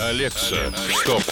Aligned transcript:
Alexa, 0.00 0.72
stop. 0.76 1.22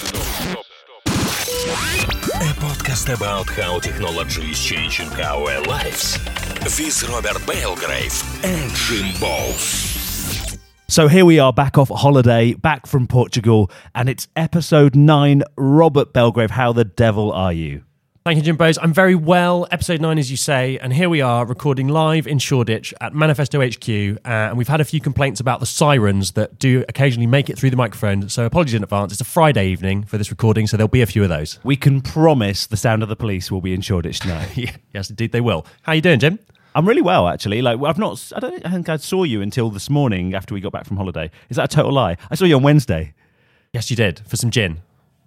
A 2.34 2.53
podcast 2.58 3.15
about 3.15 3.49
how 3.50 3.79
technology 3.79 4.50
is 4.50 4.62
changing 4.62 5.08
our 5.21 5.62
lives. 5.62 6.19
With 6.64 7.08
Robert 7.08 7.46
Belgrave 7.46 8.44
and 8.44 8.71
Jim 8.74 9.21
Bowes. 9.21 10.58
So 10.88 11.06
here 11.06 11.24
we 11.24 11.38
are 11.38 11.52
back 11.52 11.79
off 11.79 11.90
holiday, 11.90 12.54
back 12.54 12.87
from 12.87 13.06
Portugal, 13.06 13.71
and 13.94 14.08
it's 14.08 14.26
episode 14.35 14.96
nine. 14.96 15.44
Robert 15.56 16.12
Belgrave, 16.12 16.51
how 16.51 16.73
the 16.73 16.84
devil 16.84 17.30
are 17.30 17.52
you? 17.52 17.85
Thank 18.27 18.38
you, 18.38 18.43
Jim 18.43 18.56
Bowes. 18.56 18.77
I'm 18.77 18.93
very 18.93 19.15
well. 19.15 19.69
Episode 19.70 20.01
9, 20.01 20.19
as 20.19 20.33
you 20.33 20.37
say. 20.37 20.79
And 20.79 20.92
here 20.92 21.09
we 21.09 21.20
are 21.20 21.47
recording 21.47 21.87
live 21.87 22.27
in 22.27 22.41
Shoreditch 22.41 22.92
at 23.01 23.15
Manifesto 23.15 23.65
HQ. 23.65 23.88
Uh, 23.88 24.19
and 24.24 24.59
we've 24.59 24.66
had 24.66 24.80
a 24.80 24.84
few 24.84 25.01
complaints 25.01 25.38
about 25.38 25.60
the 25.60 25.66
sirens 25.66 26.33
that 26.33 26.59
do 26.59 26.84
occasionally 26.88 27.28
make 27.28 27.48
it 27.48 27.56
through 27.56 27.70
the 27.70 27.77
microphone. 27.77 28.28
So 28.28 28.45
apologies 28.45 28.74
in 28.74 28.83
advance. 28.83 29.12
It's 29.12 29.20
a 29.20 29.24
Friday 29.24 29.69
evening 29.69 30.02
for 30.02 30.19
this 30.19 30.33
recording, 30.33 30.66
so 30.66 30.77
there'll 30.77 30.88
be 30.88 31.02
a 31.02 31.06
few 31.06 31.23
of 31.23 31.28
those. 31.28 31.60
We 31.62 31.77
can 31.77 32.00
promise 32.00 32.66
the 32.66 32.77
sound 32.77 33.05
of 33.05 33.09
the 33.09 33.14
police 33.14 33.52
will 33.52 33.60
be 33.60 33.73
in 33.73 33.80
Shoreditch 33.80 34.19
tonight. 34.19 34.48
Yeah, 34.56 34.74
yes, 34.92 35.08
indeed, 35.08 35.30
they 35.30 35.41
will. 35.41 35.64
How 35.83 35.92
are 35.92 35.95
you 35.95 36.02
doing, 36.02 36.19
Jim? 36.19 36.41
I'm 36.74 36.88
really 36.88 37.02
well, 37.02 37.28
actually. 37.28 37.62
Like 37.62 37.80
I've 37.80 37.97
not, 37.97 38.33
I 38.34 38.41
don't 38.41 38.66
I 38.66 38.72
think 38.72 38.88
I 38.88 38.97
saw 38.97 39.22
you 39.22 39.41
until 39.41 39.70
this 39.70 39.88
morning 39.88 40.34
after 40.34 40.52
we 40.52 40.61
got 40.61 40.72
back 40.72 40.84
from 40.84 40.97
holiday. 40.97 41.30
Is 41.48 41.58
that 41.58 41.72
a 41.72 41.77
total 41.77 41.92
lie? 41.92 42.16
I 42.28 42.34
saw 42.34 42.45
you 42.45 42.56
on 42.56 42.64
Wednesday. 42.64 43.14
Yes, 43.72 43.88
you 43.88 43.95
did, 43.95 44.19
for 44.27 44.36
some 44.36 44.50
gin. 44.50 44.78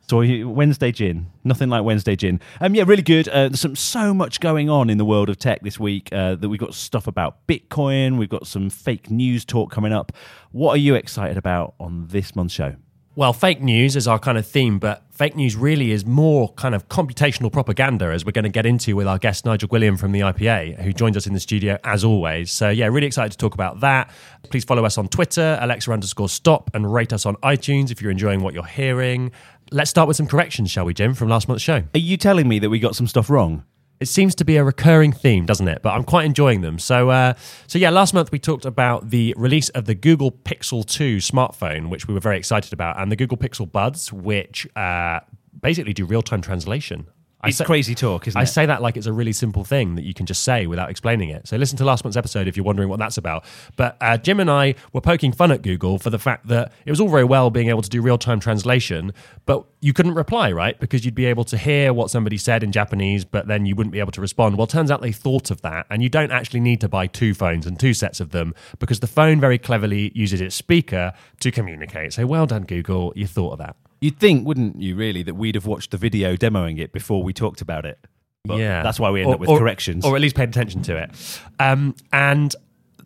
So 0.09 0.21
Wednesday 0.47 0.91
gin, 0.91 1.27
nothing 1.43 1.69
like 1.69 1.83
Wednesday 1.83 2.15
gin. 2.15 2.39
Um, 2.59 2.73
yeah, 2.73 2.83
really 2.87 3.03
good. 3.03 3.27
Uh, 3.27 3.49
there's 3.49 3.59
some 3.59 3.75
so 3.75 4.11
much 4.11 4.39
going 4.39 4.67
on 4.67 4.89
in 4.89 4.97
the 4.97 5.05
world 5.05 5.29
of 5.29 5.37
tech 5.37 5.61
this 5.61 5.79
week 5.79 6.09
uh, 6.11 6.33
that 6.33 6.49
we've 6.49 6.59
got 6.59 6.73
stuff 6.73 7.05
about 7.05 7.45
Bitcoin. 7.45 8.17
We've 8.17 8.27
got 8.27 8.47
some 8.47 8.71
fake 8.71 9.11
news 9.11 9.45
talk 9.45 9.69
coming 9.69 9.93
up. 9.93 10.11
What 10.51 10.71
are 10.71 10.77
you 10.77 10.95
excited 10.95 11.37
about 11.37 11.75
on 11.79 12.07
this 12.07 12.35
month's 12.35 12.55
show? 12.55 12.75
Well, 13.19 13.33
fake 13.33 13.61
news 13.61 13.95
is 13.95 14.07
our 14.07 14.17
kind 14.17 14.37
of 14.37 14.47
theme, 14.47 14.79
but 14.79 15.03
fake 15.11 15.35
news 15.35 15.55
really 15.55 15.91
is 15.91 16.05
more 16.05 16.53
kind 16.53 16.73
of 16.73 16.87
computational 16.87 17.51
propaganda, 17.51 18.05
as 18.05 18.23
we're 18.23 18.31
going 18.31 18.43
to 18.43 18.49
get 18.49 18.65
into 18.65 18.95
with 18.95 19.07
our 19.07 19.17
guest 19.17 19.45
Nigel 19.45 19.67
Gwilliam 19.67 19.99
from 19.99 20.13
the 20.13 20.21
IPA, 20.21 20.81
who 20.81 20.93
joins 20.93 21.17
us 21.17 21.27
in 21.27 21.33
the 21.33 21.39
studio 21.39 21.77
as 21.83 22.05
always. 22.05 22.49
So, 22.49 22.69
yeah, 22.69 22.85
really 22.85 23.07
excited 23.07 23.31
to 23.33 23.37
talk 23.37 23.55
about 23.55 23.81
that. 23.81 24.09
Please 24.49 24.63
follow 24.63 24.85
us 24.85 24.97
on 24.97 25.09
Twitter, 25.09 25.57
Alexa 25.59 25.91
underscore 25.91 26.29
stop, 26.29 26.71
and 26.73 26.93
rate 26.93 27.11
us 27.11 27.25
on 27.25 27.35
iTunes 27.37 27.91
if 27.91 28.01
you're 28.01 28.09
enjoying 28.09 28.41
what 28.41 28.53
you're 28.53 28.63
hearing. 28.63 29.33
Let's 29.71 29.91
start 29.91 30.07
with 30.07 30.17
some 30.17 30.25
corrections, 30.25 30.71
shall 30.71 30.85
we, 30.85 30.95
Jim, 30.95 31.13
from 31.13 31.29
last 31.29 31.47
month's 31.47 31.63
show? 31.63 31.83
Are 31.93 31.99
you 31.99 32.17
telling 32.17 32.47
me 32.47 32.57
that 32.59 32.71
we 32.71 32.79
got 32.79 32.95
some 32.95 33.05
stuff 33.05 33.29
wrong? 33.29 33.63
It 33.99 34.07
seems 34.07 34.33
to 34.35 34.45
be 34.45 34.55
a 34.55 34.63
recurring 34.63 35.11
theme, 35.11 35.45
doesn't 35.45 35.67
it? 35.67 35.81
But 35.83 35.91
I'm 35.91 36.05
quite 36.05 36.25
enjoying 36.25 36.61
them. 36.61 36.79
So, 36.79 37.09
uh, 37.09 37.33
so 37.67 37.77
yeah, 37.77 37.91
last 37.91 38.13
month 38.13 38.31
we 38.31 38.39
talked 38.39 38.65
about 38.65 39.11
the 39.11 39.35
release 39.37 39.69
of 39.69 39.85
the 39.85 39.93
Google 39.93 40.31
Pixel 40.31 40.85
2 40.85 41.17
smartphone, 41.17 41.89
which 41.89 42.07
we 42.07 42.13
were 42.15 42.19
very 42.19 42.37
excited 42.37 42.73
about, 42.73 42.99
and 42.99 43.11
the 43.11 43.15
Google 43.15 43.37
Pixel 43.37 43.71
Buds, 43.71 44.11
which 44.11 44.65
uh, 44.75 45.19
basically 45.61 45.93
do 45.93 46.05
real 46.05 46.21
time 46.21 46.41
translation. 46.41 47.05
I 47.41 47.49
It's 47.49 47.57
say- 47.57 47.63
crazy 47.65 47.95
talk, 47.95 48.27
isn't 48.27 48.37
I 48.37 48.41
it? 48.41 48.43
I 48.43 48.45
say 48.45 48.65
that 48.65 48.81
like 48.81 48.97
it's 48.97 49.05
a 49.07 49.13
really 49.13 49.31
simple 49.31 49.63
thing 49.63 49.95
that 49.95 50.03
you 50.03 50.13
can 50.13 50.25
just 50.25 50.43
say 50.43 50.67
without 50.67 50.89
explaining 50.89 51.29
it. 51.29 51.47
So 51.47 51.55
listen 51.55 51.77
to 51.77 51.85
last 51.85 52.03
month's 52.03 52.17
episode 52.17 52.49
if 52.49 52.57
you're 52.57 52.65
wondering 52.65 52.89
what 52.89 52.99
that's 52.99 53.17
about. 53.17 53.45
But 53.77 53.95
uh, 54.01 54.17
Jim 54.17 54.41
and 54.41 54.51
I 54.51 54.75
were 54.91 54.99
poking 54.99 55.31
fun 55.31 55.49
at 55.51 55.61
Google 55.61 55.99
for 55.99 56.09
the 56.09 56.19
fact 56.19 56.47
that 56.49 56.73
it 56.85 56.91
was 56.91 56.99
all 56.99 57.07
very 57.07 57.23
well 57.23 57.49
being 57.49 57.69
able 57.69 57.81
to 57.81 57.89
do 57.89 58.01
real 58.01 58.17
time 58.17 58.41
translation, 58.41 59.13
but 59.45 59.63
you 59.79 59.93
couldn't 59.93 60.15
reply, 60.15 60.51
right? 60.51 60.77
Because 60.81 61.05
you'd 61.05 61.15
be 61.15 61.27
able 61.27 61.45
to 61.45 61.57
hear 61.57 61.93
what 61.93 62.09
somebody 62.09 62.37
said 62.37 62.61
in 62.61 62.73
Japanese, 62.73 63.23
but 63.23 63.47
then 63.47 63.65
you 63.65 63.73
wouldn't 63.73 63.93
be 63.93 63.99
able 64.01 64.11
to 64.11 64.19
respond. 64.21 64.57
Well, 64.57 64.67
turns 64.67 64.91
out 64.91 65.01
they 65.01 65.13
thought 65.13 65.49
of 65.49 65.61
that, 65.61 65.85
and 65.89 66.03
you 66.03 66.09
don't 66.09 66.31
actually 66.33 66.59
need 66.59 66.81
to 66.81 66.89
buy 66.89 67.07
two 67.07 67.33
phones 67.33 67.65
and 67.65 67.79
two 67.79 67.93
sets 67.93 68.19
of 68.19 68.31
them 68.31 68.53
because 68.79 68.99
the 68.99 69.07
phone 69.07 69.39
very 69.39 69.57
cleverly 69.57 70.11
uses 70.13 70.41
its 70.41 70.55
speaker 70.55 71.13
to 71.39 71.51
communicate. 71.51 72.11
So 72.11 72.25
well 72.25 72.45
done, 72.45 72.63
Google. 72.63 73.13
You 73.15 73.27
thought 73.27 73.53
of 73.53 73.59
that. 73.59 73.77
You'd 74.01 74.19
think, 74.19 74.47
wouldn't 74.47 74.81
you, 74.81 74.95
really, 74.95 75.23
that 75.23 75.35
we'd 75.35 75.55
have 75.55 75.65
watched 75.65 75.91
the 75.91 75.97
video 75.97 76.35
demoing 76.35 76.79
it 76.79 76.91
before 76.93 77.21
we 77.23 77.33
talked 77.33 77.61
about 77.61 77.85
it? 77.85 77.99
But 78.45 78.59
yeah, 78.59 78.81
That's 78.81 78.99
why 78.99 79.09
we 79.11 79.19
end 79.21 79.29
Or- 79.29 79.33
up 79.35 79.39
with 79.41 79.49
or- 79.49 79.59
corrections. 79.59 80.05
or 80.05 80.15
at 80.15 80.21
least 80.21 80.35
paid 80.35 80.49
attention 80.49 80.81
to 80.83 80.95
it. 80.97 81.11
Um, 81.59 81.95
and 82.13 82.55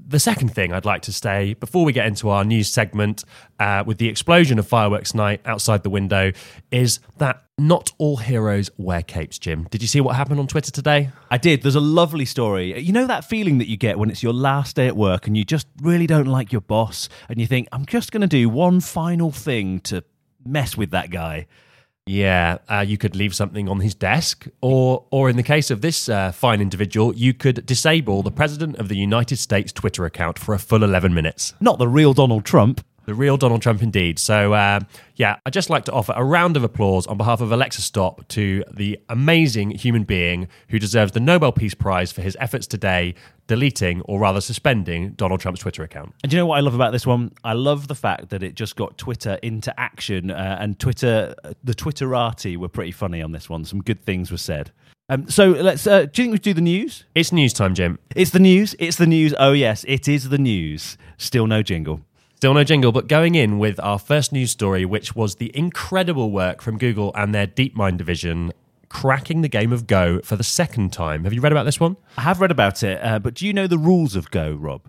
the 0.06 0.19
second 0.19 0.50
thing 0.53 0.72
I'd 0.73 0.85
like 0.85 1.01
to 1.03 1.13
say 1.13 1.56
before 1.56 1.85
we 1.85 1.94
get 1.94 2.06
into 2.06 2.29
our 2.29 2.44
news 2.44 2.69
segment, 2.72 3.23
uh, 3.59 3.84
with 3.85 3.97
the 3.97 4.09
explosion 4.09 4.59
of 4.59 4.68
fireworks 4.68 5.16
night 5.16 5.41
outside 5.45 5.81
the 5.81 5.90
window, 5.90 6.31
is 6.72 7.00
that 7.18 7.41
not 7.57 7.91
all 7.97 8.18
heroes 8.18 8.69
wear 8.78 9.01
capes. 9.01 9.39
Jim, 9.39 9.63
did 9.72 9.81
you 9.81 9.88
see 9.88 10.01
what 10.01 10.16
happened 10.16 10.39
on 10.39 10.45
Twitter 10.47 10.72
today? 10.72 11.09
I 11.31 11.38
did. 11.38 11.62
There's 11.63 11.75
a 11.75 11.79
lovely 11.79 12.25
story. 12.25 12.79
You 12.79 12.91
know 12.94 13.07
that 13.07 13.25
feeling 13.25 13.57
that 13.59 13.68
you 13.68 13.78
get 13.78 13.97
when 13.97 14.12
it's 14.12 14.22
your 14.22 14.34
last 14.34 14.75
day 14.75 14.88
at 14.88 14.95
work 14.97 15.25
and 15.25 15.35
you 15.38 15.44
just 15.44 15.68
really 15.81 16.06
don't 16.06 16.28
like 16.28 16.51
your 16.51 16.62
boss 16.62 17.09
and 17.29 17.39
you 17.39 17.47
think, 17.47 17.68
I'm 17.72 17.85
just 17.85 18.12
going 18.12 18.22
to 18.22 18.28
do 18.28 18.50
one 18.50 18.81
final 18.81 19.31
thing 19.31 19.79
to 19.81 20.03
mess 20.46 20.78
with 20.78 20.92
that 20.92 21.09
guy. 21.09 21.48
Yeah, 22.06 22.58
uh, 22.68 22.84
you 22.86 22.98
could 22.98 23.16
leave 23.16 23.34
something 23.34 23.70
on 23.70 23.80
his 23.80 23.96
desk, 23.96 24.48
or, 24.59 25.06
or 25.09 25.30
in 25.30 25.38
the 25.38 25.44
case 25.44 25.72
of 25.72 25.80
this 25.80 26.09
uh, 26.09 26.34
fine 26.34 26.59
individual, 26.59 27.16
you 27.16 27.34
could 27.34 27.66
disable 27.66 28.24
the 28.24 28.31
president 28.31 28.76
of 28.78 28.90
the 28.90 28.98
United 28.98 29.38
States 29.38 29.72
Twitter 29.72 30.06
account 30.06 30.38
for 30.38 30.54
a 30.54 30.59
full 30.59 30.84
11 30.84 31.14
minutes. 31.14 31.54
Not 31.62 31.80
the 31.80 31.88
real 31.88 32.14
Donald 32.14 32.44
Trump. 32.44 32.86
The 33.06 33.14
real 33.14 33.36
Donald 33.36 33.62
Trump, 33.62 33.81
indeed. 33.81 34.18
So, 34.18 34.54
uh, 34.54 34.80
yeah, 35.16 35.38
I'd 35.46 35.52
just 35.52 35.70
like 35.70 35.86
to 35.86 35.92
offer 35.92 36.14
a 36.16 36.24
round 36.24 36.56
of 36.56 36.64
applause 36.64 37.06
on 37.06 37.18
behalf 37.18 37.42
of 37.42 37.52
Alexa 37.52 37.81
Stop 37.81 38.25
to 38.30 38.64
the 38.72 38.98
amazing 39.10 39.72
human 39.72 40.04
being 40.04 40.48
who 40.70 40.80
deserves 40.80 41.12
the 41.12 41.20
Nobel 41.20 41.52
Peace 41.52 41.74
Prize 41.74 42.14
for 42.14 42.22
his 42.22 42.38
efforts 42.40 42.66
today 42.66 43.16
deleting, 43.48 44.02
or 44.02 44.20
rather 44.20 44.42
suspending, 44.42 45.12
Donald 45.12 45.40
Trump's 45.40 45.62
Twitter 45.62 45.84
account. 45.84 46.14
And 46.24 46.30
do 46.30 46.36
you 46.36 46.42
know 46.42 46.46
what 46.48 46.58
I 46.58 46.62
love 46.62 46.76
about 46.76 46.92
this 46.92 47.06
one? 47.06 47.31
I 47.44 47.54
love 47.54 47.88
the 47.88 47.96
fact 47.96 48.30
that 48.30 48.44
it 48.44 48.56
just 48.56 48.76
got 48.76 48.98
Twitter 48.98 49.38
into 49.44 49.78
action, 49.80 50.31
uh, 50.31 50.58
and 50.59 50.80
Twitter, 50.80 51.36
the 51.64 51.74
Twitterati 51.74 52.58
were 52.58 52.70
pretty 52.70 52.92
funny 52.92 53.22
on 53.22 53.31
this 53.31 53.50
one. 53.50 53.66
Some 53.66 53.81
good 53.81 54.04
things 54.04 54.31
were 54.31 54.38
said. 54.38 54.72
Um, 55.09 55.30
so 55.30 55.50
let's. 55.50 55.86
Uh, 55.86 56.06
do 56.06 56.22
you 56.22 56.26
think 56.26 56.31
we 56.31 56.40
do 56.40 56.54
the 56.54 56.62
news? 56.62 57.04
It's 57.14 57.31
news 57.31 57.54
time, 57.54 57.76
Jim. 57.76 58.00
It's 58.16 58.31
the 58.31 58.40
news. 58.40 58.76
It's 58.80 58.96
the 58.98 59.06
news. 59.06 59.34
Oh 59.38 59.52
yes, 59.52 59.84
it 59.88 60.08
is 60.08 60.30
the 60.30 60.38
news. 60.38 60.98
Still 61.18 61.46
no 61.46 61.62
jingle. 61.62 62.02
Still 62.36 62.54
no 62.54 62.64
jingle, 62.64 62.92
but 62.92 63.08
going 63.08 63.36
in 63.36 63.58
with 63.58 63.80
our 63.80 63.98
first 63.98 64.34
news 64.34 64.52
story, 64.52 64.84
which 64.84 65.16
was 65.16 65.36
the 65.36 65.56
incredible 65.56 66.30
work 66.31 66.62
from 66.62 66.78
Google 66.78 67.12
and 67.16 67.34
their 67.34 67.48
DeepMind 67.48 67.98
division 67.98 68.52
cracking 68.94 69.42
the 69.42 69.50
game 69.50 69.74
of 69.74 69.88
Go 69.88 70.22
for 70.22 70.36
the 70.38 70.44
second 70.44 70.94
time. 70.94 71.24
Have 71.24 71.34
you 71.34 71.42
read 71.42 71.52
about 71.52 71.66
this 71.66 71.80
one? 71.80 71.98
I 72.18 72.22
have 72.22 72.40
read 72.40 72.52
about 72.52 72.84
it, 72.84 73.04
uh, 73.04 73.20
but 73.20 73.34
do 73.34 73.46
you 73.46 73.52
know 73.52 73.68
the 73.68 73.78
rules 73.78 74.16
of 74.16 74.31
Go, 74.31 74.54
Rob? 74.54 74.84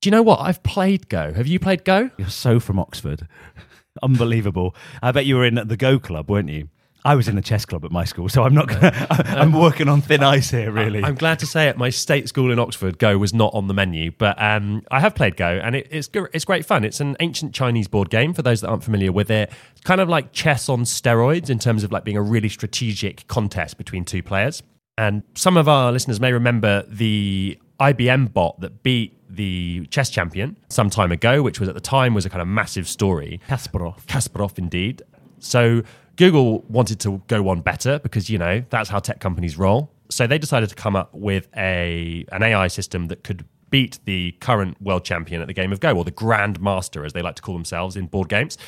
Do 0.00 0.08
you 0.08 0.10
know 0.10 0.22
what? 0.22 0.40
I've 0.40 0.62
played 0.62 1.08
Go. 1.08 1.32
Have 1.34 1.46
you 1.46 1.60
played 1.60 1.84
Go? 1.84 2.10
You're 2.16 2.30
so 2.30 2.58
from 2.58 2.78
Oxford. 2.78 3.28
Unbelievable. 4.02 4.74
I 5.02 5.12
bet 5.12 5.26
you 5.26 5.36
were 5.36 5.44
in 5.44 5.54
the 5.54 5.76
Go 5.76 5.98
Club, 5.98 6.30
weren't 6.30 6.48
you? 6.48 6.68
I 7.04 7.14
was 7.14 7.28
in 7.28 7.36
the 7.36 7.42
chess 7.42 7.64
club 7.64 7.84
at 7.84 7.90
my 7.90 8.04
school, 8.04 8.28
so 8.28 8.42
I'm 8.42 8.54
not 8.54 8.68
gonna. 8.68 9.06
I'm 9.10 9.52
working 9.52 9.88
on 9.88 10.02
thin 10.02 10.22
ice 10.22 10.50
here, 10.50 10.70
really. 10.70 11.02
I'm 11.02 11.14
glad 11.14 11.38
to 11.40 11.46
say 11.46 11.68
at 11.68 11.78
my 11.78 11.90
state 11.90 12.28
school 12.28 12.52
in 12.52 12.58
Oxford, 12.58 12.98
Go 12.98 13.16
was 13.16 13.32
not 13.32 13.54
on 13.54 13.68
the 13.68 13.74
menu, 13.74 14.10
but 14.10 14.40
um, 14.40 14.82
I 14.90 15.00
have 15.00 15.14
played 15.14 15.36
Go, 15.36 15.46
and 15.46 15.76
it, 15.76 15.88
it's 15.90 16.10
it's 16.14 16.44
great 16.44 16.66
fun. 16.66 16.84
It's 16.84 17.00
an 17.00 17.16
ancient 17.20 17.54
Chinese 17.54 17.88
board 17.88 18.10
game 18.10 18.34
for 18.34 18.42
those 18.42 18.60
that 18.60 18.68
aren't 18.68 18.84
familiar 18.84 19.12
with 19.12 19.30
it. 19.30 19.50
It's 19.72 19.80
kind 19.82 20.00
of 20.00 20.08
like 20.08 20.32
chess 20.32 20.68
on 20.68 20.82
steroids 20.82 21.48
in 21.48 21.58
terms 21.58 21.84
of 21.84 21.92
like 21.92 22.04
being 22.04 22.16
a 22.18 22.22
really 22.22 22.48
strategic 22.48 23.26
contest 23.28 23.78
between 23.78 24.04
two 24.04 24.22
players. 24.22 24.62
And 24.98 25.22
some 25.34 25.56
of 25.56 25.68
our 25.68 25.92
listeners 25.92 26.20
may 26.20 26.32
remember 26.32 26.84
the 26.86 27.58
IBM 27.80 28.34
bot 28.34 28.60
that 28.60 28.82
beat 28.82 29.16
the 29.30 29.86
chess 29.86 30.10
champion 30.10 30.58
some 30.68 30.90
time 30.90 31.12
ago, 31.12 31.42
which 31.42 31.58
was 31.58 31.68
at 31.68 31.74
the 31.74 31.80
time 31.80 32.12
was 32.12 32.26
a 32.26 32.30
kind 32.30 32.42
of 32.42 32.48
massive 32.48 32.86
story. 32.86 33.40
Kasparov. 33.48 34.04
Kasparov, 34.06 34.58
indeed. 34.58 35.02
So 35.38 35.82
Google 36.20 36.60
wanted 36.68 37.00
to 37.00 37.22
go 37.28 37.40
one 37.40 37.62
better 37.62 37.98
because 37.98 38.28
you 38.28 38.36
know 38.36 38.62
that's 38.68 38.90
how 38.90 38.98
tech 38.98 39.20
companies 39.20 39.56
roll. 39.56 39.90
So 40.10 40.26
they 40.26 40.36
decided 40.36 40.68
to 40.68 40.74
come 40.74 40.94
up 40.94 41.14
with 41.14 41.48
a 41.56 42.26
an 42.30 42.42
AI 42.42 42.68
system 42.68 43.06
that 43.06 43.24
could 43.24 43.46
beat 43.70 44.00
the 44.04 44.32
current 44.32 44.76
world 44.82 45.02
champion 45.02 45.40
at 45.40 45.46
the 45.46 45.54
game 45.54 45.72
of 45.72 45.80
Go, 45.80 45.96
or 45.96 46.04
the 46.04 46.10
Grand 46.10 46.60
Master, 46.60 47.06
as 47.06 47.14
they 47.14 47.22
like 47.22 47.36
to 47.36 47.42
call 47.42 47.54
themselves 47.54 47.96
in 47.96 48.06
board 48.06 48.28
games. 48.28 48.58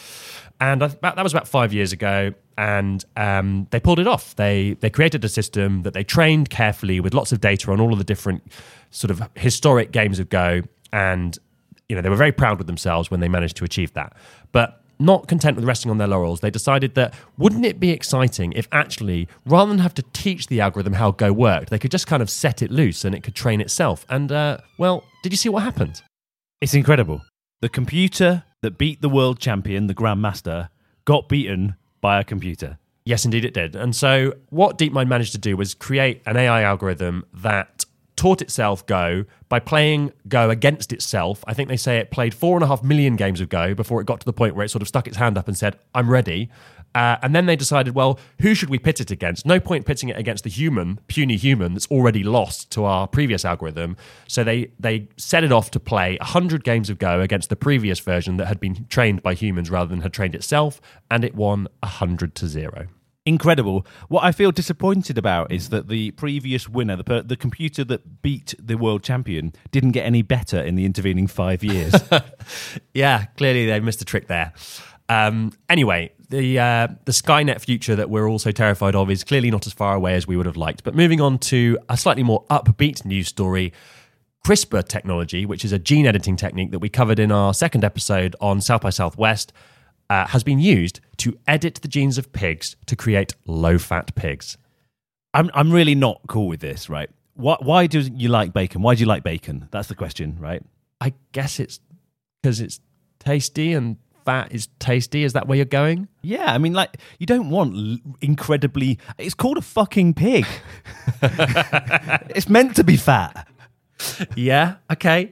And 0.62 0.80
that 0.80 1.22
was 1.22 1.34
about 1.34 1.46
five 1.46 1.74
years 1.74 1.92
ago, 1.92 2.32
and 2.56 3.04
um, 3.18 3.66
they 3.70 3.80
pulled 3.80 3.98
it 3.98 4.06
off. 4.06 4.34
They 4.36 4.78
they 4.80 4.88
created 4.88 5.22
a 5.22 5.28
system 5.28 5.82
that 5.82 5.92
they 5.92 6.04
trained 6.04 6.48
carefully 6.48 7.00
with 7.00 7.12
lots 7.12 7.32
of 7.32 7.42
data 7.42 7.70
on 7.70 7.82
all 7.82 7.92
of 7.92 7.98
the 7.98 8.04
different 8.04 8.50
sort 8.90 9.10
of 9.10 9.28
historic 9.34 9.92
games 9.92 10.18
of 10.18 10.30
Go, 10.30 10.62
and 10.90 11.38
you 11.86 11.96
know 11.96 12.00
they 12.00 12.08
were 12.08 12.16
very 12.16 12.32
proud 12.32 12.56
with 12.56 12.66
themselves 12.66 13.10
when 13.10 13.20
they 13.20 13.28
managed 13.28 13.58
to 13.58 13.64
achieve 13.64 13.92
that. 13.92 14.16
But 14.52 14.81
not 15.04 15.28
content 15.28 15.56
with 15.56 15.64
resting 15.64 15.90
on 15.90 15.98
their 15.98 16.08
laurels, 16.08 16.40
they 16.40 16.50
decided 16.50 16.94
that 16.94 17.14
wouldn't 17.36 17.66
it 17.66 17.80
be 17.80 17.90
exciting 17.90 18.52
if 18.52 18.68
actually, 18.72 19.28
rather 19.44 19.70
than 19.70 19.78
have 19.80 19.94
to 19.94 20.02
teach 20.12 20.46
the 20.46 20.60
algorithm 20.60 20.94
how 20.94 21.10
Go 21.10 21.32
worked, 21.32 21.70
they 21.70 21.78
could 21.78 21.90
just 21.90 22.06
kind 22.06 22.22
of 22.22 22.30
set 22.30 22.62
it 22.62 22.70
loose 22.70 23.04
and 23.04 23.14
it 23.14 23.22
could 23.22 23.34
train 23.34 23.60
itself. 23.60 24.06
And 24.08 24.32
uh, 24.32 24.58
well, 24.78 25.04
did 25.22 25.32
you 25.32 25.36
see 25.36 25.48
what 25.48 25.62
happened? 25.62 26.02
It's 26.60 26.74
incredible. 26.74 27.22
The 27.60 27.68
computer 27.68 28.44
that 28.62 28.78
beat 28.78 29.02
the 29.02 29.08
world 29.08 29.38
champion, 29.38 29.86
the 29.86 29.94
Grandmaster, 29.94 30.68
got 31.04 31.28
beaten 31.28 31.74
by 32.00 32.20
a 32.20 32.24
computer. 32.24 32.78
Yes, 33.04 33.24
indeed 33.24 33.44
it 33.44 33.54
did. 33.54 33.74
And 33.74 33.96
so 33.96 34.34
what 34.50 34.78
DeepMind 34.78 35.08
managed 35.08 35.32
to 35.32 35.38
do 35.38 35.56
was 35.56 35.74
create 35.74 36.22
an 36.24 36.36
AI 36.36 36.62
algorithm 36.62 37.24
that 37.34 37.81
taught 38.22 38.40
itself 38.40 38.86
Go 38.86 39.24
by 39.48 39.58
playing 39.58 40.12
Go 40.28 40.48
against 40.48 40.92
itself. 40.92 41.42
I 41.48 41.54
think 41.54 41.68
they 41.68 41.76
say 41.76 41.98
it 41.98 42.12
played 42.12 42.32
four 42.32 42.56
and 42.56 42.62
a 42.62 42.68
half 42.68 42.84
million 42.84 43.16
games 43.16 43.40
of 43.40 43.48
Go 43.48 43.74
before 43.74 44.00
it 44.00 44.04
got 44.04 44.20
to 44.20 44.24
the 44.24 44.32
point 44.32 44.54
where 44.54 44.64
it 44.64 44.68
sort 44.68 44.80
of 44.80 44.86
stuck 44.86 45.08
its 45.08 45.16
hand 45.16 45.36
up 45.36 45.48
and 45.48 45.58
said, 45.58 45.76
I'm 45.92 46.08
ready. 46.08 46.48
Uh, 46.94 47.16
and 47.20 47.34
then 47.34 47.46
they 47.46 47.56
decided, 47.56 47.96
well, 47.96 48.20
who 48.40 48.54
should 48.54 48.70
we 48.70 48.78
pit 48.78 49.00
it 49.00 49.10
against? 49.10 49.44
No 49.44 49.58
point 49.58 49.86
pitting 49.86 50.08
it 50.08 50.16
against 50.16 50.44
the 50.44 50.50
human, 50.50 51.00
puny 51.08 51.36
human, 51.36 51.72
that's 51.72 51.88
already 51.88 52.22
lost 52.22 52.70
to 52.70 52.84
our 52.84 53.08
previous 53.08 53.44
algorithm. 53.44 53.96
So 54.28 54.44
they 54.44 54.70
they 54.78 55.08
set 55.16 55.42
it 55.42 55.50
off 55.50 55.72
to 55.72 55.80
play 55.80 56.16
100 56.20 56.62
games 56.62 56.90
of 56.90 57.00
Go 57.00 57.20
against 57.20 57.48
the 57.48 57.56
previous 57.56 57.98
version 57.98 58.36
that 58.36 58.46
had 58.46 58.60
been 58.60 58.86
trained 58.88 59.24
by 59.24 59.34
humans 59.34 59.68
rather 59.68 59.88
than 59.88 60.02
had 60.02 60.12
trained 60.12 60.36
itself, 60.36 60.80
and 61.10 61.24
it 61.24 61.34
won 61.34 61.66
100 61.80 62.36
to 62.36 62.46
zero. 62.46 62.86
Incredible. 63.24 63.86
What 64.08 64.24
I 64.24 64.32
feel 64.32 64.50
disappointed 64.50 65.16
about 65.16 65.52
is 65.52 65.68
that 65.68 65.88
the 65.88 66.10
previous 66.12 66.68
winner, 66.68 66.96
the, 66.96 67.04
per- 67.04 67.22
the 67.22 67.36
computer 67.36 67.84
that 67.84 68.20
beat 68.20 68.54
the 68.58 68.74
world 68.76 69.04
champion, 69.04 69.52
didn't 69.70 69.92
get 69.92 70.04
any 70.04 70.22
better 70.22 70.60
in 70.60 70.74
the 70.74 70.84
intervening 70.84 71.28
five 71.28 71.62
years. 71.62 71.94
yeah, 72.94 73.26
clearly 73.36 73.66
they 73.66 73.78
missed 73.78 74.02
a 74.02 74.04
trick 74.04 74.26
there. 74.26 74.52
Um, 75.08 75.52
anyway, 75.68 76.12
the 76.30 76.58
uh, 76.58 76.88
the 77.04 77.12
Skynet 77.12 77.60
future 77.60 77.94
that 77.94 78.10
we're 78.10 78.28
also 78.28 78.50
terrified 78.50 78.96
of 78.96 79.08
is 79.08 79.22
clearly 79.22 79.52
not 79.52 79.66
as 79.68 79.72
far 79.72 79.94
away 79.94 80.14
as 80.14 80.26
we 80.26 80.36
would 80.36 80.46
have 80.46 80.56
liked. 80.56 80.82
But 80.82 80.96
moving 80.96 81.20
on 81.20 81.38
to 81.38 81.78
a 81.88 81.96
slightly 81.96 82.24
more 82.24 82.44
upbeat 82.50 83.04
news 83.04 83.28
story. 83.28 83.72
CRISPR 84.44 84.88
technology, 84.88 85.46
which 85.46 85.64
is 85.64 85.70
a 85.70 85.78
gene 85.78 86.04
editing 86.04 86.34
technique 86.34 86.72
that 86.72 86.80
we 86.80 86.88
covered 86.88 87.20
in 87.20 87.30
our 87.30 87.54
second 87.54 87.84
episode 87.84 88.34
on 88.40 88.60
South 88.60 88.80
by 88.80 88.90
Southwest, 88.90 89.52
uh, 90.12 90.26
has 90.26 90.42
been 90.44 90.58
used 90.58 91.00
to 91.16 91.38
edit 91.46 91.76
the 91.76 91.88
genes 91.88 92.18
of 92.18 92.32
pigs 92.32 92.76
to 92.84 92.94
create 92.94 93.34
low 93.46 93.78
fat 93.78 94.14
pigs. 94.14 94.58
I'm 95.32 95.50
I'm 95.54 95.70
really 95.72 95.94
not 95.94 96.20
cool 96.28 96.48
with 96.48 96.60
this, 96.60 96.90
right? 96.90 97.08
Why, 97.34 97.56
why 97.60 97.86
do 97.86 98.00
you 98.00 98.28
like 98.28 98.52
bacon? 98.52 98.82
Why 98.82 98.94
do 98.94 99.00
you 99.00 99.06
like 99.06 99.22
bacon? 99.24 99.68
That's 99.70 99.88
the 99.88 99.94
question, 99.94 100.36
right? 100.38 100.62
I 101.00 101.14
guess 101.32 101.58
it's 101.58 101.80
because 102.42 102.60
it's 102.60 102.78
tasty 103.20 103.72
and 103.72 103.96
fat 104.26 104.52
is 104.52 104.68
tasty. 104.78 105.24
Is 105.24 105.32
that 105.32 105.48
where 105.48 105.56
you're 105.56 105.64
going? 105.82 106.08
Yeah, 106.20 106.52
I 106.52 106.58
mean, 106.58 106.74
like 106.74 106.98
you 107.18 107.24
don't 107.24 107.48
want 107.48 107.74
l- 107.74 107.98
incredibly. 108.20 108.98
It's 109.16 109.34
called 109.34 109.56
a 109.56 109.62
fucking 109.62 110.12
pig. 110.12 110.44
it's 111.22 112.50
meant 112.50 112.76
to 112.76 112.84
be 112.84 112.96
fat. 112.96 113.48
Yeah. 114.36 114.76
Okay. 114.90 115.30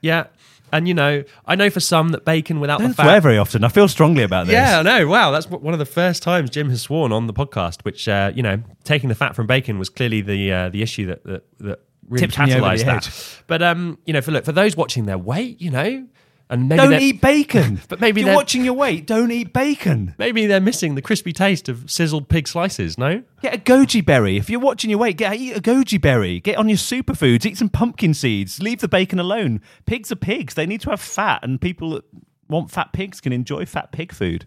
Yeah. 0.00 0.28
And 0.72 0.88
you 0.88 0.94
know, 0.94 1.24
I 1.46 1.54
know 1.54 1.70
for 1.70 1.80
some 1.80 2.10
that 2.10 2.24
bacon 2.24 2.60
without 2.60 2.80
the 2.80 2.88
fat. 2.94 3.02
swear 3.02 3.20
very 3.20 3.38
often. 3.38 3.64
I 3.64 3.68
feel 3.68 3.88
strongly 3.88 4.22
about 4.22 4.46
this. 4.46 4.54
Yeah, 4.54 4.80
I 4.80 4.82
know. 4.82 5.08
Wow, 5.08 5.30
that's 5.30 5.48
one 5.48 5.72
of 5.72 5.78
the 5.78 5.86
first 5.86 6.22
times 6.22 6.50
Jim 6.50 6.70
has 6.70 6.82
sworn 6.82 7.12
on 7.12 7.26
the 7.26 7.32
podcast. 7.32 7.84
Which 7.84 8.08
uh, 8.08 8.32
you 8.34 8.42
know, 8.42 8.62
taking 8.84 9.08
the 9.08 9.14
fat 9.14 9.34
from 9.34 9.46
bacon 9.46 9.78
was 9.78 9.88
clearly 9.88 10.20
the 10.20 10.52
uh, 10.52 10.68
the 10.68 10.82
issue 10.82 11.06
that 11.06 11.24
that, 11.24 11.44
that 11.58 11.80
really 12.08 12.26
Tipped 12.26 12.34
catalyzed 12.34 12.84
that. 12.84 13.42
But 13.46 13.62
um, 13.62 13.98
you 14.04 14.12
know, 14.12 14.20
for 14.20 14.32
look 14.32 14.44
for 14.44 14.52
those 14.52 14.76
watching 14.76 15.06
their 15.06 15.18
weight, 15.18 15.60
you 15.60 15.70
know, 15.70 16.06
and 16.50 16.68
maybe 16.68 16.76
Don't 16.78 17.02
eat 17.02 17.20
bacon. 17.20 17.80
But 17.88 18.00
maybe 18.00 18.20
you're 18.20 18.28
they're- 18.28 18.36
watching 18.36 18.64
your 18.64 18.74
weight. 18.74 19.06
Don't 19.06 19.30
eat 19.30 19.52
bacon. 19.52 20.14
maybe 20.18 20.46
they're 20.46 20.60
missing 20.60 20.94
the 20.94 21.02
crispy 21.02 21.32
taste 21.32 21.68
of 21.68 21.90
sizzled 21.90 22.28
pig 22.28 22.48
slices. 22.48 22.96
No. 22.96 23.22
Get 23.42 23.54
a 23.54 23.58
goji 23.58 24.04
berry. 24.04 24.36
If 24.36 24.48
you're 24.48 24.60
watching 24.60 24.90
your 24.90 24.98
weight, 24.98 25.16
get 25.18 25.34
eat 25.36 25.56
a 25.56 25.60
goji 25.60 26.00
berry. 26.00 26.40
Get 26.40 26.56
on 26.56 26.68
your 26.68 26.78
superfoods. 26.78 27.44
Eat 27.46 27.58
some 27.58 27.68
pumpkin 27.68 28.14
seeds. 28.14 28.62
Leave 28.62 28.80
the 28.80 28.88
bacon 28.88 29.18
alone. 29.18 29.60
Pigs 29.86 30.10
are 30.10 30.16
pigs. 30.16 30.54
They 30.54 30.66
need 30.66 30.80
to 30.82 30.90
have 30.90 31.00
fat, 31.00 31.40
and 31.42 31.60
people 31.60 31.90
that 31.90 32.04
want 32.48 32.70
fat 32.70 32.92
pigs 32.92 33.20
can 33.20 33.32
enjoy 33.32 33.66
fat 33.66 33.92
pig 33.92 34.12
food. 34.12 34.46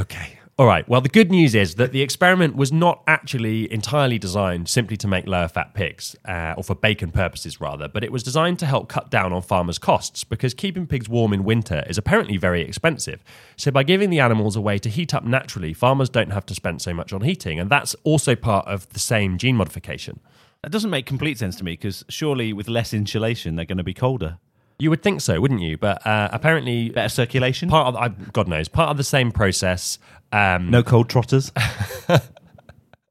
Okay. 0.00 0.38
All 0.58 0.64
right. 0.64 0.88
Well, 0.88 1.02
the 1.02 1.10
good 1.10 1.30
news 1.30 1.54
is 1.54 1.74
that 1.74 1.92
the 1.92 2.00
experiment 2.00 2.56
was 2.56 2.72
not 2.72 3.02
actually 3.06 3.70
entirely 3.70 4.18
designed 4.18 4.70
simply 4.70 4.96
to 4.96 5.06
make 5.06 5.26
lower 5.26 5.48
fat 5.48 5.74
pigs, 5.74 6.16
uh, 6.24 6.54
or 6.56 6.64
for 6.64 6.74
bacon 6.74 7.10
purposes 7.10 7.60
rather, 7.60 7.88
but 7.88 8.02
it 8.02 8.10
was 8.10 8.22
designed 8.22 8.58
to 8.60 8.66
help 8.66 8.88
cut 8.88 9.10
down 9.10 9.34
on 9.34 9.42
farmers' 9.42 9.76
costs 9.78 10.24
because 10.24 10.54
keeping 10.54 10.86
pigs 10.86 11.10
warm 11.10 11.34
in 11.34 11.44
winter 11.44 11.84
is 11.90 11.98
apparently 11.98 12.38
very 12.38 12.62
expensive. 12.62 13.22
So, 13.56 13.70
by 13.70 13.82
giving 13.82 14.08
the 14.08 14.20
animals 14.20 14.56
a 14.56 14.62
way 14.62 14.78
to 14.78 14.88
heat 14.88 15.12
up 15.12 15.24
naturally, 15.24 15.74
farmers 15.74 16.08
don't 16.08 16.32
have 16.32 16.46
to 16.46 16.54
spend 16.54 16.80
so 16.80 16.94
much 16.94 17.12
on 17.12 17.20
heating. 17.20 17.60
And 17.60 17.68
that's 17.68 17.94
also 18.02 18.34
part 18.34 18.66
of 18.66 18.88
the 18.94 18.98
same 18.98 19.36
gene 19.36 19.56
modification. 19.56 20.20
That 20.62 20.72
doesn't 20.72 20.88
make 20.88 21.04
complete 21.04 21.36
sense 21.36 21.56
to 21.56 21.64
me 21.64 21.72
because 21.72 22.02
surely 22.08 22.54
with 22.54 22.66
less 22.66 22.94
insulation, 22.94 23.56
they're 23.56 23.66
going 23.66 23.76
to 23.76 23.84
be 23.84 23.92
colder. 23.92 24.38
You 24.78 24.90
would 24.90 25.02
think 25.02 25.20
so, 25.22 25.40
wouldn't 25.40 25.60
you? 25.62 25.76
But 25.78 26.06
uh, 26.06 26.28
apparently, 26.32 26.90
Better 26.90 27.08
circulation. 27.08 27.68
part 27.70 27.86
of 27.88 27.96
I, 27.96 28.08
God 28.32 28.46
knows 28.48 28.68
part 28.68 28.90
of 28.90 28.96
the 28.96 29.04
same 29.04 29.32
process. 29.32 29.98
Um, 30.32 30.70
No 30.70 30.82
cold 30.82 31.08
trotters. 31.08 31.50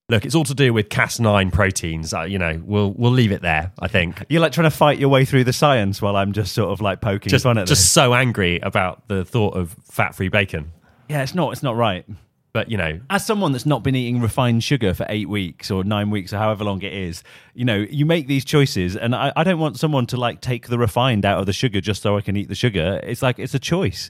Look, 0.08 0.24
it's 0.24 0.36
all 0.36 0.44
to 0.44 0.54
do 0.54 0.72
with 0.72 0.90
Cas9 0.90 1.52
proteins. 1.52 2.14
Uh, 2.14 2.22
you 2.24 2.38
know, 2.38 2.62
we'll 2.64 2.94
we'll 2.94 3.12
leave 3.12 3.32
it 3.32 3.42
there. 3.42 3.72
I 3.80 3.88
think. 3.88 4.24
You're 4.30 4.42
like 4.42 4.52
trying 4.52 4.70
to 4.70 4.76
fight 4.76 5.00
your 5.00 5.10
way 5.10 5.26
through 5.26 5.46
the 5.46 5.54
science 5.54 6.00
while 6.00 6.16
I'm 6.16 6.32
just 6.32 6.54
sort 6.54 6.70
of 6.70 6.80
like 6.80 7.02
poking 7.02 7.32
Just, 7.32 7.42
fun 7.44 7.58
at 7.58 7.66
just 7.66 7.82
this. 7.82 7.92
so 7.92 8.14
angry 8.14 8.60
about 8.60 9.08
the 9.08 9.26
thought 9.26 9.56
of 9.58 9.76
fat-free 9.90 10.30
bacon. 10.30 10.72
Yeah, 11.10 11.24
it's 11.24 11.34
not. 11.34 11.54
It's 11.54 11.64
not 11.64 11.76
right. 11.76 12.06
But 12.56 12.72
you 12.72 12.78
know, 12.78 13.02
As 13.10 13.26
someone 13.26 13.52
that's 13.52 13.66
not 13.66 13.84
been 13.84 13.96
eating 13.98 14.22
refined 14.22 14.64
sugar 14.64 14.94
for 14.94 15.06
eight 15.10 15.28
weeks 15.28 15.70
or 15.70 15.84
nine 15.84 16.10
weeks 16.10 16.32
or 16.32 16.38
however 16.38 16.64
long 16.64 16.82
it 16.84 16.94
is, 16.94 17.22
you 17.54 17.66
know, 17.66 17.86
you 17.90 18.06
make 18.06 18.28
these 18.28 18.46
choices, 18.46 18.96
and 18.96 19.14
I, 19.14 19.34
I 19.36 19.44
don't 19.44 19.60
want 19.60 19.78
someone 19.78 20.06
to 20.08 20.16
like 20.18 20.40
take 20.40 20.70
the 20.70 20.78
refined 20.80 21.26
out 21.26 21.38
of 21.42 21.48
the 21.48 21.52
sugar 21.54 21.82
just 21.82 22.02
so 22.02 22.16
I 22.16 22.22
can 22.22 22.38
eat 22.38 22.48
the 22.48 22.56
sugar. 22.56 23.02
It's 23.04 23.22
like 23.22 23.40
it's 23.40 23.54
a 23.54 23.60
choice. 23.60 24.10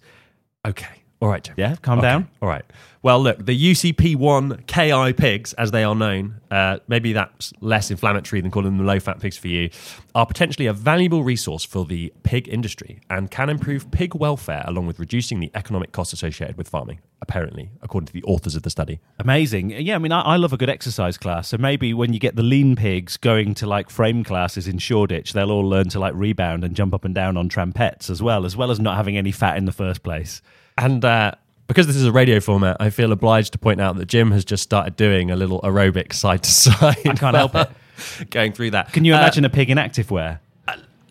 okay, 0.63 1.01
all 1.21 1.30
right. 1.30 1.50
Yeah, 1.57 1.75
calm 1.81 1.97
Okay, 1.97 2.07
down. 2.07 2.30
All 2.39 2.47
right. 2.47 2.65
Well, 3.06 3.22
look, 3.22 3.46
the 3.46 3.72
UCP1 3.72 4.66
KI 4.66 5.13
pigs, 5.13 5.54
as 5.54 5.69
they 5.69 5.84
are 5.84 5.94
known, 5.94 6.42
uh, 6.50 6.80
maybe 6.88 7.13
that's 7.13 7.54
less 7.62 7.92
inflammatory 7.92 8.42
than 8.42 8.50
calling 8.50 8.75
them 8.75 8.88
low 8.88 9.00
fat 9.00 9.19
pigs 9.19 9.38
for 9.38 9.48
you, 9.48 9.69
are 10.16 10.25
potentially 10.25 10.66
a 10.66 10.74
valuable 10.74 11.24
resource 11.24 11.63
for 11.63 11.86
the 11.86 12.12
pig 12.24 12.48
industry 12.48 13.02
and 13.12 13.30
can 13.30 13.48
improve 13.52 13.92
pig 13.92 14.16
welfare 14.16 14.63
along 14.66 14.88
with 14.88 14.98
reducing 14.98 15.40
the 15.40 15.52
economic 15.54 15.92
costs 15.92 16.13
associated 16.13 16.57
with 16.57 16.68
farming, 16.68 17.00
apparently, 17.22 17.69
according 17.84 18.07
to 18.07 18.13
the 18.13 18.24
authors 18.24 18.56
of 18.56 18.63
the 18.63 18.72
study. 18.72 19.00
Amazing. 19.19 19.69
Yeah, 19.69 19.94
I 19.94 20.00
mean, 20.00 20.12
I, 20.12 20.22
I 20.22 20.38
love 20.38 20.51
a 20.51 20.58
good 20.58 20.72
exercise 20.72 21.16
class. 21.16 21.50
So 21.50 21.60
maybe 21.60 21.94
when 21.94 22.12
you 22.12 22.18
get 22.18 22.36
the 22.36 22.42
lean 22.42 22.75
pigs 22.75 23.18
going 23.18 23.54
to 23.54 23.68
like 23.68 23.92
frame 23.92 24.24
classes 24.24 24.68
in 24.68 24.80
Shoreditch, 24.80 25.34
they'll 25.34 25.51
all 25.51 25.69
learn 25.69 25.90
to 25.90 26.00
like 26.00 26.16
rebound 26.16 26.63
and 26.63 26.75
jump 26.75 26.92
up 26.92 27.06
and 27.06 27.13
down 27.13 27.38
on 27.38 27.50
trampettes 27.50 28.10
as 28.10 28.24
well, 28.24 28.46
as 28.46 28.58
well 28.58 28.72
as 28.72 28.80
not 28.80 28.98
having 28.98 29.16
any 29.16 29.31
fat 29.31 29.58
in 29.58 29.66
the 29.66 29.72
first 29.72 30.01
place. 30.01 30.42
And 30.75 31.06
uh, 31.06 31.34
because 31.67 31.88
this 31.88 31.95
is 31.95 32.06
a 32.06 32.12
radio 32.12 32.39
format, 32.39 32.77
I 32.79 32.89
feel 32.89 33.12
obliged 33.12 33.53
to 33.53 33.59
point 33.59 33.81
out 33.81 33.97
that 33.97 34.06
Jim 34.07 34.31
has 34.31 34.45
just 34.45 34.63
started 34.63 34.95
doing 34.95 35.31
a 35.31 35.35
little 35.35 35.62
aerobic 35.62 36.13
side 36.13 36.44
to 36.44 36.51
side. 36.51 36.97
I 37.07 37.13
can't 37.15 37.35
help 37.35 37.56
it. 37.56 37.69
Going 38.29 38.51
through 38.51 38.71
that. 38.71 38.91
Can 38.94 39.06
you 39.06 39.13
Uh, 39.15 39.19
imagine 39.19 39.45
a 39.45 39.50
pig 39.50 39.69
in 39.69 39.77
activewear? 39.77 40.39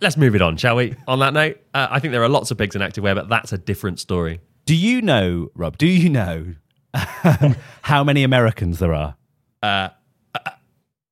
let's 0.00 0.16
move 0.18 0.34
it 0.34 0.42
on, 0.42 0.56
shall 0.58 0.76
we? 0.76 0.94
On 1.08 1.18
that 1.20 1.32
note, 1.32 1.58
uh, 1.72 1.86
I 1.90 1.98
think 1.98 2.12
there 2.12 2.22
are 2.22 2.28
lots 2.28 2.50
of 2.50 2.58
pigs 2.58 2.76
in 2.76 2.82
activewear, 2.82 3.14
but 3.14 3.30
that's 3.30 3.54
a 3.54 3.58
different 3.58 3.98
story. 4.00 4.40
Do 4.66 4.74
you 4.76 5.00
know, 5.00 5.48
Rob? 5.54 5.78
Do 5.78 5.86
you 5.86 6.10
know 6.10 6.54
how 7.82 8.04
many 8.04 8.22
Americans 8.22 8.80
there 8.80 8.92
are? 8.92 9.14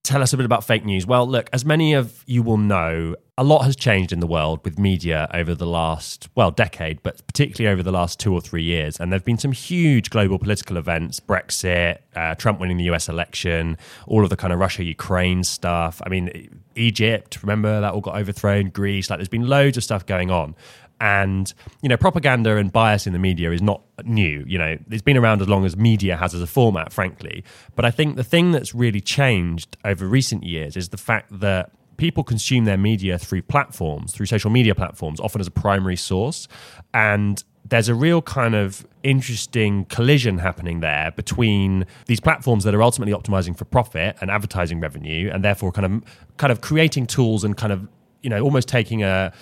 Tell 0.06 0.22
us 0.22 0.34
a 0.34 0.38
bit 0.38 0.46
about 0.46 0.64
fake 0.64 0.86
news. 0.86 1.08
Well, 1.08 1.28
look, 1.28 1.50
as 1.52 1.66
many 1.66 1.94
of 1.94 2.24
you 2.28 2.44
will 2.44 2.58
know, 2.58 3.16
a 3.40 3.44
lot 3.44 3.64
has 3.64 3.76
changed 3.76 4.14
in 4.14 4.20
the 4.20 4.28
world 4.28 4.64
with 4.64 4.78
media 4.78 5.28
over 5.34 5.56
the 5.56 5.66
last, 5.66 6.30
well, 6.36 6.52
decade, 6.52 7.02
but 7.02 7.26
particularly 7.26 7.74
over 7.74 7.82
the 7.82 7.92
last 7.92 8.20
two 8.20 8.32
or 8.32 8.40
three 8.40 8.62
years. 8.62 9.00
And 9.00 9.12
there 9.12 9.18
have 9.18 9.26
been 9.26 9.40
some 9.40 9.52
huge 9.52 10.12
global 10.12 10.38
political 10.38 10.78
events 10.78 11.20
Brexit, 11.20 11.98
uh, 12.16 12.36
Trump 12.36 12.60
winning 12.60 12.78
the 12.78 12.84
US 12.92 13.10
election, 13.10 13.80
all 14.06 14.24
of 14.24 14.30
the 14.30 14.38
kind 14.38 14.54
of 14.54 14.60
Russia 14.60 14.84
Ukraine 14.84 15.44
stuff. 15.44 16.04
I 16.06 16.10
mean, 16.10 16.62
Egypt, 16.76 17.42
remember 17.42 17.82
that 17.82 17.92
all 17.92 18.02
got 18.02 18.16
overthrown, 18.16 18.70
Greece, 18.70 19.10
like 19.10 19.18
there's 19.18 19.28
been 19.28 19.48
loads 19.48 19.76
of 19.76 19.84
stuff 19.84 20.06
going 20.06 20.30
on. 20.30 20.56
And, 21.00 21.54
you 21.82 21.90
know, 21.90 21.98
propaganda 21.98 22.56
and 22.58 22.72
bias 22.72 23.06
in 23.06 23.14
the 23.14 23.20
media 23.20 23.52
is 23.52 23.62
not 23.62 23.82
new. 24.04 24.44
You 24.48 24.58
know, 24.58 24.78
it's 24.90 25.02
been 25.02 25.18
around 25.18 25.42
as 25.42 25.50
long 25.50 25.66
as 25.66 25.76
media 25.76 26.16
has 26.16 26.34
as 26.34 26.42
a 26.42 26.48
format, 26.48 26.94
frankly. 26.94 27.44
But 27.76 27.86
I 27.86 27.92
think 27.92 28.16
the 28.16 28.24
thing 28.24 28.52
that's 28.52 28.74
really 28.74 29.02
changed 29.02 29.78
over 29.84 30.08
recent 30.08 30.44
years 30.44 30.78
is 30.78 30.90
the 30.90 30.98
fact 30.98 31.40
that 31.40 31.72
people 31.98 32.24
consume 32.24 32.66
their 32.66 32.78
media 32.78 33.18
through 33.18 33.42
platforms, 33.42 34.14
through 34.14 34.26
social 34.26 34.50
media 34.50 34.76
platforms, 34.76 35.20
often 35.20 35.42
as 35.42 35.48
a 35.48 35.52
primary 35.52 35.96
source. 35.96 36.48
And 36.94 37.44
there's 37.68 37.90
a 37.90 37.96
real 37.96 38.22
kind 38.22 38.56
of 38.56 38.86
interesting 39.04 39.86
collision 39.86 40.38
happening 40.38 40.80
there 40.82 41.12
between 41.16 41.86
these 42.06 42.20
platforms 42.20 42.64
that 42.64 42.76
are 42.76 42.84
ultimately 42.84 43.14
optimizing 43.14 43.58
for 43.58 43.66
profit 43.66 44.16
and 44.22 44.30
advertising 44.30 44.80
revenue, 44.80 45.30
and 45.34 45.44
therefore 45.44 45.72
kind 45.72 45.86
of 45.86 46.04
kind 46.38 46.52
of 46.52 46.62
creating 46.62 47.08
tools 47.08 47.44
and 47.44 47.58
kind 47.58 47.74
of 47.74 47.88
you 48.22 48.30
know 48.30 48.42
almost 48.42 48.68
taking 48.68 49.04
a 49.04 49.34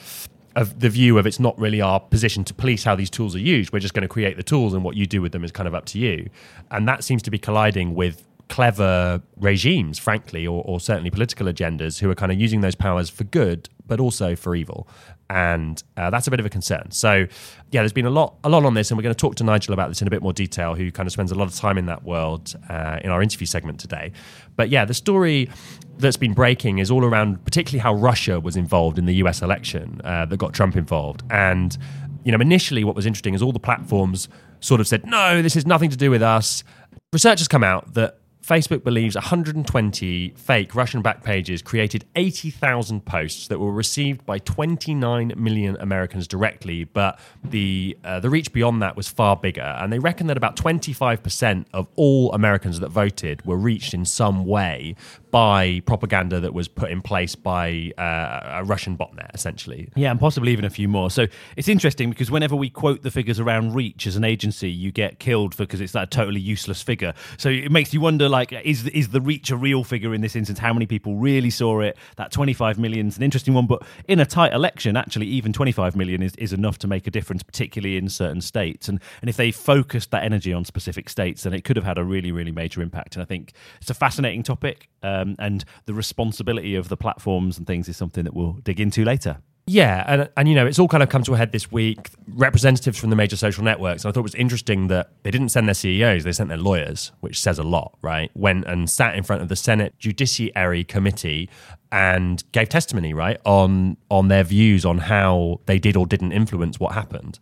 of 0.56 0.80
the 0.80 0.90
view 0.90 1.18
of 1.18 1.26
it's 1.26 1.40
not 1.40 1.58
really 1.60 1.82
our 1.82 2.00
position 2.00 2.44
to 2.46 2.54
police 2.54 2.84
how 2.84 2.96
these 2.96 3.10
tools 3.10 3.36
are 3.36 3.40
used. 3.40 3.74
We're 3.74 3.80
just 3.80 3.94
going 3.94 4.04
to 4.04 4.08
create 4.08 4.38
the 4.38 4.44
tools, 4.44 4.74
and 4.74 4.84
what 4.84 4.96
you 4.96 5.06
do 5.06 5.22
with 5.22 5.32
them 5.32 5.44
is 5.44 5.52
kind 5.52 5.68
of 5.68 5.76
up 5.76 5.86
to 5.86 6.00
you. 6.00 6.30
And 6.72 6.88
that 6.88 7.04
seems 7.04 7.22
to 7.24 7.32
be 7.32 7.40
colliding 7.40 7.96
with 7.96 8.28
clever 8.50 9.22
regimes, 9.38 9.98
frankly, 9.98 10.46
or, 10.46 10.64
or 10.66 10.80
certainly 10.80 11.10
political 11.10 11.48
agendas 11.48 12.00
who 12.00 12.10
are 12.10 12.16
kind 12.16 12.32
of 12.32 12.40
using 12.40 12.62
those 12.62 12.76
powers 12.76 13.10
for 13.10 13.24
good, 13.24 13.70
but 13.88 14.00
also 14.00 14.36
for 14.36 14.56
evil 14.56 14.88
and 15.30 15.82
uh, 15.98 16.10
that's 16.10 16.28
a 16.28 16.32
bit 16.32 16.40
of 16.40 16.46
a 16.46 16.50
concern. 16.50 16.92
So, 16.92 17.26
yeah, 17.72 17.82
there's 17.82 17.94
been 17.94 18.06
a 18.06 18.12
lot, 18.12 18.36
a 18.44 18.50
lot 18.50 18.66
on 18.66 18.74
this, 18.74 18.92
and 18.92 18.98
we're 18.98 19.04
going 19.04 19.16
to 19.16 19.20
talk 19.20 19.36
to 19.36 19.44
Nigel 19.44 19.74
about 19.74 19.90
this 19.90 20.02
in 20.02 20.08
a 20.08 20.12
bit 20.12 20.22
more 20.22 20.34
detail, 20.34 20.76
who 20.76 20.92
kind 20.92 21.08
of 21.08 21.14
spends 21.14 21.32
a 21.32 21.36
lot 21.36 21.48
of 21.48 21.56
time 21.56 21.78
in 21.78 21.86
that 21.88 22.04
world 22.04 22.56
uh, 22.70 23.00
in 23.04 23.10
our 23.10 23.22
interview 23.22 23.48
segment 23.48 23.80
today. 23.80 24.12
But 24.56 24.70
yeah, 24.70 24.86
the 24.86 24.94
story 24.94 25.50
that's 25.98 26.18
been 26.18 26.34
breaking 26.34 26.80
is 26.80 26.92
all 26.92 27.04
around, 27.04 27.44
particularly 27.46 27.80
how 27.80 27.94
Russia 27.96 28.40
was 28.40 28.56
involved 28.56 29.00
in 29.00 29.06
the 29.06 29.16
U.S. 29.16 29.42
election 29.42 30.02
uh, 30.04 30.26
that 30.26 30.38
got 30.38 30.54
Trump 30.54 30.76
involved, 30.76 31.24
and 31.30 31.78
you 32.24 32.32
know, 32.32 32.40
initially, 32.40 32.84
what 32.84 32.96
was 32.96 33.06
interesting 33.06 33.34
is 33.34 33.42
all 33.42 33.52
the 33.52 33.60
platforms 33.60 34.30
sort 34.60 34.80
of 34.82 34.88
said, 34.88 35.06
"No, 35.06 35.42
this 35.42 35.56
has 35.56 35.66
nothing 35.66 35.90
to 35.90 35.98
do 35.98 36.10
with 36.10 36.22
us." 36.22 36.64
Research 37.12 37.40
has 37.40 37.48
come 37.48 37.64
out 37.64 37.94
that 37.96 38.20
Facebook 38.44 38.84
believes 38.84 39.16
120 39.16 40.34
fake 40.36 40.76
Russian 40.76 41.02
back 41.02 41.24
pages 41.24 41.62
created 41.62 42.04
80,000 42.16 43.06
posts 43.06 43.48
that 43.48 43.58
were 43.58 43.72
received 43.72 44.26
by 44.26 44.38
29 44.40 45.34
million 45.38 45.78
Americans 45.80 46.28
directly, 46.28 46.84
but 46.84 47.18
the 47.42 47.98
uh, 48.04 48.20
the 48.20 48.30
reach 48.30 48.52
beyond 48.52 48.82
that 48.82 48.98
was 48.98 49.08
far 49.08 49.38
bigger. 49.38 49.62
And 49.62 49.94
they 49.94 50.00
reckon 50.00 50.28
that 50.28 50.36
about 50.36 50.58
25% 50.58 51.66
of 51.74 51.88
all 51.96 52.34
Americans 52.34 52.82
that 52.82 52.90
voted 52.90 53.46
were 53.46 53.56
reached 53.56 53.94
in 53.94 54.04
some 54.04 54.46
way 54.46 54.96
by 55.32 55.82
propaganda 55.88 56.40
that 56.40 56.54
was 56.54 56.68
put 56.68 56.92
in 56.92 57.02
place 57.02 57.34
by 57.36 57.92
uh, 57.98 58.60
a 58.60 58.64
Russian 58.64 58.96
botnet, 58.96 59.34
essentially. 59.34 59.90
Yeah, 59.96 60.12
and 60.12 60.20
possibly 60.20 60.52
even 60.52 60.64
a 60.64 60.70
few 60.70 60.88
more. 60.88 61.10
So 61.10 61.26
it's 61.56 61.68
interesting 61.68 62.12
because 62.12 62.30
whenever 62.30 62.56
we 62.56 62.70
quote 62.70 63.02
the 63.02 63.10
figures 63.10 63.40
around 63.40 63.74
reach 63.74 64.06
as 64.06 64.16
an 64.16 64.24
agency, 64.24 64.70
you 64.70 64.92
get 64.92 65.18
killed 65.18 65.58
because 65.58 65.82
it's 65.82 65.94
that 65.94 66.12
totally 66.12 66.40
useless 66.40 66.84
figure. 66.84 67.14
So 67.38 67.50
it 67.50 67.72
makes 67.72 67.94
you 67.96 68.02
wonder, 68.02 68.30
like, 68.34 68.52
is 68.52 68.86
is 68.88 69.10
the 69.10 69.22
reach 69.22 69.50
a 69.52 69.56
real 69.56 69.86
figure 69.86 70.14
in 70.14 70.20
this 70.20 70.36
instance? 70.36 70.60
How 70.60 70.74
many 70.74 70.86
people 70.86 71.16
really 71.16 71.50
saw 71.50 71.80
it? 71.80 71.98
That 72.18 72.32
25 72.32 72.78
million 72.78 73.08
is 73.08 73.16
an 73.16 73.24
interesting 73.24 73.54
one, 73.54 73.68
but 73.68 73.84
in 74.10 74.20
a 74.20 74.26
tight 74.26 74.52
election, 74.52 74.98
actually, 74.98 75.28
even 75.28 75.54
25 75.54 75.96
million 75.96 76.22
is, 76.22 76.36
is 76.36 76.52
enough 76.52 76.78
to 76.80 76.88
make 76.88 77.08
a 77.08 77.12
difference, 77.12 77.44
particularly 77.44 77.96
in 77.96 78.10
certain 78.10 78.42
states. 78.42 78.90
And 78.90 79.00
and 79.22 79.30
if 79.30 79.38
they 79.38 79.52
focused 79.52 80.12
that 80.12 80.24
energy 80.24 80.52
on 80.52 80.66
specific 80.66 81.08
states, 81.08 81.44
then 81.44 81.54
it 81.54 81.64
could 81.64 81.78
have 81.78 81.86
had 81.86 81.98
a 81.98 82.04
really, 82.04 82.34
really 82.34 82.52
major 82.52 82.82
impact. 82.82 83.16
And 83.16 83.24
I 83.24 83.26
think 83.26 83.54
it's 83.80 83.90
a 83.90 83.94
fascinating 83.94 84.44
topic 84.44 84.90
um, 85.04 85.36
and 85.40 85.64
the 85.86 85.94
responsibility 85.94 86.76
of 86.76 86.90
the 86.90 86.98
platforms 86.98 87.58
and 87.58 87.66
things 87.66 87.88
is 87.88 87.96
something 87.96 88.24
that 88.26 88.34
we'll 88.34 88.54
dig 88.64 88.80
into 88.80 89.06
later. 89.06 89.38
Yeah, 89.66 90.04
and 90.08 90.30
and 90.36 90.50
you 90.50 90.56
know, 90.56 90.66
it's 90.66 90.78
all 90.78 90.90
kind 90.90 91.02
of 91.02 91.10
come 91.10 91.24
to 91.24 91.34
a 91.34 91.38
head 91.38 91.54
this 91.54 91.72
week. 91.72 92.10
Representatives 92.28 92.98
from 92.98 93.10
the 93.10 93.16
major 93.16 93.38
social 93.38 93.64
networks, 93.64 94.04
and 94.04 94.10
I 94.10 94.14
thought 94.14 94.22
it 94.22 94.24
was 94.24 94.36
interesting 94.36 94.88
that 94.88 95.12
they 95.24 95.32
didn't 95.32 95.50
send 95.50 95.68
their 95.68 95.74
CEOs; 95.74 96.26
they 96.26 96.34
sent 96.34 96.50
their 96.50 96.58
lawyers, 96.58 97.14
which 97.22 97.40
says 97.40 97.60
a 97.60 97.64
lot, 97.64 97.98
right? 98.02 98.30
Went 98.36 98.66
and 98.66 98.90
sat 98.90 99.16
in 99.16 99.24
front 99.24 99.42
of 99.42 99.48
the 99.48 99.56
Senate 99.56 99.98
Judiciary 99.98 100.84
Committee 100.84 101.50
and 101.94 102.44
gave 102.52 102.68
testimony, 102.68 103.14
right, 103.14 103.40
on 103.46 103.96
on 104.12 104.28
their 104.28 104.44
views 104.44 104.84
on 104.86 104.98
how 104.98 105.62
they 105.66 105.80
did 105.80 105.96
or 105.96 106.06
didn't 106.06 106.34
influence 106.34 106.78
what 106.78 106.94
happened. 106.94 107.40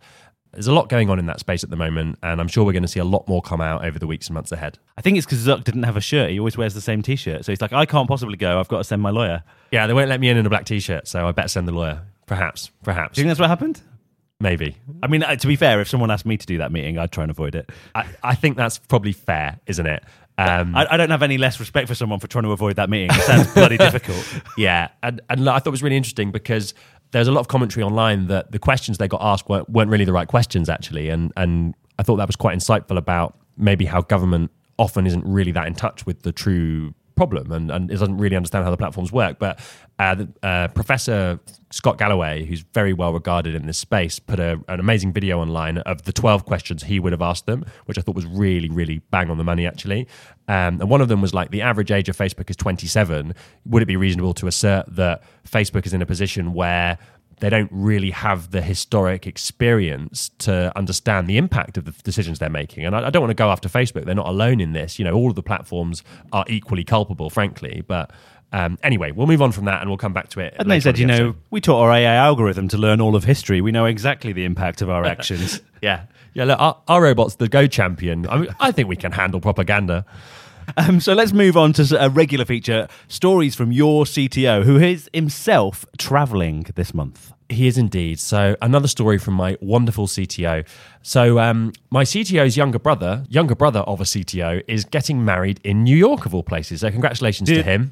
There's 0.52 0.66
a 0.66 0.72
lot 0.72 0.90
going 0.90 1.08
on 1.08 1.18
in 1.18 1.26
that 1.26 1.40
space 1.40 1.64
at 1.64 1.70
the 1.70 1.76
moment, 1.76 2.18
and 2.22 2.38
I'm 2.38 2.46
sure 2.46 2.62
we're 2.62 2.72
going 2.72 2.82
to 2.82 2.88
see 2.88 3.00
a 3.00 3.04
lot 3.04 3.26
more 3.26 3.40
come 3.40 3.62
out 3.62 3.86
over 3.86 3.98
the 3.98 4.06
weeks 4.06 4.28
and 4.28 4.34
months 4.34 4.52
ahead. 4.52 4.78
I 4.98 5.00
think 5.00 5.16
it's 5.16 5.24
because 5.24 5.44
Zuck 5.46 5.64
didn't 5.64 5.84
have 5.84 5.96
a 5.96 6.00
shirt. 6.00 6.30
He 6.30 6.38
always 6.38 6.58
wears 6.58 6.74
the 6.74 6.82
same 6.82 7.00
T-shirt, 7.00 7.46
so 7.46 7.52
he's 7.52 7.62
like, 7.62 7.72
I 7.72 7.86
can't 7.86 8.06
possibly 8.06 8.36
go. 8.36 8.60
I've 8.60 8.68
got 8.68 8.78
to 8.78 8.84
send 8.84 9.00
my 9.00 9.08
lawyer. 9.08 9.44
Yeah, 9.70 9.86
they 9.86 9.94
won't 9.94 10.10
let 10.10 10.20
me 10.20 10.28
in 10.28 10.36
in 10.36 10.44
a 10.44 10.50
black 10.50 10.66
T-shirt, 10.66 11.08
so 11.08 11.26
I 11.26 11.32
better 11.32 11.48
send 11.48 11.66
the 11.66 11.72
lawyer. 11.72 12.02
Perhaps, 12.32 12.70
perhaps, 12.82 13.16
Do 13.16 13.20
you 13.20 13.24
think 13.24 13.30
that's 13.30 13.40
what 13.40 13.50
happened? 13.50 13.82
maybe. 14.40 14.76
I 15.02 15.06
mean, 15.06 15.22
uh, 15.22 15.36
to 15.36 15.46
be 15.46 15.54
fair, 15.54 15.80
if 15.80 15.88
someone 15.88 16.10
asked 16.10 16.26
me 16.26 16.36
to 16.36 16.46
do 16.46 16.58
that 16.58 16.72
meeting, 16.72 16.98
I'd 16.98 17.12
try 17.12 17.22
and 17.24 17.30
avoid 17.30 17.54
it. 17.54 17.70
I, 17.94 18.06
I 18.22 18.34
think 18.34 18.56
that's 18.56 18.78
probably 18.78 19.12
fair, 19.12 19.60
isn't 19.66 19.86
it? 19.86 20.02
Um, 20.38 20.74
I, 20.74 20.94
I 20.94 20.96
don't 20.96 21.10
have 21.10 21.22
any 21.22 21.38
less 21.38 21.60
respect 21.60 21.88
for 21.88 21.94
someone 21.94 22.18
for 22.18 22.26
trying 22.26 22.44
to 22.44 22.52
avoid 22.52 22.76
that 22.76 22.90
meeting. 22.90 23.10
It 23.14 23.22
sounds 23.22 23.52
bloody 23.54 23.78
difficult. 23.88 24.24
Yeah, 24.56 24.88
and 25.02 25.20
and 25.30 25.48
I 25.48 25.58
thought 25.58 25.68
it 25.68 25.70
was 25.70 25.82
really 25.82 25.96
interesting 25.96 26.32
because 26.32 26.74
there's 27.12 27.28
a 27.28 27.32
lot 27.32 27.40
of 27.40 27.48
commentary 27.48 27.84
online 27.84 28.26
that 28.28 28.50
the 28.50 28.58
questions 28.58 28.98
they 28.98 29.08
got 29.08 29.20
asked 29.22 29.48
weren't, 29.48 29.68
weren't 29.68 29.90
really 29.90 30.06
the 30.06 30.12
right 30.12 30.26
questions 30.26 30.68
actually, 30.68 31.10
and 31.10 31.32
and 31.36 31.74
I 31.98 32.02
thought 32.02 32.16
that 32.16 32.26
was 32.26 32.36
quite 32.36 32.56
insightful 32.58 32.96
about 32.96 33.38
maybe 33.56 33.84
how 33.84 34.00
government 34.00 34.50
often 34.78 35.06
isn't 35.06 35.24
really 35.24 35.52
that 35.52 35.66
in 35.66 35.74
touch 35.74 36.06
with 36.06 36.22
the 36.22 36.32
true 36.32 36.94
problem 37.14 37.52
and, 37.52 37.70
and 37.70 37.88
doesn't 37.88 38.18
really 38.18 38.36
understand 38.36 38.64
how 38.64 38.70
the 38.70 38.76
platforms 38.76 39.12
work. 39.12 39.38
But 39.38 39.60
uh, 39.98 40.14
the, 40.14 40.28
uh, 40.42 40.68
Professor 40.68 41.38
Scott 41.70 41.98
Galloway, 41.98 42.44
who's 42.44 42.64
very 42.74 42.92
well 42.92 43.12
regarded 43.12 43.54
in 43.54 43.66
this 43.66 43.78
space, 43.78 44.18
put 44.18 44.40
a, 44.40 44.60
an 44.68 44.80
amazing 44.80 45.12
video 45.12 45.40
online 45.40 45.78
of 45.78 46.02
the 46.02 46.12
12 46.12 46.44
questions 46.44 46.82
he 46.84 46.98
would 46.98 47.12
have 47.12 47.22
asked 47.22 47.46
them, 47.46 47.64
which 47.86 47.98
I 47.98 48.00
thought 48.00 48.14
was 48.14 48.26
really, 48.26 48.68
really 48.68 48.98
bang 49.10 49.30
on 49.30 49.38
the 49.38 49.44
money, 49.44 49.66
actually. 49.66 50.08
Um, 50.48 50.80
and 50.80 50.90
one 50.90 51.00
of 51.00 51.08
them 51.08 51.20
was 51.20 51.32
like, 51.32 51.50
the 51.50 51.62
average 51.62 51.90
age 51.90 52.08
of 52.08 52.16
Facebook 52.16 52.50
is 52.50 52.56
27. 52.56 53.34
Would 53.66 53.82
it 53.82 53.86
be 53.86 53.96
reasonable 53.96 54.34
to 54.34 54.46
assert 54.46 54.86
that 54.94 55.22
Facebook 55.48 55.86
is 55.86 55.94
in 55.94 56.02
a 56.02 56.06
position 56.06 56.52
where 56.52 56.98
they 57.42 57.50
don't 57.50 57.70
really 57.72 58.12
have 58.12 58.52
the 58.52 58.62
historic 58.62 59.26
experience 59.26 60.30
to 60.38 60.72
understand 60.78 61.26
the 61.26 61.36
impact 61.36 61.76
of 61.76 61.84
the 61.84 61.90
decisions 62.04 62.38
they're 62.38 62.48
making. 62.48 62.86
And 62.86 62.94
I, 62.94 63.08
I, 63.08 63.10
don't 63.10 63.20
want 63.20 63.30
to 63.30 63.34
go 63.34 63.50
after 63.50 63.68
Facebook; 63.68 64.04
they're 64.04 64.14
not 64.14 64.28
alone 64.28 64.60
in 64.60 64.74
this. 64.74 64.96
You 64.96 65.04
know, 65.04 65.12
all 65.12 65.28
of 65.28 65.34
the 65.34 65.42
platforms 65.42 66.04
are 66.32 66.44
equally 66.46 66.84
culpable, 66.84 67.30
frankly. 67.30 67.82
But 67.84 68.12
um, 68.52 68.78
anyway, 68.84 69.10
we'll 69.10 69.26
move 69.26 69.42
on 69.42 69.50
from 69.50 69.64
that, 69.64 69.80
and 69.80 69.90
we'll 69.90 69.98
come 69.98 70.12
back 70.12 70.28
to 70.30 70.40
it. 70.40 70.54
And 70.56 70.70
they 70.70 70.78
said, 70.78 70.94
the 70.94 71.00
you 71.00 71.06
know, 71.06 71.34
we 71.50 71.60
taught 71.60 71.82
our 71.82 71.90
AI 71.90 72.14
algorithm 72.14 72.68
to 72.68 72.78
learn 72.78 73.00
all 73.00 73.16
of 73.16 73.24
history. 73.24 73.60
We 73.60 73.72
know 73.72 73.86
exactly 73.86 74.32
the 74.32 74.44
impact 74.44 74.80
of 74.80 74.88
our 74.88 75.04
actions. 75.14 75.60
yeah, 75.82 76.04
yeah. 76.34 76.44
Look, 76.44 76.60
our, 76.60 76.80
our 76.86 77.02
robot's 77.02 77.34
the 77.34 77.48
Go 77.48 77.66
champion. 77.66 78.28
I, 78.28 78.38
mean, 78.38 78.54
I 78.60 78.70
think 78.70 78.88
we 78.88 78.96
can 78.96 79.10
handle 79.10 79.40
propaganda. 79.40 80.06
Um, 80.76 81.00
so 81.00 81.12
let's 81.14 81.32
move 81.32 81.56
on 81.56 81.72
to 81.74 82.02
a 82.02 82.08
regular 82.08 82.44
feature 82.44 82.88
stories 83.08 83.54
from 83.54 83.72
your 83.72 84.04
CTO, 84.04 84.64
who 84.64 84.78
is 84.78 85.08
himself 85.12 85.84
traveling 85.98 86.66
this 86.74 86.94
month. 86.94 87.32
He 87.48 87.66
is 87.66 87.76
indeed. 87.76 88.18
So, 88.18 88.56
another 88.62 88.88
story 88.88 89.18
from 89.18 89.34
my 89.34 89.58
wonderful 89.60 90.06
CTO. 90.06 90.66
So, 91.02 91.38
um, 91.38 91.72
my 91.90 92.04
CTO's 92.04 92.56
younger 92.56 92.78
brother, 92.78 93.24
younger 93.28 93.54
brother 93.54 93.80
of 93.80 94.00
a 94.00 94.04
CTO, 94.04 94.62
is 94.66 94.86
getting 94.86 95.22
married 95.24 95.60
in 95.62 95.84
New 95.84 95.96
York, 95.96 96.24
of 96.24 96.34
all 96.34 96.42
places. 96.42 96.80
So, 96.80 96.90
congratulations 96.90 97.50
to 97.50 97.62
him. 97.62 97.90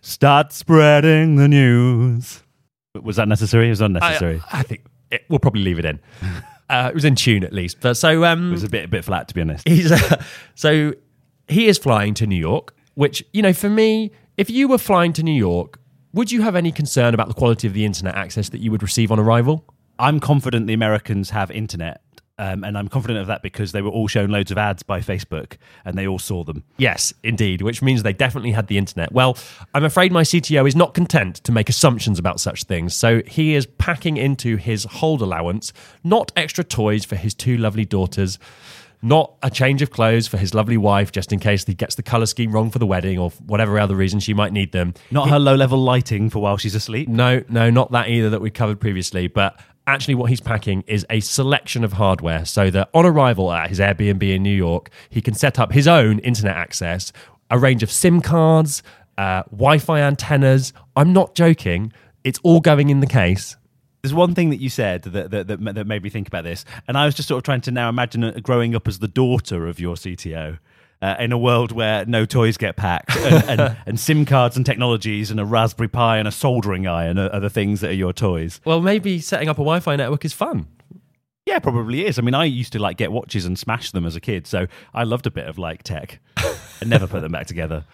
Start 0.00 0.52
spreading 0.52 1.36
the 1.36 1.46
news. 1.46 2.42
Was 3.00 3.16
that 3.16 3.28
necessary? 3.28 3.66
It 3.66 3.70
was 3.70 3.80
unnecessary. 3.80 4.42
I, 4.50 4.60
I 4.60 4.62
think 4.62 4.86
it, 5.10 5.24
we'll 5.28 5.38
probably 5.38 5.62
leave 5.62 5.78
it 5.78 5.84
in. 5.84 6.00
Uh, 6.74 6.88
it 6.88 6.94
was 6.94 7.04
in 7.04 7.14
tune 7.14 7.44
at 7.44 7.52
least. 7.52 7.80
But 7.80 7.94
so 7.94 8.24
um, 8.24 8.48
it 8.48 8.52
was 8.52 8.64
a 8.64 8.68
bit 8.68 8.84
a 8.86 8.88
bit 8.88 9.04
flat 9.04 9.28
to 9.28 9.34
be 9.34 9.40
honest. 9.40 9.66
He's 9.66 9.92
uh, 9.92 10.22
so 10.54 10.92
he 11.46 11.68
is 11.68 11.78
flying 11.78 12.14
to 12.14 12.26
New 12.26 12.38
York, 12.38 12.74
which 12.94 13.24
you 13.32 13.42
know 13.42 13.52
for 13.52 13.70
me, 13.70 14.10
if 14.36 14.50
you 14.50 14.66
were 14.66 14.78
flying 14.78 15.12
to 15.12 15.22
New 15.22 15.34
York, 15.34 15.78
would 16.12 16.32
you 16.32 16.42
have 16.42 16.56
any 16.56 16.72
concern 16.72 17.14
about 17.14 17.28
the 17.28 17.34
quality 17.34 17.68
of 17.68 17.74
the 17.74 17.84
internet 17.84 18.16
access 18.16 18.48
that 18.48 18.58
you 18.58 18.72
would 18.72 18.82
receive 18.82 19.12
on 19.12 19.20
arrival? 19.20 19.64
I'm 20.00 20.18
confident 20.18 20.66
the 20.66 20.74
Americans 20.74 21.30
have 21.30 21.52
internet. 21.52 22.02
Um, 22.36 22.64
and 22.64 22.76
I'm 22.76 22.88
confident 22.88 23.20
of 23.20 23.28
that 23.28 23.42
because 23.42 23.70
they 23.70 23.80
were 23.80 23.90
all 23.90 24.08
shown 24.08 24.28
loads 24.30 24.50
of 24.50 24.58
ads 24.58 24.82
by 24.82 24.98
Facebook 24.98 25.56
and 25.84 25.96
they 25.96 26.06
all 26.06 26.18
saw 26.18 26.42
them. 26.42 26.64
Yes, 26.78 27.14
indeed, 27.22 27.62
which 27.62 27.80
means 27.80 28.02
they 28.02 28.12
definitely 28.12 28.50
had 28.50 28.66
the 28.66 28.76
internet. 28.76 29.12
Well, 29.12 29.38
I'm 29.72 29.84
afraid 29.84 30.10
my 30.10 30.22
CTO 30.22 30.66
is 30.66 30.74
not 30.74 30.94
content 30.94 31.36
to 31.44 31.52
make 31.52 31.68
assumptions 31.68 32.18
about 32.18 32.40
such 32.40 32.64
things. 32.64 32.92
So 32.94 33.22
he 33.26 33.54
is 33.54 33.66
packing 33.66 34.16
into 34.16 34.56
his 34.56 34.84
hold 34.84 35.22
allowance 35.22 35.72
not 36.02 36.32
extra 36.36 36.64
toys 36.64 37.04
for 37.04 37.14
his 37.14 37.34
two 37.34 37.56
lovely 37.56 37.84
daughters, 37.84 38.38
not 39.00 39.34
a 39.42 39.50
change 39.50 39.82
of 39.82 39.90
clothes 39.90 40.26
for 40.26 40.38
his 40.38 40.54
lovely 40.54 40.78
wife 40.78 41.12
just 41.12 41.32
in 41.32 41.38
case 41.38 41.64
he 41.64 41.74
gets 41.74 41.94
the 41.94 42.02
color 42.02 42.26
scheme 42.26 42.50
wrong 42.50 42.70
for 42.70 42.78
the 42.78 42.86
wedding 42.86 43.18
or 43.18 43.30
whatever 43.46 43.78
other 43.78 43.94
reason 43.94 44.18
she 44.18 44.34
might 44.34 44.52
need 44.52 44.72
them. 44.72 44.94
Not 45.10 45.26
he, 45.26 45.30
her 45.30 45.38
low 45.38 45.54
level 45.54 45.78
lighting 45.78 46.30
for 46.30 46.40
while 46.40 46.56
she's 46.56 46.74
asleep. 46.74 47.08
No, 47.08 47.44
no, 47.48 47.70
not 47.70 47.92
that 47.92 48.08
either 48.08 48.30
that 48.30 48.40
we 48.40 48.50
covered 48.50 48.80
previously, 48.80 49.28
but 49.28 49.60
actually 49.86 50.14
what 50.14 50.30
he's 50.30 50.40
packing 50.40 50.82
is 50.86 51.06
a 51.10 51.20
selection 51.20 51.84
of 51.84 51.94
hardware 51.94 52.44
so 52.44 52.70
that 52.70 52.88
on 52.94 53.04
arrival 53.04 53.52
at 53.52 53.68
his 53.68 53.78
Airbnb 53.78 54.22
in 54.22 54.42
New 54.42 54.54
York, 54.54 54.90
he 55.10 55.20
can 55.20 55.34
set 55.34 55.58
up 55.58 55.72
his 55.72 55.86
own 55.86 56.18
internet 56.20 56.56
access, 56.56 57.12
a 57.50 57.58
range 57.58 57.82
of 57.82 57.90
SIM 57.90 58.20
cards, 58.20 58.82
uh, 59.18 59.42
Wi 59.50 59.78
Fi 59.78 60.00
antennas. 60.00 60.72
I'm 60.96 61.12
not 61.12 61.34
joking. 61.34 61.92
It's 62.24 62.40
all 62.42 62.60
going 62.60 62.90
in 62.90 63.00
the 63.00 63.06
case. 63.06 63.56
There's 64.02 64.14
one 64.14 64.34
thing 64.34 64.50
that 64.50 64.60
you 64.60 64.68
said 64.68 65.02
that, 65.02 65.30
that, 65.30 65.46
that, 65.48 65.74
that 65.74 65.86
made 65.86 66.02
me 66.02 66.10
think 66.10 66.28
about 66.28 66.44
this. 66.44 66.64
And 66.86 66.98
I 66.98 67.06
was 67.06 67.14
just 67.14 67.28
sort 67.28 67.38
of 67.38 67.42
trying 67.44 67.62
to 67.62 67.70
now 67.70 67.88
imagine 67.88 68.38
growing 68.42 68.74
up 68.74 68.86
as 68.86 68.98
the 68.98 69.08
daughter 69.08 69.66
of 69.66 69.80
your 69.80 69.94
CTO 69.94 70.58
uh, 71.04 71.16
in 71.18 71.32
a 71.32 71.38
world 71.38 71.70
where 71.70 72.06
no 72.06 72.24
toys 72.24 72.56
get 72.56 72.76
packed 72.76 73.14
and, 73.14 73.44
and, 73.60 73.76
and, 73.84 74.00
SIM 74.00 74.24
cards 74.24 74.56
and 74.56 74.64
technologies 74.64 75.30
and 75.30 75.38
a 75.38 75.44
Raspberry 75.44 75.88
Pi 75.88 76.16
and 76.16 76.26
a 76.26 76.32
soldering 76.32 76.86
iron 76.86 77.18
are, 77.18 77.28
are 77.28 77.40
the 77.40 77.50
things 77.50 77.82
that 77.82 77.90
are 77.90 77.94
your 77.94 78.14
toys. 78.14 78.58
Well, 78.64 78.80
maybe 78.80 79.18
setting 79.18 79.50
up 79.50 79.56
a 79.56 79.60
Wi 79.60 79.80
Fi 79.80 79.96
network 79.96 80.24
is 80.24 80.32
fun. 80.32 80.66
Yeah, 81.44 81.58
probably 81.58 82.06
is. 82.06 82.18
I 82.18 82.22
mean, 82.22 82.34
I 82.34 82.46
used 82.46 82.72
to 82.72 82.78
like 82.78 82.96
get 82.96 83.12
watches 83.12 83.44
and 83.44 83.58
smash 83.58 83.90
them 83.90 84.06
as 84.06 84.16
a 84.16 84.20
kid, 84.20 84.46
so 84.46 84.66
I 84.94 85.04
loved 85.04 85.26
a 85.26 85.30
bit 85.30 85.46
of 85.46 85.58
like 85.58 85.82
tech 85.82 86.20
and 86.80 86.88
never 86.88 87.06
put 87.06 87.20
them 87.20 87.32
back 87.32 87.46
together. 87.46 87.84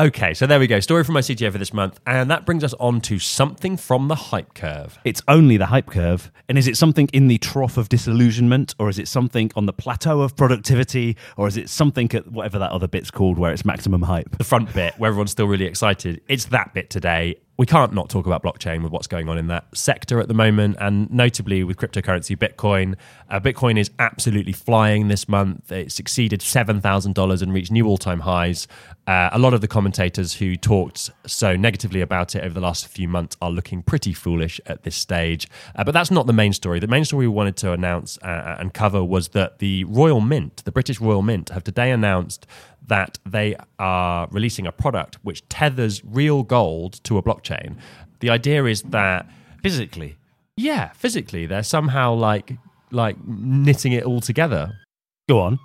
Okay, 0.00 0.32
so 0.32 0.46
there 0.46 0.58
we 0.58 0.66
go. 0.66 0.80
Story 0.80 1.04
from 1.04 1.12
my 1.12 1.20
CTO 1.20 1.52
for 1.52 1.58
this 1.58 1.74
month. 1.74 2.00
And 2.06 2.30
that 2.30 2.46
brings 2.46 2.64
us 2.64 2.72
on 2.80 3.02
to 3.02 3.18
something 3.18 3.76
from 3.76 4.08
the 4.08 4.14
hype 4.14 4.54
curve. 4.54 4.98
It's 5.04 5.20
only 5.28 5.58
the 5.58 5.66
hype 5.66 5.90
curve. 5.90 6.32
And 6.48 6.56
is 6.56 6.66
it 6.66 6.78
something 6.78 7.06
in 7.12 7.28
the 7.28 7.36
trough 7.36 7.76
of 7.76 7.90
disillusionment, 7.90 8.74
or 8.78 8.88
is 8.88 8.98
it 8.98 9.08
something 9.08 9.50
on 9.56 9.66
the 9.66 9.74
plateau 9.74 10.22
of 10.22 10.36
productivity, 10.36 11.18
or 11.36 11.48
is 11.48 11.58
it 11.58 11.68
something 11.68 12.10
at 12.14 12.32
whatever 12.32 12.58
that 12.60 12.72
other 12.72 12.88
bit's 12.88 13.10
called 13.10 13.38
where 13.38 13.52
it's 13.52 13.66
maximum 13.66 14.00
hype? 14.00 14.38
The 14.38 14.44
front 14.44 14.72
bit 14.72 14.94
where 14.96 15.08
everyone's 15.08 15.32
still 15.32 15.46
really 15.46 15.66
excited. 15.66 16.22
It's 16.28 16.46
that 16.46 16.72
bit 16.72 16.88
today. 16.88 17.36
We 17.58 17.66
can't 17.66 17.92
not 17.92 18.08
talk 18.08 18.24
about 18.24 18.42
blockchain 18.42 18.82
with 18.82 18.90
what's 18.90 19.06
going 19.06 19.28
on 19.28 19.36
in 19.36 19.48
that 19.48 19.66
sector 19.76 20.18
at 20.18 20.28
the 20.28 20.34
moment, 20.34 20.78
and 20.80 21.10
notably 21.10 21.62
with 21.62 21.76
cryptocurrency 21.76 22.34
Bitcoin. 22.34 22.94
Uh, 23.30 23.38
Bitcoin 23.38 23.78
is 23.78 23.90
absolutely 23.98 24.52
flying 24.52 25.08
this 25.08 25.28
month. 25.28 25.70
It's 25.70 25.98
exceeded 25.98 26.40
$7,000 26.40 27.42
and 27.42 27.52
reached 27.52 27.70
new 27.70 27.86
all 27.86 27.96
time 27.96 28.20
highs. 28.20 28.66
Uh, 29.06 29.30
a 29.32 29.38
lot 29.38 29.54
of 29.54 29.60
the 29.60 29.68
commentators 29.68 30.34
who 30.34 30.56
talked 30.56 31.10
so 31.26 31.56
negatively 31.56 32.00
about 32.00 32.34
it 32.34 32.42
over 32.42 32.54
the 32.54 32.60
last 32.60 32.88
few 32.88 33.08
months 33.08 33.36
are 33.40 33.50
looking 33.50 33.82
pretty 33.82 34.12
foolish 34.12 34.60
at 34.66 34.82
this 34.82 34.96
stage. 34.96 35.48
Uh, 35.76 35.84
but 35.84 35.92
that's 35.92 36.10
not 36.10 36.26
the 36.26 36.32
main 36.32 36.52
story. 36.52 36.80
The 36.80 36.86
main 36.88 37.04
story 37.04 37.26
we 37.28 37.34
wanted 37.34 37.56
to 37.58 37.72
announce 37.72 38.18
uh, 38.18 38.56
and 38.58 38.74
cover 38.74 39.04
was 39.04 39.28
that 39.28 39.58
the 39.60 39.84
Royal 39.84 40.20
Mint, 40.20 40.64
the 40.64 40.72
British 40.72 41.00
Royal 41.00 41.22
Mint, 41.22 41.50
have 41.50 41.64
today 41.64 41.90
announced 41.90 42.46
that 42.86 43.18
they 43.24 43.56
are 43.78 44.26
releasing 44.32 44.66
a 44.66 44.72
product 44.72 45.18
which 45.22 45.48
tethers 45.48 46.02
real 46.04 46.42
gold 46.42 47.02
to 47.04 47.16
a 47.18 47.22
blockchain. 47.22 47.76
The 48.18 48.30
idea 48.30 48.64
is 48.64 48.82
that 48.82 49.30
Physically. 49.62 50.16
yeah, 50.56 50.90
physically 50.92 51.46
they're 51.46 51.62
somehow 51.62 52.14
like 52.14 52.56
like 52.90 53.16
knitting 53.26 53.92
it 53.92 54.04
all 54.04 54.20
together. 54.20 54.72
Go 55.28 55.40
on. 55.40 55.58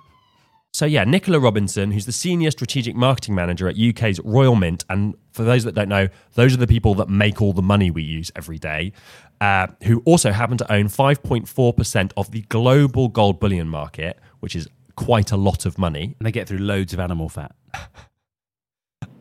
So 0.76 0.84
yeah, 0.84 1.04
Nicola 1.04 1.40
Robinson, 1.40 1.90
who's 1.90 2.04
the 2.04 2.12
senior 2.12 2.50
strategic 2.50 2.94
marketing 2.94 3.34
manager 3.34 3.66
at 3.66 3.78
UK's 3.78 4.20
Royal 4.20 4.54
Mint, 4.54 4.84
and 4.90 5.14
for 5.32 5.42
those 5.42 5.64
that 5.64 5.74
don't 5.74 5.88
know, 5.88 6.08
those 6.34 6.52
are 6.52 6.58
the 6.58 6.66
people 6.66 6.94
that 6.96 7.08
make 7.08 7.40
all 7.40 7.54
the 7.54 7.62
money 7.62 7.90
we 7.90 8.02
use 8.02 8.30
every 8.36 8.58
day, 8.58 8.92
uh, 9.40 9.68
who 9.84 10.02
also 10.04 10.32
happen 10.32 10.58
to 10.58 10.70
own 10.70 10.88
5.4% 10.88 12.12
of 12.18 12.30
the 12.30 12.42
global 12.42 13.08
gold 13.08 13.40
bullion 13.40 13.68
market, 13.68 14.18
which 14.40 14.54
is 14.54 14.68
quite 14.96 15.32
a 15.32 15.36
lot 15.38 15.64
of 15.64 15.78
money. 15.78 16.14
And 16.18 16.26
they 16.26 16.30
get 16.30 16.46
through 16.46 16.58
loads 16.58 16.92
of 16.92 17.00
animal 17.00 17.28
fat. 17.28 17.54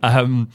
Um, 0.03 0.50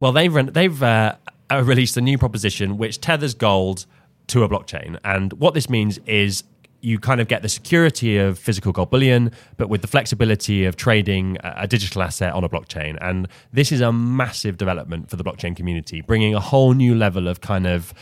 well, 0.00 0.12
they've 0.12 0.34
run, 0.34 0.46
they've 0.46 0.82
uh, 0.82 1.16
uh, 1.50 1.62
released 1.62 1.98
a 1.98 2.00
new 2.00 2.16
proposition 2.16 2.78
which 2.78 3.00
tethers 3.00 3.34
gold 3.34 3.84
to 4.28 4.42
a 4.42 4.48
blockchain, 4.48 4.98
and 5.04 5.32
what 5.34 5.52
this 5.52 5.68
means 5.68 5.98
is 6.06 6.44
you 6.84 6.98
kind 6.98 7.20
of 7.20 7.28
get 7.28 7.42
the 7.42 7.48
security 7.48 8.18
of 8.18 8.38
physical 8.38 8.70
gold 8.72 8.90
bullion, 8.90 9.32
but 9.56 9.68
with 9.68 9.80
the 9.80 9.88
flexibility 9.88 10.64
of 10.64 10.76
trading 10.76 11.38
a 11.42 11.66
digital 11.66 12.02
asset 12.02 12.34
on 12.34 12.44
a 12.44 12.48
blockchain. 12.48 12.98
And 13.00 13.26
this 13.52 13.72
is 13.72 13.80
a 13.80 13.92
massive 13.92 14.58
development 14.58 15.08
for 15.08 15.16
the 15.16 15.24
blockchain 15.24 15.56
community, 15.56 16.02
bringing 16.02 16.34
a 16.34 16.40
whole 16.40 16.74
new 16.74 16.94
level 16.94 17.26
of 17.26 17.40
kind 17.40 17.66
of, 17.66 17.94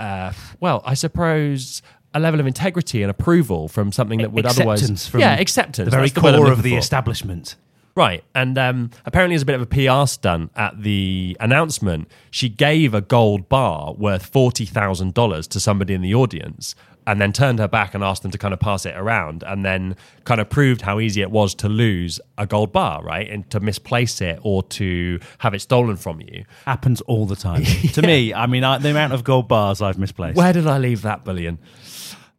uh, 0.00 0.32
well, 0.60 0.82
I 0.84 0.94
suppose. 0.94 1.82
A 2.14 2.20
level 2.20 2.40
of 2.40 2.46
integrity 2.46 3.02
and 3.02 3.10
approval 3.10 3.68
from 3.68 3.92
something 3.92 4.20
that 4.20 4.32
would 4.32 4.46
otherwise, 4.46 4.80
Acceptance 4.80 5.06
from 5.06 5.20
yeah, 5.20 5.34
acceptance. 5.38 5.84
The 5.84 5.90
very 5.90 6.04
That's 6.04 6.14
the 6.14 6.20
core 6.22 6.30
looking 6.30 6.52
of 6.52 6.62
the 6.62 6.76
establishment. 6.76 7.56
Right. 7.96 8.22
And 8.34 8.58
um, 8.58 8.90
apparently, 9.06 9.34
as 9.34 9.42
a 9.42 9.46
bit 9.46 9.58
of 9.58 9.62
a 9.62 9.66
PR 9.66 10.06
stunt 10.06 10.52
at 10.54 10.82
the 10.82 11.36
announcement, 11.40 12.08
she 12.30 12.50
gave 12.50 12.92
a 12.92 13.00
gold 13.00 13.48
bar 13.48 13.94
worth 13.94 14.30
$40,000 14.30 15.48
to 15.48 15.60
somebody 15.60 15.94
in 15.94 16.02
the 16.02 16.14
audience 16.14 16.74
and 17.06 17.20
then 17.20 17.32
turned 17.32 17.58
her 17.58 17.68
back 17.68 17.94
and 17.94 18.02
asked 18.02 18.22
them 18.22 18.32
to 18.32 18.38
kind 18.38 18.52
of 18.52 18.58
pass 18.58 18.84
it 18.84 18.94
around 18.96 19.44
and 19.46 19.64
then 19.64 19.96
kind 20.24 20.40
of 20.40 20.50
proved 20.50 20.82
how 20.82 20.98
easy 20.98 21.22
it 21.22 21.30
was 21.30 21.54
to 21.54 21.68
lose 21.68 22.20
a 22.36 22.46
gold 22.46 22.72
bar, 22.72 23.02
right? 23.02 23.30
And 23.30 23.48
to 23.50 23.60
misplace 23.60 24.20
it 24.20 24.40
or 24.42 24.62
to 24.64 25.20
have 25.38 25.54
it 25.54 25.60
stolen 25.60 25.96
from 25.96 26.20
you. 26.20 26.44
Happens 26.64 27.00
all 27.02 27.24
the 27.26 27.36
time. 27.36 27.64
To 27.96 28.02
me, 28.02 28.34
I 28.34 28.46
mean, 28.46 28.64
I, 28.64 28.78
the 28.78 28.90
amount 28.90 29.12
of 29.14 29.24
gold 29.24 29.48
bars 29.48 29.80
I've 29.80 29.98
misplaced. 29.98 30.36
Where 30.36 30.52
did 30.52 30.66
I 30.66 30.78
leave 30.78 31.02
that 31.02 31.24
billion? 31.24 31.58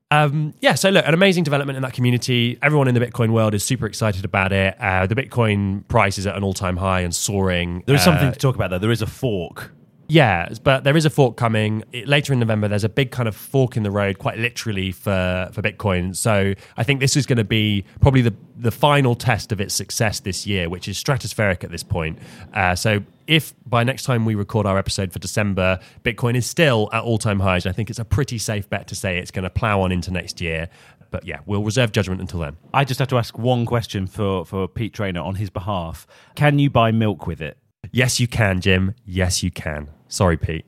Um, 0.09 0.53
yeah, 0.61 0.75
so 0.75 0.89
look, 0.89 1.05
an 1.05 1.13
amazing 1.13 1.43
development 1.43 1.75
in 1.75 1.81
that 1.83 1.93
community. 1.93 2.57
Everyone 2.61 2.87
in 2.87 2.95
the 2.95 3.01
Bitcoin 3.01 3.31
world 3.31 3.53
is 3.53 3.63
super 3.63 3.85
excited 3.85 4.23
about 4.23 4.53
it. 4.53 4.75
Uh, 4.79 5.05
the 5.05 5.15
Bitcoin 5.15 5.85
price 5.89 6.17
is 6.17 6.25
at 6.25 6.35
an 6.37 6.43
all 6.43 6.53
time 6.53 6.77
high 6.77 7.01
and 7.01 7.13
soaring. 7.13 7.83
there 7.85 7.95
is 7.95 8.01
Uh, 8.01 8.05
something 8.05 8.31
to 8.31 8.39
talk 8.39 8.55
about, 8.55 8.69
though. 8.69 8.79
There 8.79 8.91
is 8.91 9.01
a 9.01 9.07
fork. 9.07 9.71
Yeah, 10.09 10.47
but 10.63 10.86
there 10.86 10.95
is 10.95 11.03
a 11.05 11.10
fork 11.10 11.36
coming 11.36 11.84
It- 11.91 12.08
later 12.08 12.32
in 12.32 12.39
November. 12.39 12.69
There's 12.69 12.86
a 12.86 12.89
big 12.89 13.12
kind 13.12 13.27
of 13.27 13.36
fork 13.36 13.75
in 13.75 13.84
the 13.84 13.91
road, 13.91 14.17
quite 14.19 14.38
literally 14.39 14.93
for 14.93 15.49
for 15.51 15.62
Bitcoin. 15.62 16.15
So 16.15 16.53
I 16.77 16.84
think 16.84 17.01
this 17.01 17.17
is 17.17 17.25
going 17.25 17.38
to 17.39 17.43
be 17.43 17.84
probably 17.99 18.21
the 18.21 18.34
the 18.58 18.71
final 18.71 19.13
test 19.15 19.51
of 19.51 19.60
its 19.60 19.73
success 19.73 20.21
this 20.21 20.47
year, 20.47 20.69
which 20.69 20.88
is 20.88 20.97
stratospheric 21.03 21.65
at 21.65 21.71
this 21.71 21.84
point. 21.84 22.17
Uh, 22.53 22.73
so 22.75 23.01
if 23.27 23.53
by 23.65 23.83
next 23.83 24.03
time 24.03 24.25
we 24.25 24.35
record 24.35 24.65
our 24.65 24.77
episode 24.77 25.11
for 25.11 25.19
December, 25.19 25.79
Bitcoin 26.03 26.35
is 26.35 26.45
still 26.45 26.89
at 26.93 27.03
all 27.03 27.17
time 27.17 27.39
highs, 27.39 27.65
I 27.65 27.71
think 27.71 27.89
it's 27.89 27.99
a 27.99 28.05
pretty 28.05 28.37
safe 28.37 28.69
bet 28.69 28.87
to 28.87 28.95
say 28.95 29.17
it's 29.17 29.31
going 29.31 29.43
to 29.43 29.49
plow 29.49 29.81
on 29.81 29.91
into 29.91 30.11
next 30.11 30.41
year. 30.41 30.69
But 31.11 31.25
yeah, 31.25 31.39
we'll 31.45 31.63
reserve 31.63 31.91
judgment 31.91 32.21
until 32.21 32.39
then. 32.39 32.57
I 32.73 32.83
just 32.83 32.99
have 32.99 33.07
to 33.09 33.17
ask 33.17 33.37
one 33.37 33.65
question 33.65 34.07
for, 34.07 34.45
for 34.45 34.67
Pete 34.67 34.93
Trainor 34.93 35.21
on 35.21 35.35
his 35.35 35.49
behalf. 35.49 36.05
Can 36.35 36.59
you 36.59 36.69
buy 36.69 36.91
milk 36.91 37.27
with 37.27 37.41
it? 37.41 37.57
Yes, 37.91 38.19
you 38.19 38.27
can, 38.27 38.59
Jim. 38.59 38.93
Yes, 39.05 39.43
you 39.43 39.51
can. 39.51 39.89
Sorry, 40.07 40.37
Pete. 40.37 40.65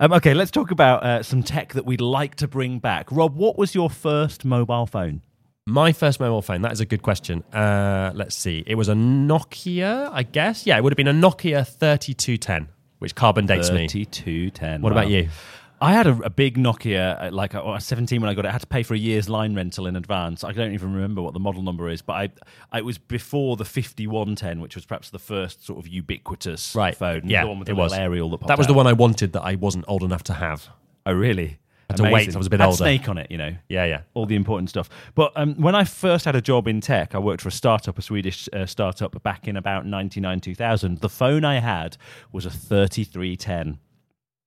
Um, 0.00 0.12
okay, 0.12 0.34
let's 0.34 0.50
talk 0.50 0.70
about 0.70 1.04
uh, 1.04 1.22
some 1.22 1.42
tech 1.42 1.74
that 1.74 1.84
we'd 1.84 2.00
like 2.00 2.34
to 2.36 2.48
bring 2.48 2.78
back. 2.78 3.10
Rob, 3.10 3.36
what 3.36 3.58
was 3.58 3.74
your 3.74 3.90
first 3.90 4.44
mobile 4.44 4.86
phone? 4.86 5.22
My 5.66 5.92
first 5.92 6.18
mobile 6.18 6.42
phone, 6.42 6.62
that 6.62 6.72
is 6.72 6.80
a 6.80 6.86
good 6.86 7.02
question. 7.02 7.44
Uh, 7.52 8.10
let's 8.16 8.34
see. 8.34 8.64
It 8.66 8.74
was 8.74 8.88
a 8.88 8.94
Nokia, 8.94 10.10
I 10.12 10.24
guess. 10.24 10.66
Yeah, 10.66 10.76
it 10.76 10.82
would 10.82 10.92
have 10.92 10.96
been 10.96 11.06
a 11.06 11.12
Nokia 11.12 11.64
3210, 11.64 12.68
which 12.98 13.14
carbon 13.14 13.46
dates 13.46 13.70
me. 13.70 13.86
3210. 13.86 14.82
What 14.82 14.92
Wow. 14.92 14.98
about 14.98 15.10
you? 15.10 15.28
I 15.80 15.92
had 15.92 16.08
a, 16.08 16.12
a 16.24 16.30
big 16.30 16.58
Nokia, 16.58 17.26
uh, 17.28 17.30
like 17.32 17.54
I 17.54 17.62
was 17.62 17.84
17 17.84 18.20
when 18.20 18.28
I 18.28 18.34
got 18.34 18.44
it. 18.44 18.48
I 18.48 18.52
had 18.52 18.60
to 18.62 18.66
pay 18.66 18.82
for 18.82 18.94
a 18.94 18.98
year's 18.98 19.28
line 19.28 19.54
rental 19.54 19.86
in 19.86 19.94
advance. 19.94 20.42
I 20.42 20.50
don't 20.52 20.72
even 20.74 20.92
remember 20.94 21.22
what 21.22 21.32
the 21.32 21.40
model 21.40 21.62
number 21.62 21.88
is, 21.88 22.02
but 22.02 22.12
I, 22.14 22.28
I 22.72 22.78
it 22.78 22.84
was 22.84 22.98
before 22.98 23.56
the 23.56 23.64
5110, 23.64 24.60
which 24.60 24.74
was 24.74 24.84
perhaps 24.84 25.10
the 25.10 25.18
first 25.20 25.64
sort 25.64 25.78
of 25.78 25.86
ubiquitous 25.86 26.74
Right. 26.74 26.96
phone. 26.96 27.22
Yeah, 27.28 27.42
the 27.42 27.48
one 27.48 27.58
with 27.60 27.68
it 27.68 27.72
the 27.72 27.76
was. 27.80 27.92
aerial 27.92 28.30
that 28.30 28.46
That 28.48 28.58
was 28.58 28.66
the 28.66 28.74
one 28.74 28.88
I 28.88 28.92
wanted 28.94 29.32
that 29.34 29.42
I 29.42 29.54
wasn't 29.54 29.84
old 29.86 30.02
enough 30.02 30.24
to 30.24 30.34
have. 30.34 30.68
Oh, 31.06 31.12
really? 31.12 31.58
Had 31.98 32.06
to 32.08 32.12
wait 32.12 32.34
I 32.34 32.38
was 32.38 32.46
a 32.46 32.50
bit 32.50 32.60
Had 32.60 32.66
older. 32.66 32.76
Snake 32.76 33.08
on 33.08 33.18
it, 33.18 33.30
you 33.30 33.38
know. 33.38 33.54
Yeah, 33.68 33.84
yeah. 33.84 34.00
all 34.14 34.26
the 34.26 34.36
important 34.36 34.68
stuff. 34.70 34.88
But 35.14 35.32
um, 35.36 35.54
when 35.54 35.74
I 35.74 35.84
first 35.84 36.24
had 36.24 36.36
a 36.36 36.40
job 36.40 36.68
in 36.68 36.80
tech, 36.80 37.14
I 37.14 37.18
worked 37.18 37.42
for 37.42 37.48
a 37.48 37.52
startup, 37.52 37.98
a 37.98 38.02
Swedish 38.02 38.48
uh, 38.52 38.66
startup, 38.66 39.22
back 39.22 39.48
in 39.48 39.56
about 39.56 39.86
99, 39.86 40.40
2000. 40.40 41.00
The 41.00 41.08
phone 41.08 41.44
I 41.44 41.60
had 41.60 41.96
was 42.32 42.46
a 42.46 42.50
3310. 42.50 43.78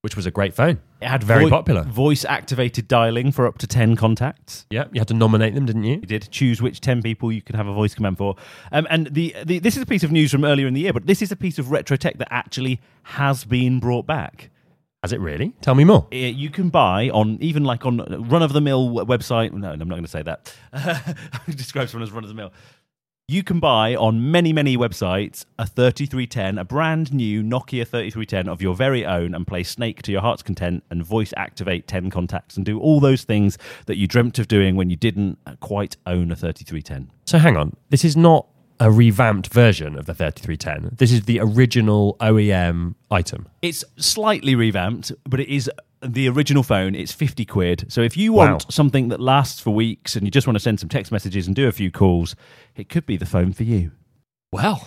Which 0.02 0.14
was 0.14 0.26
a 0.26 0.30
great 0.30 0.54
phone. 0.54 0.78
It 1.00 1.08
had 1.08 1.24
Very 1.24 1.44
voi- 1.44 1.50
popular. 1.50 1.82
Voice 1.82 2.24
activated 2.24 2.86
dialing 2.86 3.32
for 3.32 3.44
up 3.44 3.58
to 3.58 3.66
10 3.66 3.96
contacts. 3.96 4.64
Yeah, 4.70 4.84
you 4.92 5.00
had 5.00 5.08
to 5.08 5.14
nominate 5.14 5.54
them, 5.56 5.66
didn't 5.66 5.82
you? 5.82 5.94
You 5.94 6.02
did 6.02 6.28
choose 6.30 6.62
which 6.62 6.80
10 6.80 7.02
people 7.02 7.32
you 7.32 7.42
could 7.42 7.56
have 7.56 7.66
a 7.66 7.72
voice 7.72 7.92
command 7.92 8.16
for. 8.18 8.36
Um, 8.70 8.86
and 8.88 9.08
the, 9.08 9.34
the 9.44 9.58
this 9.58 9.76
is 9.76 9.82
a 9.82 9.86
piece 9.86 10.04
of 10.04 10.12
news 10.12 10.30
from 10.30 10.44
earlier 10.44 10.68
in 10.68 10.74
the 10.74 10.80
year, 10.82 10.92
but 10.92 11.06
this 11.08 11.22
is 11.22 11.32
a 11.32 11.36
piece 11.36 11.58
of 11.58 11.72
retro 11.72 11.96
tech 11.96 12.18
that 12.18 12.28
actually 12.30 12.80
has 13.02 13.44
been 13.44 13.80
brought 13.80 14.06
back. 14.06 14.50
Has 15.06 15.12
it 15.12 15.20
really? 15.20 15.52
Tell 15.60 15.76
me 15.76 15.84
more. 15.84 16.08
Uh, 16.12 16.16
you 16.16 16.50
can 16.50 16.68
buy 16.68 17.10
on 17.10 17.38
even 17.40 17.62
like 17.62 17.86
on 17.86 17.98
run 18.28 18.42
of 18.42 18.52
the 18.52 18.60
mill 18.60 18.88
website. 18.88 19.52
No, 19.52 19.70
I'm 19.70 19.78
not 19.78 19.88
going 19.88 20.02
to 20.02 20.08
say 20.08 20.24
that. 20.24 20.52
Describe 21.46 21.88
someone 21.88 22.02
as 22.02 22.10
run 22.10 22.24
of 22.24 22.28
the 22.28 22.34
mill. 22.34 22.52
You 23.28 23.44
can 23.44 23.60
buy 23.60 23.94
on 23.94 24.32
many, 24.32 24.52
many 24.52 24.76
websites 24.76 25.44
a 25.60 25.64
3310, 25.64 26.58
a 26.58 26.64
brand 26.64 27.12
new 27.12 27.44
Nokia 27.44 27.86
3310 27.86 28.48
of 28.48 28.60
your 28.60 28.74
very 28.74 29.06
own, 29.06 29.32
and 29.32 29.46
play 29.46 29.62
Snake 29.62 30.02
to 30.02 30.10
your 30.10 30.22
heart's 30.22 30.42
content 30.42 30.82
and 30.90 31.06
voice 31.06 31.32
activate 31.36 31.86
10 31.86 32.10
contacts 32.10 32.56
and 32.56 32.66
do 32.66 32.80
all 32.80 32.98
those 32.98 33.22
things 33.22 33.58
that 33.86 33.96
you 33.96 34.08
dreamt 34.08 34.40
of 34.40 34.48
doing 34.48 34.74
when 34.74 34.90
you 34.90 34.96
didn't 34.96 35.38
quite 35.60 35.96
own 36.04 36.32
a 36.32 36.36
3310. 36.36 37.12
So 37.26 37.38
hang 37.38 37.56
on. 37.56 37.76
This 37.90 38.04
is 38.04 38.16
not 38.16 38.48
a 38.80 38.90
revamped 38.90 39.48
version 39.52 39.98
of 39.98 40.06
the 40.06 40.14
3310. 40.14 40.96
This 40.98 41.12
is 41.12 41.22
the 41.22 41.40
original 41.40 42.16
OEM 42.20 42.94
item. 43.10 43.48
It's 43.62 43.84
slightly 43.96 44.54
revamped, 44.54 45.12
but 45.24 45.40
it 45.40 45.48
is 45.48 45.70
the 46.02 46.28
original 46.28 46.62
phone. 46.62 46.94
It's 46.94 47.12
50 47.12 47.44
quid. 47.46 47.86
So 47.88 48.02
if 48.02 48.16
you 48.16 48.32
want 48.32 48.50
Wow. 48.52 48.58
something 48.70 49.08
that 49.08 49.20
lasts 49.20 49.60
for 49.60 49.70
weeks 49.70 50.14
and 50.14 50.26
you 50.26 50.30
just 50.30 50.46
want 50.46 50.56
to 50.56 50.60
send 50.60 50.78
some 50.80 50.88
text 50.88 51.10
messages 51.10 51.46
and 51.46 51.56
do 51.56 51.66
a 51.68 51.72
few 51.72 51.90
calls, 51.90 52.36
it 52.76 52.88
could 52.88 53.06
be 53.06 53.16
the 53.16 53.26
phone 53.26 53.52
for 53.52 53.62
you. 53.64 53.92
Well, 54.52 54.86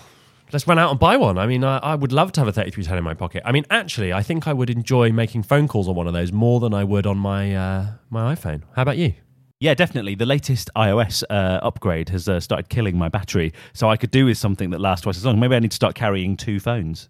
let's 0.54 0.68
run 0.68 0.78
out 0.80 0.92
and 0.92 1.00
buy 1.00 1.18
one. 1.18 1.38
I 1.38 1.48
mean, 1.48 1.64
I, 1.64 1.78
I 1.80 1.96
would 1.96 2.12
love 2.12 2.32
to 2.34 2.42
have 2.42 2.48
a 2.48 2.52
3310 2.52 2.98
in 2.98 3.04
my 3.04 3.14
pocket. 3.16 3.42
I 3.46 3.52
mean, 3.52 3.66
actually, 3.70 4.14
I 4.14 4.22
think 4.24 4.48
I 4.48 4.54
would 4.54 4.70
enjoy 4.70 5.12
making 5.12 5.44
phone 5.44 5.68
calls 5.68 5.88
on 5.88 5.96
one 5.96 6.08
of 6.08 6.14
those 6.14 6.32
more 6.32 6.60
than 6.60 6.74
I 6.74 6.84
would 6.84 7.06
on 7.08 7.18
my 7.18 7.56
uh, 7.56 7.86
my 8.10 8.34
iPhone. 8.36 8.62
How 8.76 8.84
about 8.84 8.98
you? 8.98 9.14
Yeah, 9.60 9.74
definitely. 9.74 10.16
The 10.16 10.26
latest 10.26 10.70
iOS 10.76 11.22
uh, 11.30 11.60
upgrade 11.62 12.10
has 12.10 12.30
uh, 12.30 12.40
started 12.40 12.70
killing 12.70 12.98
my 12.98 13.10
battery, 13.10 13.52
so 13.74 13.90
I 13.90 13.98
could 13.98 14.10
do 14.12 14.26
with 14.26 14.38
something 14.38 14.70
that 14.70 14.80
lasts 14.80 15.04
twice 15.04 15.18
as 15.18 15.26
long. 15.26 15.38
Maybe 15.40 15.56
I 15.56 15.60
need 15.60 15.72
to 15.72 15.76
start 15.76 15.96
carrying 15.96 16.38
two 16.38 16.60
phones. 16.62 17.10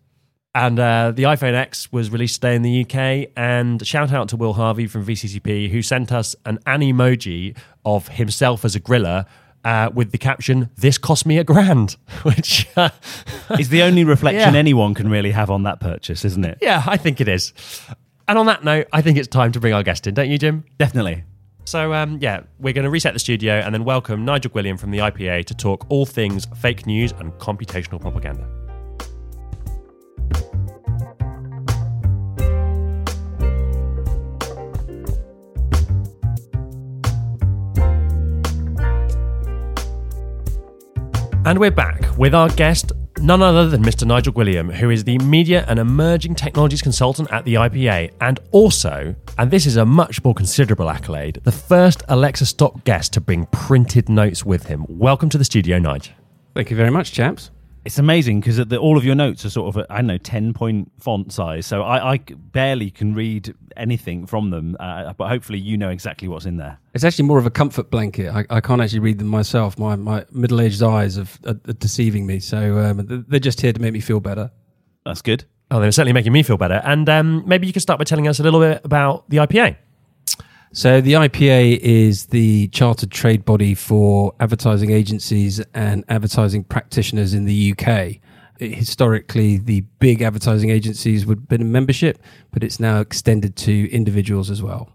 And 0.55 0.79
uh, 0.79 1.11
the 1.15 1.23
iPhone 1.23 1.53
X 1.53 1.91
was 1.91 2.09
released 2.09 2.41
today 2.41 2.55
in 2.55 2.63
the 2.63 2.81
UK. 2.81 3.29
And 3.37 3.85
shout 3.85 4.11
out 4.11 4.29
to 4.29 4.35
Will 4.35 4.53
Harvey 4.53 4.87
from 4.87 5.05
VCCP, 5.05 5.69
who 5.69 5.83
sent 5.83 6.11
us 6.11 6.35
an 6.47 6.57
emoji 6.65 7.55
of 7.85 8.07
himself 8.07 8.65
as 8.65 8.75
a 8.75 8.79
griller 8.79 9.27
uh, 9.63 9.91
with 9.93 10.11
the 10.11 10.17
caption, 10.17 10.71
This 10.75 10.97
cost 10.97 11.27
me 11.27 11.37
a 11.37 11.43
grand, 11.43 11.97
which 12.23 12.67
uh, 12.75 12.89
It's 13.51 13.69
the 13.69 13.83
only 13.83 14.03
reflection 14.03 14.53
Yeah. 14.55 14.59
anyone 14.59 14.95
can 14.95 15.07
really 15.09 15.31
have 15.31 15.51
on 15.51 15.63
that 15.63 15.79
purchase, 15.79 16.25
isn't 16.25 16.45
it? 16.45 16.57
Yeah, 16.63 16.81
I 16.87 16.97
think 16.97 17.21
it 17.21 17.27
is. 17.27 17.53
And 18.27 18.39
on 18.39 18.47
that 18.47 18.63
note, 18.63 18.87
I 18.91 19.01
think 19.03 19.19
it's 19.19 19.27
time 19.27 19.51
to 19.51 19.59
bring 19.59 19.73
our 19.73 19.83
guest 19.83 20.07
in, 20.07 20.15
don't 20.15 20.29
you, 20.31 20.39
Jim? 20.39 20.63
Definitely. 20.79 21.25
So, 21.69 21.93
um, 21.93 22.17
yeah, 22.19 22.41
we're 22.57 22.73
going 22.73 22.85
to 22.85 22.89
reset 22.89 23.13
the 23.13 23.19
studio 23.19 23.53
and 23.53 23.71
then 23.75 23.83
welcome 23.83 24.25
Nigel 24.25 24.49
Gwilliam 24.49 24.79
from 24.79 24.89
the 24.89 24.97
IPA 24.97 25.45
to 25.45 25.53
talk 25.53 25.85
all 25.89 26.03
things 26.03 26.47
fake 26.57 26.87
news 26.87 27.11
and 27.19 27.31
computational 27.33 28.01
propaganda. 28.01 28.49
And 41.45 41.59
we're 41.59 41.69
back 41.69 42.17
with 42.17 42.33
our 42.33 42.49
guest, 42.49 42.93
none 43.21 43.41
other 43.41 43.69
than 43.69 43.83
Mr. 43.83 44.05
Nigel 44.05 44.33
Gwilliam, 44.33 44.73
who 44.73 44.89
is 44.89 45.03
the 45.03 45.17
media 45.19 45.65
and 45.67 45.79
emerging 45.79 46.35
technologies 46.35 46.81
consultant 46.81 47.31
at 47.31 47.45
the 47.45 47.55
IPA, 47.55 48.13
and 48.21 48.39
also, 48.51 49.15
and 49.37 49.51
this 49.51 49.65
is 49.65 49.75
a 49.77 49.85
much 49.85 50.23
more 50.23 50.33
considerable 50.33 50.89
accolade, 50.89 51.41
the 51.43 51.51
first 51.51 52.03
Alexa 52.07 52.45
Stop 52.45 52.83
guest 52.85 53.13
to 53.13 53.21
bring 53.21 53.45
printed 53.47 54.09
notes 54.09 54.45
with 54.45 54.67
him. 54.67 54.85
Welcome 54.87 55.29
to 55.29 55.37
the 55.37 55.45
studio, 55.45 55.79
Nigel. 55.79 56.13
Thank 56.55 56.71
you 56.71 56.77
very 56.77 56.91
much, 56.91 57.11
chaps. 57.11 57.51
It's 57.85 57.97
amazing 57.97 58.41
because 58.41 58.59
all 58.73 58.97
of 58.97 59.05
your 59.05 59.15
notes 59.15 59.45
are 59.45 59.49
sort 59.49 59.75
of, 59.75 59.85
I 59.89 59.97
don't 59.97 60.07
know, 60.07 60.17
10 60.17 60.53
point 60.53 60.91
font 60.99 61.31
size. 61.31 61.65
So 61.65 61.81
I, 61.81 62.13
I 62.13 62.17
barely 62.17 62.91
can 62.91 63.13
read 63.13 63.53
anything 63.77 64.25
from 64.25 64.49
them, 64.49 64.75
uh, 64.79 65.13
but 65.13 65.29
hopefully 65.29 65.59
you 65.59 65.77
know 65.77 65.89
exactly 65.89 66.27
what's 66.27 66.45
in 66.45 66.57
there. 66.57 66.77
It's 66.93 67.03
actually 67.03 67.25
more 67.25 67.39
of 67.39 67.45
a 67.45 67.51
comfort 67.51 67.89
blanket. 67.89 68.33
I, 68.33 68.45
I 68.49 68.61
can't 68.61 68.81
actually 68.81 68.99
read 68.99 69.19
them 69.19 69.27
myself. 69.27 69.79
My 69.79 69.95
my 69.95 70.25
middle 70.31 70.59
aged 70.59 70.83
eyes 70.83 71.17
are, 71.17 71.27
are, 71.45 71.59
are 71.67 71.73
deceiving 71.73 72.25
me. 72.25 72.39
So 72.39 72.79
um, 72.79 73.25
they're 73.27 73.39
just 73.39 73.61
here 73.61 73.73
to 73.73 73.79
make 73.79 73.93
me 73.93 74.01
feel 74.01 74.19
better. 74.19 74.51
That's 75.05 75.21
good. 75.21 75.45
Oh, 75.71 75.79
they're 75.79 75.91
certainly 75.91 76.13
making 76.13 76.33
me 76.33 76.43
feel 76.43 76.57
better. 76.57 76.81
And 76.83 77.07
um, 77.09 77.47
maybe 77.47 77.67
you 77.67 77.73
could 77.73 77.81
start 77.81 77.99
by 77.99 78.03
telling 78.03 78.27
us 78.27 78.39
a 78.39 78.43
little 78.43 78.59
bit 78.59 78.81
about 78.83 79.29
the 79.29 79.37
IPA. 79.37 79.77
So 80.71 81.01
the 81.01 81.13
IPA 81.13 81.79
is 81.79 82.27
the 82.27 82.67
chartered 82.67 83.11
trade 83.11 83.43
body 83.43 83.73
for 83.73 84.35
advertising 84.39 84.91
agencies 84.91 85.59
and 85.73 86.03
advertising 86.09 86.63
practitioners 86.63 87.33
in 87.33 87.45
the 87.45 87.73
UK. 87.73 88.17
Historically, 88.59 89.57
the 89.57 89.81
big 89.99 90.21
advertising 90.21 90.69
agencies 90.69 91.25
would 91.25 91.39
have 91.39 91.47
been 91.47 91.61
a 91.61 91.65
membership, 91.65 92.19
but 92.51 92.63
it's 92.63 92.79
now 92.79 92.99
extended 92.99 93.55
to 93.55 93.89
individuals 93.91 94.51
as 94.51 94.61
well. 94.61 94.89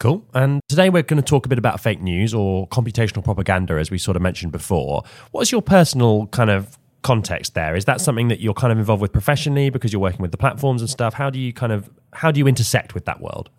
Cool. 0.00 0.26
And 0.34 0.60
today 0.68 0.90
we're 0.90 1.04
going 1.04 1.22
to 1.22 1.28
talk 1.28 1.46
a 1.46 1.48
bit 1.48 1.58
about 1.58 1.78
fake 1.78 2.02
news 2.02 2.34
or 2.34 2.66
computational 2.68 3.22
propaganda, 3.22 3.74
as 3.74 3.92
we 3.92 3.98
sort 3.98 4.16
of 4.16 4.22
mentioned 4.22 4.50
before. 4.50 5.04
What's 5.30 5.52
your 5.52 5.62
personal 5.62 6.26
kind 6.28 6.50
of 6.50 6.76
context 7.02 7.54
there? 7.54 7.76
Is 7.76 7.84
that 7.84 8.00
something 8.00 8.26
that 8.26 8.40
you're 8.40 8.54
kind 8.54 8.72
of 8.72 8.78
involved 8.78 9.02
with 9.02 9.12
professionally 9.12 9.70
because 9.70 9.92
you're 9.92 10.02
working 10.02 10.22
with 10.22 10.32
the 10.32 10.36
platforms 10.36 10.82
and 10.82 10.90
stuff? 10.90 11.14
How 11.14 11.30
do 11.30 11.38
you 11.38 11.52
kind 11.52 11.72
of 11.72 11.88
how 12.14 12.32
do 12.32 12.40
you 12.40 12.48
intersect 12.48 12.94
with 12.94 13.04
that 13.04 13.20
world? 13.20 13.50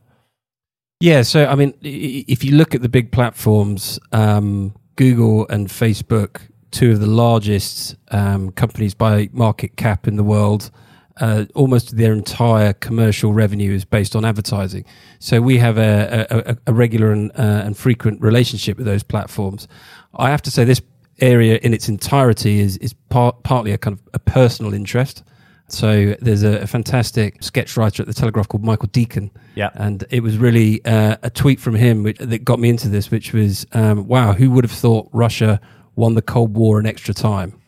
Yeah, 1.03 1.23
so 1.23 1.45
I 1.47 1.55
mean, 1.55 1.73
if 1.81 2.45
you 2.45 2.55
look 2.55 2.73
at 2.73 2.81
the 2.81 2.87
big 2.87 3.11
platforms, 3.11 3.99
um, 4.13 4.73
Google 4.95 5.45
and 5.49 5.67
Facebook, 5.67 6.39
two 6.71 6.93
of 6.93 7.01
the 7.01 7.07
largest 7.07 7.97
um, 8.11 8.51
companies 8.51 8.93
by 8.93 9.27
market 9.33 9.75
cap 9.75 10.07
in 10.07 10.15
the 10.15 10.23
world, 10.23 10.71
uh, 11.19 11.43
almost 11.55 11.97
their 11.97 12.13
entire 12.13 12.71
commercial 12.71 13.33
revenue 13.33 13.73
is 13.73 13.83
based 13.83 14.15
on 14.15 14.23
advertising. 14.23 14.85
So 15.19 15.41
we 15.41 15.57
have 15.57 15.77
a, 15.77 16.25
a, 16.29 16.57
a 16.67 16.73
regular 16.73 17.11
and, 17.11 17.31
uh, 17.31 17.65
and 17.65 17.77
frequent 17.77 18.21
relationship 18.21 18.77
with 18.77 18.85
those 18.85 19.03
platforms. 19.03 19.67
I 20.15 20.29
have 20.29 20.41
to 20.43 20.51
say, 20.51 20.63
this 20.63 20.81
area 21.19 21.59
in 21.63 21.73
its 21.73 21.89
entirety 21.89 22.61
is 22.61 22.77
is 22.77 22.93
part, 23.09 23.43
partly 23.43 23.73
a 23.73 23.77
kind 23.77 23.99
of 23.99 24.09
a 24.13 24.19
personal 24.19 24.73
interest. 24.73 25.21
So 25.69 26.15
there's 26.21 26.43
a, 26.43 26.59
a, 26.59 26.67
fantastic 26.67 27.41
sketch 27.41 27.77
writer 27.77 28.03
at 28.03 28.07
the 28.07 28.13
Telegraph 28.13 28.47
called 28.47 28.63
Michael 28.63 28.89
Deacon. 28.89 29.31
Yeah. 29.55 29.71
And 29.73 30.03
it 30.09 30.21
was 30.21 30.37
really 30.37 30.83
uh, 30.85 31.17
a 31.23 31.29
tweet 31.29 31.59
from 31.59 31.75
him 31.75 32.03
which, 32.03 32.17
that 32.19 32.43
got 32.43 32.59
me 32.59 32.69
into 32.69 32.89
this, 32.89 33.09
which 33.09 33.33
was, 33.33 33.65
um, 33.71 34.07
wow, 34.07 34.33
who 34.33 34.51
would 34.51 34.63
have 34.65 34.71
thought 34.71 35.09
Russia 35.13 35.59
won 35.95 36.15
the 36.15 36.21
Cold 36.21 36.55
War 36.55 36.79
in 36.79 36.85
extra 36.85 37.13
time? 37.13 37.59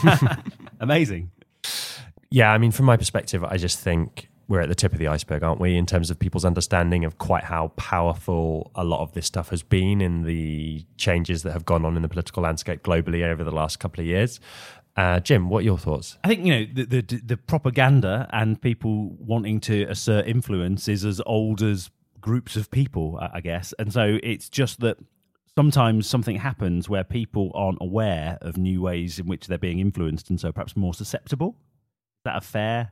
Amazing. 0.80 1.30
Yeah, 2.30 2.52
I 2.52 2.58
mean, 2.58 2.70
from 2.70 2.86
my 2.86 2.96
perspective, 2.96 3.44
I 3.44 3.56
just 3.56 3.78
think 3.78 4.28
we're 4.48 4.60
at 4.60 4.68
the 4.68 4.74
tip 4.74 4.92
of 4.92 4.98
the 4.98 5.08
iceberg, 5.08 5.42
aren't 5.42 5.60
we, 5.60 5.76
in 5.76 5.86
terms 5.86 6.10
of 6.10 6.18
people's 6.18 6.44
understanding 6.44 7.04
of 7.04 7.18
quite 7.18 7.44
how 7.44 7.68
powerful 7.76 8.70
a 8.74 8.84
lot 8.84 9.00
of 9.00 9.12
this 9.12 9.26
stuff 9.26 9.50
has 9.50 9.62
been 9.62 10.00
in 10.00 10.22
the 10.22 10.84
changes 10.96 11.42
that 11.42 11.52
have 11.52 11.64
gone 11.64 11.84
on 11.84 11.96
in 11.96 12.02
the 12.02 12.08
political 12.08 12.42
landscape 12.42 12.82
globally 12.82 13.24
over 13.24 13.42
the 13.42 13.50
last 13.50 13.78
couple 13.78 14.00
of 14.00 14.06
years. 14.06 14.40
Uh, 14.96 15.18
Jim, 15.20 15.48
what 15.48 15.60
are 15.60 15.64
your 15.64 15.78
thoughts? 15.78 16.18
I 16.22 16.28
think 16.28 16.44
you 16.46 16.52
know 16.52 16.66
the, 16.72 16.84
the 16.84 17.20
the 17.24 17.36
propaganda 17.36 18.28
and 18.32 18.60
people 18.60 19.16
wanting 19.18 19.60
to 19.60 19.84
assert 19.84 20.26
influence 20.28 20.86
is 20.88 21.04
as 21.04 21.20
old 21.26 21.62
as 21.62 21.90
groups 22.20 22.56
of 22.56 22.70
people, 22.70 23.18
I 23.20 23.40
guess, 23.40 23.74
and 23.78 23.92
so 23.92 24.18
it's 24.22 24.48
just 24.48 24.80
that 24.80 24.98
sometimes 25.56 26.08
something 26.08 26.36
happens 26.36 26.88
where 26.88 27.04
people 27.04 27.50
aren't 27.54 27.78
aware 27.80 28.38
of 28.40 28.56
new 28.56 28.82
ways 28.82 29.18
in 29.18 29.26
which 29.26 29.48
they're 29.48 29.58
being 29.58 29.80
influenced, 29.80 30.30
and 30.30 30.40
so 30.40 30.52
perhaps 30.52 30.76
more 30.76 30.94
susceptible. 30.94 31.56
Is 31.58 32.24
that 32.24 32.36
a 32.36 32.40
fair? 32.40 32.90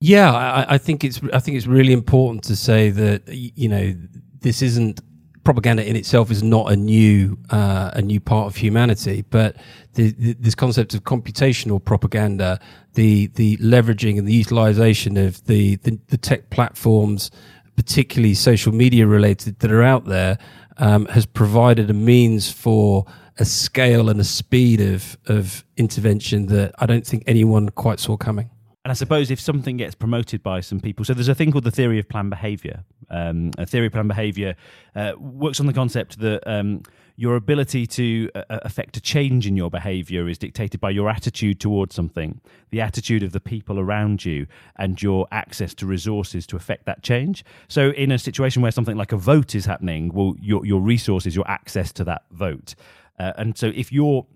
Yeah, 0.00 0.32
I, 0.32 0.74
I 0.74 0.78
think 0.78 1.04
it's 1.04 1.20
I 1.32 1.40
think 1.40 1.56
it's 1.56 1.66
really 1.66 1.92
important 1.92 2.44
to 2.44 2.56
say 2.56 2.90
that 2.90 3.22
you 3.28 3.68
know 3.68 3.94
this 4.40 4.62
isn't 4.62 5.00
propaganda 5.44 5.86
in 5.88 5.96
itself 5.96 6.30
is 6.30 6.42
not 6.42 6.70
a 6.70 6.76
new 6.76 7.38
uh, 7.50 7.90
a 7.94 8.02
new 8.02 8.20
part 8.20 8.46
of 8.46 8.56
humanity, 8.56 9.24
but 9.30 9.56
the, 9.94 10.12
the, 10.12 10.32
this 10.34 10.54
concept 10.54 10.94
of 10.94 11.04
computational 11.04 11.84
propaganda, 11.84 12.60
the 12.94 13.26
the 13.28 13.56
leveraging 13.58 14.18
and 14.18 14.26
the 14.26 14.34
utilization 14.34 15.16
of 15.16 15.44
the, 15.46 15.76
the, 15.76 15.98
the 16.08 16.16
tech 16.16 16.50
platforms, 16.50 17.30
particularly 17.76 18.34
social 18.34 18.72
media 18.72 19.06
related 19.06 19.58
that 19.60 19.72
are 19.72 19.82
out 19.82 20.06
there, 20.06 20.38
um, 20.78 21.06
has 21.06 21.26
provided 21.26 21.90
a 21.90 21.94
means 21.94 22.50
for 22.50 23.04
a 23.38 23.44
scale 23.44 24.08
and 24.08 24.20
a 24.20 24.24
speed 24.24 24.80
of 24.80 25.16
of 25.26 25.64
intervention 25.76 26.46
that 26.46 26.74
I 26.78 26.86
don't 26.86 27.06
think 27.06 27.24
anyone 27.26 27.68
quite 27.70 27.98
saw 28.00 28.16
coming. 28.16 28.50
And 28.84 28.90
I 28.90 28.94
suppose 28.94 29.30
if 29.30 29.40
something 29.40 29.76
gets 29.76 29.94
promoted 29.94 30.42
by 30.42 30.60
some 30.60 30.80
people, 30.80 31.04
so 31.04 31.14
there's 31.14 31.28
a 31.28 31.36
thing 31.36 31.52
called 31.52 31.64
the 31.64 31.70
theory 31.70 32.00
of 32.00 32.08
planned 32.08 32.30
behavior. 32.30 32.84
Um, 33.10 33.52
a 33.56 33.64
theory 33.64 33.86
of 33.86 33.92
planned 33.92 34.08
behavior 34.08 34.56
uh, 34.96 35.12
works 35.18 35.60
on 35.60 35.66
the 35.66 35.72
concept 35.72 36.18
that 36.18 36.42
um, 36.46 36.82
your 37.14 37.36
ability 37.36 37.86
to 37.86 38.28
uh, 38.34 38.42
affect 38.48 38.96
a 38.96 39.00
change 39.00 39.46
in 39.46 39.56
your 39.56 39.70
behavior 39.70 40.28
is 40.28 40.36
dictated 40.36 40.80
by 40.80 40.90
your 40.90 41.08
attitude 41.08 41.60
towards 41.60 41.94
something, 41.94 42.40
the 42.70 42.80
attitude 42.80 43.22
of 43.22 43.30
the 43.30 43.38
people 43.38 43.78
around 43.78 44.24
you, 44.24 44.46
and 44.76 45.00
your 45.00 45.28
access 45.30 45.74
to 45.74 45.86
resources 45.86 46.44
to 46.48 46.56
affect 46.56 46.84
that 46.86 47.04
change. 47.04 47.44
So, 47.68 47.90
in 47.90 48.10
a 48.10 48.18
situation 48.18 48.62
where 48.62 48.72
something 48.72 48.96
like 48.96 49.12
a 49.12 49.16
vote 49.16 49.54
is 49.54 49.66
happening, 49.66 50.12
well, 50.12 50.34
your, 50.40 50.66
your 50.66 50.80
resources, 50.80 51.36
your 51.36 51.48
access 51.48 51.92
to 51.92 52.04
that 52.04 52.22
vote. 52.32 52.74
Uh, 53.20 53.32
and 53.36 53.56
so, 53.56 53.68
if 53.68 53.92
you're 53.92 54.26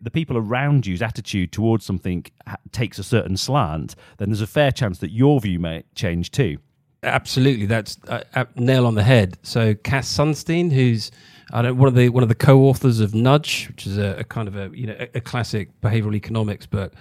the 0.00 0.10
people 0.10 0.36
around 0.36 0.86
you's 0.86 1.02
attitude 1.02 1.52
towards 1.52 1.84
something 1.84 2.24
takes 2.70 2.98
a 2.98 3.04
certain 3.04 3.36
slant, 3.36 3.94
then 4.18 4.28
there's 4.28 4.40
a 4.40 4.46
fair 4.46 4.70
chance 4.70 4.98
that 4.98 5.10
your 5.10 5.40
view 5.40 5.58
may 5.58 5.84
change 5.94 6.30
too. 6.30 6.58
Absolutely, 7.04 7.66
that's 7.66 7.98
uh, 8.08 8.22
uh, 8.34 8.44
nail 8.54 8.86
on 8.86 8.94
the 8.94 9.02
head. 9.02 9.36
So 9.42 9.74
Cass 9.74 10.16
Sunstein, 10.16 10.70
who's 10.70 11.10
one 11.50 11.88
of 11.88 11.94
the 11.94 12.08
one 12.08 12.22
of 12.22 12.28
the 12.28 12.34
co-authors 12.34 13.00
of 13.00 13.14
Nudge, 13.14 13.66
which 13.68 13.86
is 13.86 13.98
a, 13.98 14.16
a 14.18 14.24
kind 14.24 14.48
of 14.48 14.56
a 14.56 14.70
you 14.72 14.86
know 14.86 14.96
a, 14.98 15.08
a 15.16 15.20
classic 15.20 15.68
behavioral 15.80 16.14
economics 16.14 16.64
book. 16.64 16.92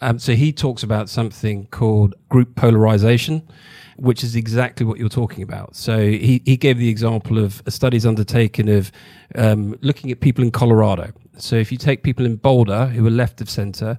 Um, 0.00 0.18
so 0.18 0.34
he 0.34 0.52
talks 0.52 0.82
about 0.82 1.08
something 1.08 1.66
called 1.66 2.14
group 2.28 2.54
polarization, 2.54 3.48
which 3.96 4.22
is 4.22 4.36
exactly 4.36 4.84
what 4.84 4.98
you're 4.98 5.08
talking 5.08 5.42
about. 5.42 5.74
So 5.74 5.98
he, 5.98 6.42
he 6.44 6.56
gave 6.56 6.78
the 6.78 6.88
example 6.88 7.38
of 7.38 7.62
studies 7.68 8.04
undertaken 8.04 8.68
of 8.68 8.92
um, 9.34 9.76
looking 9.80 10.10
at 10.10 10.20
people 10.20 10.44
in 10.44 10.50
Colorado. 10.50 11.12
So 11.36 11.56
if 11.56 11.70
you 11.70 11.78
take 11.78 12.02
people 12.02 12.24
in 12.24 12.36
Boulder 12.36 12.86
who 12.86 13.06
are 13.06 13.10
left 13.10 13.40
of 13.40 13.50
center 13.50 13.98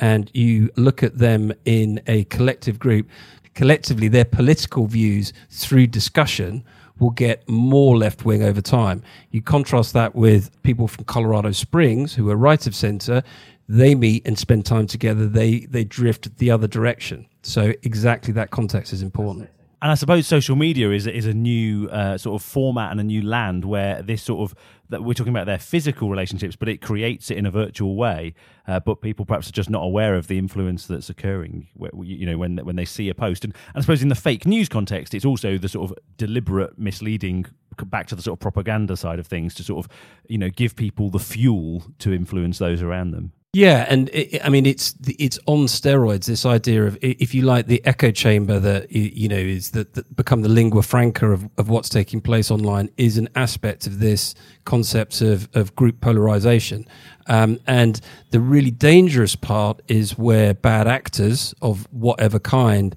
and 0.00 0.30
you 0.34 0.70
look 0.76 1.02
at 1.02 1.18
them 1.18 1.52
in 1.64 2.00
a 2.06 2.24
collective 2.24 2.78
group, 2.78 3.08
collectively 3.54 4.08
their 4.08 4.24
political 4.24 4.86
views 4.86 5.32
through 5.50 5.88
discussion 5.88 6.64
will 6.98 7.10
get 7.10 7.48
more 7.48 7.96
left 7.96 8.24
wing 8.24 8.42
over 8.42 8.60
time. 8.60 9.02
You 9.30 9.42
contrast 9.42 9.92
that 9.92 10.14
with 10.14 10.50
people 10.62 10.88
from 10.88 11.04
Colorado 11.04 11.52
Springs 11.52 12.14
who 12.14 12.28
are 12.30 12.36
right 12.36 12.66
of 12.66 12.74
center, 12.74 13.22
they 13.68 13.94
meet 13.94 14.26
and 14.26 14.38
spend 14.38 14.64
time 14.64 14.86
together, 14.86 15.26
they 15.26 15.60
they 15.60 15.84
drift 15.84 16.38
the 16.38 16.50
other 16.50 16.66
direction. 16.66 17.26
So 17.42 17.74
exactly 17.82 18.32
that 18.34 18.50
context 18.50 18.92
is 18.92 19.02
important. 19.02 19.50
And 19.80 19.92
I 19.92 19.94
suppose 19.94 20.26
social 20.26 20.56
media 20.56 20.90
is 20.90 21.06
is 21.06 21.26
a 21.26 21.34
new 21.34 21.88
uh, 21.88 22.18
sort 22.18 22.40
of 22.40 22.46
format 22.46 22.90
and 22.90 23.00
a 23.00 23.04
new 23.04 23.22
land 23.22 23.64
where 23.64 24.02
this 24.02 24.22
sort 24.22 24.50
of 24.50 24.58
that 24.90 25.04
we're 25.04 25.14
talking 25.14 25.32
about 25.32 25.46
their 25.46 25.58
physical 25.58 26.10
relationships, 26.10 26.56
but 26.56 26.68
it 26.68 26.80
creates 26.80 27.30
it 27.30 27.36
in 27.36 27.46
a 27.46 27.50
virtual 27.50 27.96
way. 27.96 28.34
Uh, 28.66 28.80
but 28.80 29.00
people 29.00 29.24
perhaps 29.24 29.48
are 29.48 29.52
just 29.52 29.70
not 29.70 29.82
aware 29.82 30.14
of 30.14 30.28
the 30.28 30.38
influence 30.38 30.86
that's 30.86 31.10
occurring. 31.10 31.68
You 32.02 32.26
know, 32.26 32.38
when 32.38 32.56
when 32.56 32.76
they 32.76 32.84
see 32.84 33.08
a 33.08 33.14
post, 33.14 33.44
and, 33.44 33.54
and 33.68 33.76
I 33.76 33.80
suppose 33.80 34.02
in 34.02 34.08
the 34.08 34.14
fake 34.14 34.46
news 34.46 34.68
context, 34.68 35.14
it's 35.14 35.24
also 35.24 35.58
the 35.58 35.68
sort 35.68 35.90
of 35.90 35.96
deliberate 36.16 36.78
misleading 36.78 37.46
back 37.86 38.08
to 38.08 38.16
the 38.16 38.22
sort 38.22 38.36
of 38.36 38.40
propaganda 38.40 38.96
side 38.96 39.18
of 39.20 39.26
things 39.26 39.54
to 39.54 39.62
sort 39.62 39.84
of 39.84 39.92
you 40.26 40.38
know 40.38 40.50
give 40.50 40.74
people 40.74 41.10
the 41.10 41.18
fuel 41.18 41.84
to 41.98 42.12
influence 42.12 42.58
those 42.58 42.82
around 42.82 43.12
them. 43.12 43.32
Yeah, 43.58 43.86
and 43.88 44.08
it, 44.10 44.40
I 44.44 44.50
mean 44.50 44.66
it's 44.66 44.94
it's 45.18 45.36
on 45.46 45.66
steroids. 45.66 46.26
This 46.26 46.46
idea 46.46 46.84
of 46.84 46.96
if 47.02 47.34
you 47.34 47.42
like 47.42 47.66
the 47.66 47.84
echo 47.84 48.12
chamber 48.12 48.60
that 48.60 48.92
you 48.92 49.28
know 49.28 49.34
is 49.34 49.72
that, 49.72 49.94
that 49.94 50.14
become 50.14 50.42
the 50.42 50.48
lingua 50.48 50.82
franca 50.84 51.32
of, 51.32 51.48
of 51.58 51.68
what's 51.68 51.88
taking 51.88 52.20
place 52.20 52.52
online 52.52 52.88
is 52.98 53.18
an 53.18 53.28
aspect 53.34 53.88
of 53.88 53.98
this 53.98 54.36
concept 54.64 55.22
of, 55.22 55.48
of 55.54 55.74
group 55.74 56.00
polarization. 56.00 56.86
Um, 57.26 57.58
and 57.66 58.00
the 58.30 58.38
really 58.38 58.70
dangerous 58.70 59.34
part 59.34 59.82
is 59.88 60.16
where 60.16 60.54
bad 60.54 60.86
actors 60.86 61.52
of 61.60 61.88
whatever 61.90 62.38
kind 62.38 62.94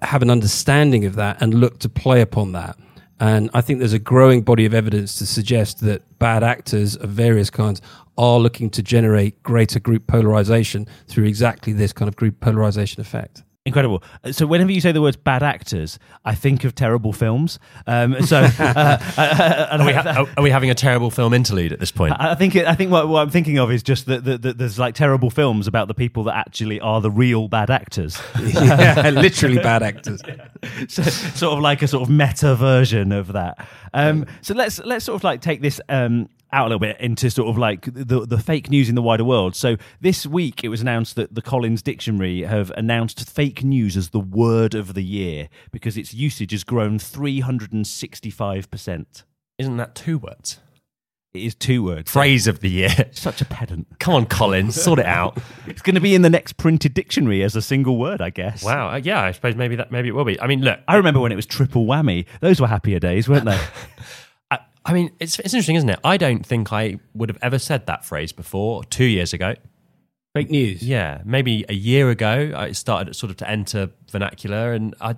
have 0.00 0.22
an 0.22 0.30
understanding 0.30 1.04
of 1.04 1.16
that 1.16 1.42
and 1.42 1.52
look 1.52 1.80
to 1.80 1.90
play 1.90 2.22
upon 2.22 2.52
that. 2.52 2.78
And 3.20 3.50
I 3.52 3.60
think 3.60 3.80
there's 3.80 3.92
a 3.92 3.98
growing 3.98 4.40
body 4.40 4.64
of 4.64 4.72
evidence 4.72 5.16
to 5.16 5.26
suggest 5.26 5.80
that 5.80 6.18
bad 6.18 6.42
actors 6.42 6.96
of 6.96 7.10
various 7.10 7.50
kinds 7.50 7.82
are 8.18 8.38
looking 8.38 8.70
to 8.70 8.82
generate 8.82 9.42
greater 9.42 9.80
group 9.80 10.06
polarization 10.06 10.86
through 11.06 11.24
exactly 11.24 11.72
this 11.72 11.92
kind 11.92 12.08
of 12.08 12.16
group 12.16 12.40
polarization 12.40 13.00
effect. 13.00 13.42
Incredible. 13.66 14.00
So 14.30 14.46
whenever 14.46 14.70
you 14.70 14.80
say 14.80 14.92
the 14.92 15.02
words 15.02 15.16
"bad 15.16 15.42
actors," 15.42 15.98
I 16.24 16.36
think 16.36 16.62
of 16.62 16.76
terrible 16.76 17.12
films. 17.12 17.58
Um, 17.88 18.22
so, 18.22 18.38
uh, 18.38 18.50
uh, 18.60 18.98
uh, 19.18 19.68
are, 19.72 19.84
we 19.84 19.92
ha- 19.92 20.26
are, 20.36 20.42
we 20.42 20.50
having 20.50 20.70
a 20.70 20.74
terrible 20.74 21.10
film 21.10 21.34
interlude 21.34 21.72
at 21.72 21.80
this 21.80 21.90
point? 21.90 22.14
I 22.16 22.36
think. 22.36 22.54
It, 22.54 22.68
I 22.68 22.76
think 22.76 22.92
what, 22.92 23.08
what, 23.08 23.22
I'm 23.22 23.30
thinking 23.30 23.58
of 23.58 23.72
is 23.72 23.82
just 23.82 24.06
that, 24.06 24.22
that, 24.24 24.42
that, 24.42 24.58
there's 24.58 24.78
like 24.78 24.94
terrible 24.94 25.30
films 25.30 25.66
about 25.66 25.88
the 25.88 25.94
people 25.94 26.22
that 26.24 26.36
actually 26.36 26.78
are 26.78 27.00
the 27.00 27.10
real 27.10 27.48
bad 27.48 27.68
actors. 27.68 28.22
yeah, 28.40 29.10
literally 29.10 29.56
bad 29.56 29.82
actors. 29.82 30.22
so, 30.88 31.02
sort 31.02 31.54
of 31.54 31.58
like 31.58 31.82
a 31.82 31.88
sort 31.88 32.04
of 32.04 32.08
meta 32.08 32.54
version 32.54 33.10
of 33.10 33.32
that. 33.32 33.66
Um, 33.92 34.26
so 34.42 34.54
let's 34.54 34.78
let's 34.84 35.04
sort 35.04 35.16
of 35.16 35.24
like 35.24 35.40
take 35.40 35.60
this 35.60 35.80
um, 35.88 36.28
out 36.56 36.62
a 36.62 36.68
little 36.68 36.80
bit 36.80 37.00
into 37.00 37.30
sort 37.30 37.48
of 37.48 37.58
like 37.58 37.86
the 37.92 38.26
the 38.26 38.38
fake 38.38 38.70
news 38.70 38.88
in 38.88 38.94
the 38.94 39.02
wider 39.02 39.24
world. 39.24 39.54
So 39.54 39.76
this 40.00 40.26
week 40.26 40.64
it 40.64 40.68
was 40.68 40.80
announced 40.80 41.16
that 41.16 41.34
the 41.34 41.42
Collins 41.42 41.82
Dictionary 41.82 42.42
have 42.42 42.70
announced 42.76 43.28
fake 43.28 43.62
news 43.62 43.96
as 43.96 44.10
the 44.10 44.20
word 44.20 44.74
of 44.74 44.94
the 44.94 45.04
year 45.04 45.48
because 45.70 45.98
its 45.98 46.14
usage 46.14 46.52
has 46.52 46.64
grown 46.64 46.98
365%. 46.98 49.24
Isn't 49.58 49.76
that 49.76 49.94
two 49.94 50.18
words? 50.18 50.60
It 51.34 51.42
is 51.42 51.54
two 51.54 51.82
words. 51.82 52.10
Phrase 52.10 52.46
of 52.46 52.60
the 52.60 52.70
year. 52.70 53.10
Such 53.12 53.42
a 53.42 53.44
pedant. 53.44 53.98
Come 53.98 54.14
on, 54.14 54.24
Collins, 54.24 54.80
sort 54.80 54.98
it 54.98 55.06
out. 55.06 55.36
It's 55.66 55.82
going 55.82 55.96
to 55.96 56.00
be 56.00 56.14
in 56.14 56.22
the 56.22 56.30
next 56.30 56.56
printed 56.56 56.94
dictionary 56.94 57.42
as 57.42 57.56
a 57.56 57.60
single 57.60 57.98
word, 57.98 58.22
I 58.22 58.30
guess. 58.30 58.62
Wow. 58.62 58.88
Uh, 58.88 59.00
yeah, 59.02 59.20
I 59.20 59.32
suppose 59.32 59.56
maybe 59.56 59.76
that 59.76 59.90
maybe 59.90 60.08
it 60.08 60.12
will 60.12 60.24
be. 60.24 60.40
I 60.40 60.46
mean, 60.46 60.62
look, 60.62 60.78
I 60.88 60.96
remember 60.96 61.20
when 61.20 61.32
it 61.32 61.36
was 61.36 61.44
triple 61.44 61.84
whammy. 61.84 62.24
Those 62.40 62.60
were 62.60 62.68
happier 62.68 62.98
days, 62.98 63.28
weren't 63.28 63.44
they? 63.44 63.60
I 64.86 64.92
mean, 64.92 65.10
it's, 65.18 65.38
it's 65.40 65.52
interesting, 65.52 65.74
isn't 65.76 65.90
it? 65.90 65.98
I 66.04 66.16
don't 66.16 66.46
think 66.46 66.72
I 66.72 67.00
would 67.12 67.28
have 67.28 67.38
ever 67.42 67.58
said 67.58 67.86
that 67.86 68.04
phrase 68.04 68.32
before 68.32 68.84
two 68.84 69.04
years 69.04 69.32
ago. 69.32 69.56
Fake 70.32 70.48
news. 70.48 70.82
Yeah, 70.82 71.22
maybe 71.24 71.64
a 71.68 71.74
year 71.74 72.08
ago, 72.10 72.52
I 72.54 72.70
started 72.72 73.16
sort 73.16 73.30
of 73.30 73.36
to 73.38 73.50
enter 73.50 73.90
vernacular, 74.10 74.72
and 74.72 74.94
I, 75.00 75.16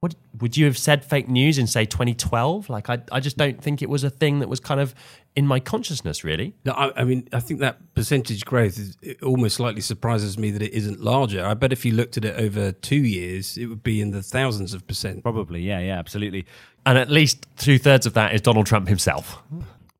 what 0.00 0.14
would 0.40 0.56
you 0.56 0.64
have 0.64 0.78
said 0.78 1.04
fake 1.04 1.28
news 1.28 1.58
in 1.58 1.66
say 1.66 1.84
2012? 1.84 2.70
Like, 2.70 2.88
I, 2.88 3.02
I 3.12 3.20
just 3.20 3.36
don't 3.36 3.62
think 3.62 3.82
it 3.82 3.90
was 3.90 4.02
a 4.02 4.08
thing 4.08 4.38
that 4.38 4.48
was 4.48 4.58
kind 4.58 4.80
of 4.80 4.94
in 5.36 5.46
my 5.46 5.60
consciousness, 5.60 6.24
really. 6.24 6.54
No, 6.64 6.72
I, 6.72 7.02
I 7.02 7.04
mean, 7.04 7.28
I 7.32 7.40
think 7.40 7.60
that 7.60 7.94
percentage 7.94 8.46
growth 8.46 8.78
is, 8.78 8.96
almost 9.22 9.56
slightly 9.56 9.82
surprises 9.82 10.38
me 10.38 10.50
that 10.52 10.62
it 10.62 10.72
isn't 10.72 11.00
larger. 11.00 11.44
I 11.44 11.52
bet 11.52 11.70
if 11.70 11.84
you 11.84 11.92
looked 11.92 12.16
at 12.16 12.24
it 12.24 12.40
over 12.40 12.72
two 12.72 12.96
years, 12.96 13.58
it 13.58 13.66
would 13.66 13.82
be 13.82 14.00
in 14.00 14.10
the 14.10 14.22
thousands 14.22 14.72
of 14.72 14.86
percent. 14.86 15.22
Probably, 15.22 15.60
yeah, 15.60 15.80
yeah, 15.80 15.98
absolutely. 15.98 16.46
And 16.86 16.96
at 16.96 17.10
least 17.10 17.46
two 17.58 17.78
thirds 17.78 18.06
of 18.06 18.14
that 18.14 18.34
is 18.34 18.40
Donald 18.40 18.66
Trump 18.66 18.88
himself. 18.88 19.42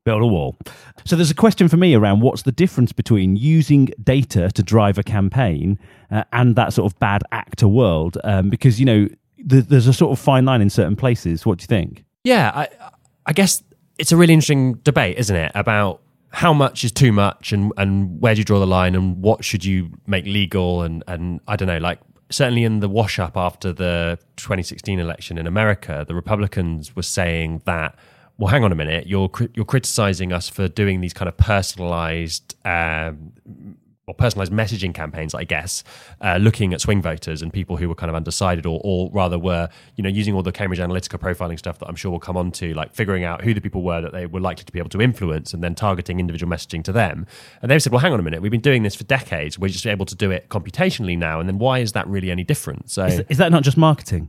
Build 0.06 0.22
a 0.22 0.26
wall. 0.26 0.56
So 1.04 1.14
there's 1.14 1.30
a 1.30 1.34
question 1.34 1.68
for 1.68 1.76
me 1.76 1.94
around 1.94 2.20
what's 2.20 2.42
the 2.42 2.52
difference 2.52 2.90
between 2.90 3.36
using 3.36 3.90
data 4.02 4.50
to 4.50 4.62
drive 4.62 4.96
a 4.96 5.02
campaign 5.02 5.78
uh, 6.10 6.24
and 6.32 6.56
that 6.56 6.72
sort 6.72 6.90
of 6.90 6.98
bad 6.98 7.22
actor 7.32 7.68
world? 7.68 8.16
Um, 8.24 8.48
because, 8.48 8.80
you 8.80 8.86
know, 8.86 9.06
th- 9.06 9.18
there's 9.44 9.86
a 9.86 9.92
sort 9.92 10.12
of 10.12 10.18
fine 10.18 10.44
line 10.44 10.60
in 10.60 10.70
certain 10.70 10.96
places. 10.96 11.46
What 11.46 11.58
do 11.58 11.62
you 11.62 11.66
think? 11.66 12.04
Yeah, 12.24 12.50
I, 12.54 12.68
I 13.26 13.32
guess 13.32 13.62
it's 13.98 14.12
a 14.12 14.16
really 14.16 14.34
interesting 14.34 14.74
debate, 14.74 15.18
isn't 15.18 15.36
it? 15.36 15.52
About 15.54 16.00
how 16.32 16.52
much 16.52 16.84
is 16.84 16.92
too 16.92 17.12
much 17.12 17.52
and, 17.52 17.72
and 17.76 18.20
where 18.20 18.34
do 18.34 18.40
you 18.40 18.44
draw 18.44 18.60
the 18.60 18.66
line 18.66 18.94
and 18.94 19.20
what 19.22 19.44
should 19.44 19.64
you 19.64 19.90
make 20.06 20.24
legal 20.24 20.82
and, 20.82 21.02
and 21.08 21.40
I 21.48 21.56
don't 21.56 21.66
know, 21.66 21.78
like 21.78 21.98
certainly 22.30 22.64
in 22.64 22.80
the 22.80 22.88
wash 22.88 23.18
up 23.18 23.36
after 23.36 23.72
the 23.72 24.18
2016 24.36 24.98
election 24.98 25.38
in 25.38 25.46
America, 25.46 26.04
the 26.06 26.14
Republicans 26.14 26.94
were 26.94 27.02
saying 27.02 27.62
that, 27.64 27.96
well, 28.38 28.48
hang 28.48 28.64
on 28.64 28.72
a 28.72 28.76
minute, 28.76 29.06
you're 29.06 29.30
you're 29.54 29.66
criticizing 29.66 30.32
us 30.32 30.48
for 30.48 30.68
doing 30.68 31.00
these 31.00 31.12
kind 31.12 31.28
of 31.28 31.36
personalized 31.36 32.54
um, 32.64 33.32
or 34.10 34.14
personalized 34.14 34.52
messaging 34.52 34.92
campaigns, 34.92 35.34
I 35.34 35.44
guess, 35.44 35.84
uh, 36.20 36.36
looking 36.36 36.74
at 36.74 36.80
swing 36.80 37.00
voters 37.00 37.42
and 37.42 37.52
people 37.52 37.76
who 37.76 37.88
were 37.88 37.94
kind 37.94 38.10
of 38.10 38.16
undecided, 38.16 38.66
or, 38.66 38.80
or 38.82 39.08
rather 39.12 39.38
were, 39.38 39.68
you 39.96 40.02
know, 40.02 40.10
using 40.10 40.34
all 40.34 40.42
the 40.42 40.52
Cambridge 40.52 40.80
Analytica 40.80 41.18
profiling 41.18 41.58
stuff 41.58 41.78
that 41.78 41.88
I'm 41.88 41.94
sure 41.94 42.10
we'll 42.10 42.20
come 42.20 42.36
on 42.36 42.50
to, 42.52 42.74
like 42.74 42.92
figuring 42.92 43.24
out 43.24 43.42
who 43.42 43.54
the 43.54 43.60
people 43.60 43.82
were 43.82 44.00
that 44.00 44.12
they 44.12 44.26
were 44.26 44.40
likely 44.40 44.64
to 44.64 44.72
be 44.72 44.78
able 44.78 44.90
to 44.90 45.00
influence, 45.00 45.54
and 45.54 45.62
then 45.62 45.74
targeting 45.74 46.18
individual 46.18 46.52
messaging 46.52 46.82
to 46.84 46.92
them. 46.92 47.26
And 47.62 47.70
they 47.70 47.78
said, 47.78 47.92
well, 47.92 48.00
hang 48.00 48.12
on 48.12 48.20
a 48.20 48.22
minute, 48.22 48.42
we've 48.42 48.50
been 48.50 48.60
doing 48.60 48.82
this 48.82 48.96
for 48.96 49.04
decades. 49.04 49.58
We're 49.58 49.68
just 49.68 49.86
able 49.86 50.06
to 50.06 50.16
do 50.16 50.30
it 50.30 50.48
computationally 50.48 51.16
now, 51.16 51.38
and 51.38 51.48
then 51.48 51.58
why 51.58 51.78
is 51.78 51.92
that 51.92 52.06
really 52.08 52.30
any 52.30 52.44
different? 52.44 52.90
So, 52.90 53.06
is, 53.06 53.22
is 53.28 53.38
that 53.38 53.52
not 53.52 53.62
just 53.62 53.76
marketing? 53.76 54.28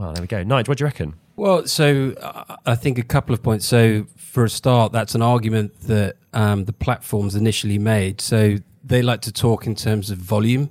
Well, 0.00 0.12
there 0.12 0.20
we 0.20 0.28
go. 0.28 0.44
Nigel, 0.44 0.70
what 0.70 0.78
do 0.78 0.82
you 0.82 0.86
reckon? 0.86 1.14
Well, 1.34 1.66
so 1.66 2.14
uh, 2.20 2.56
I 2.66 2.76
think 2.76 2.98
a 2.98 3.02
couple 3.02 3.34
of 3.34 3.42
points. 3.42 3.66
So, 3.66 4.06
for 4.16 4.44
a 4.44 4.50
start, 4.50 4.92
that's 4.92 5.14
an 5.14 5.22
argument 5.22 5.80
that 5.82 6.16
um, 6.32 6.66
the 6.66 6.72
platforms 6.72 7.34
initially 7.34 7.78
made. 7.78 8.20
So, 8.20 8.58
they 8.88 9.02
like 9.02 9.20
to 9.22 9.32
talk 9.32 9.66
in 9.66 9.74
terms 9.74 10.10
of 10.10 10.18
volume 10.18 10.70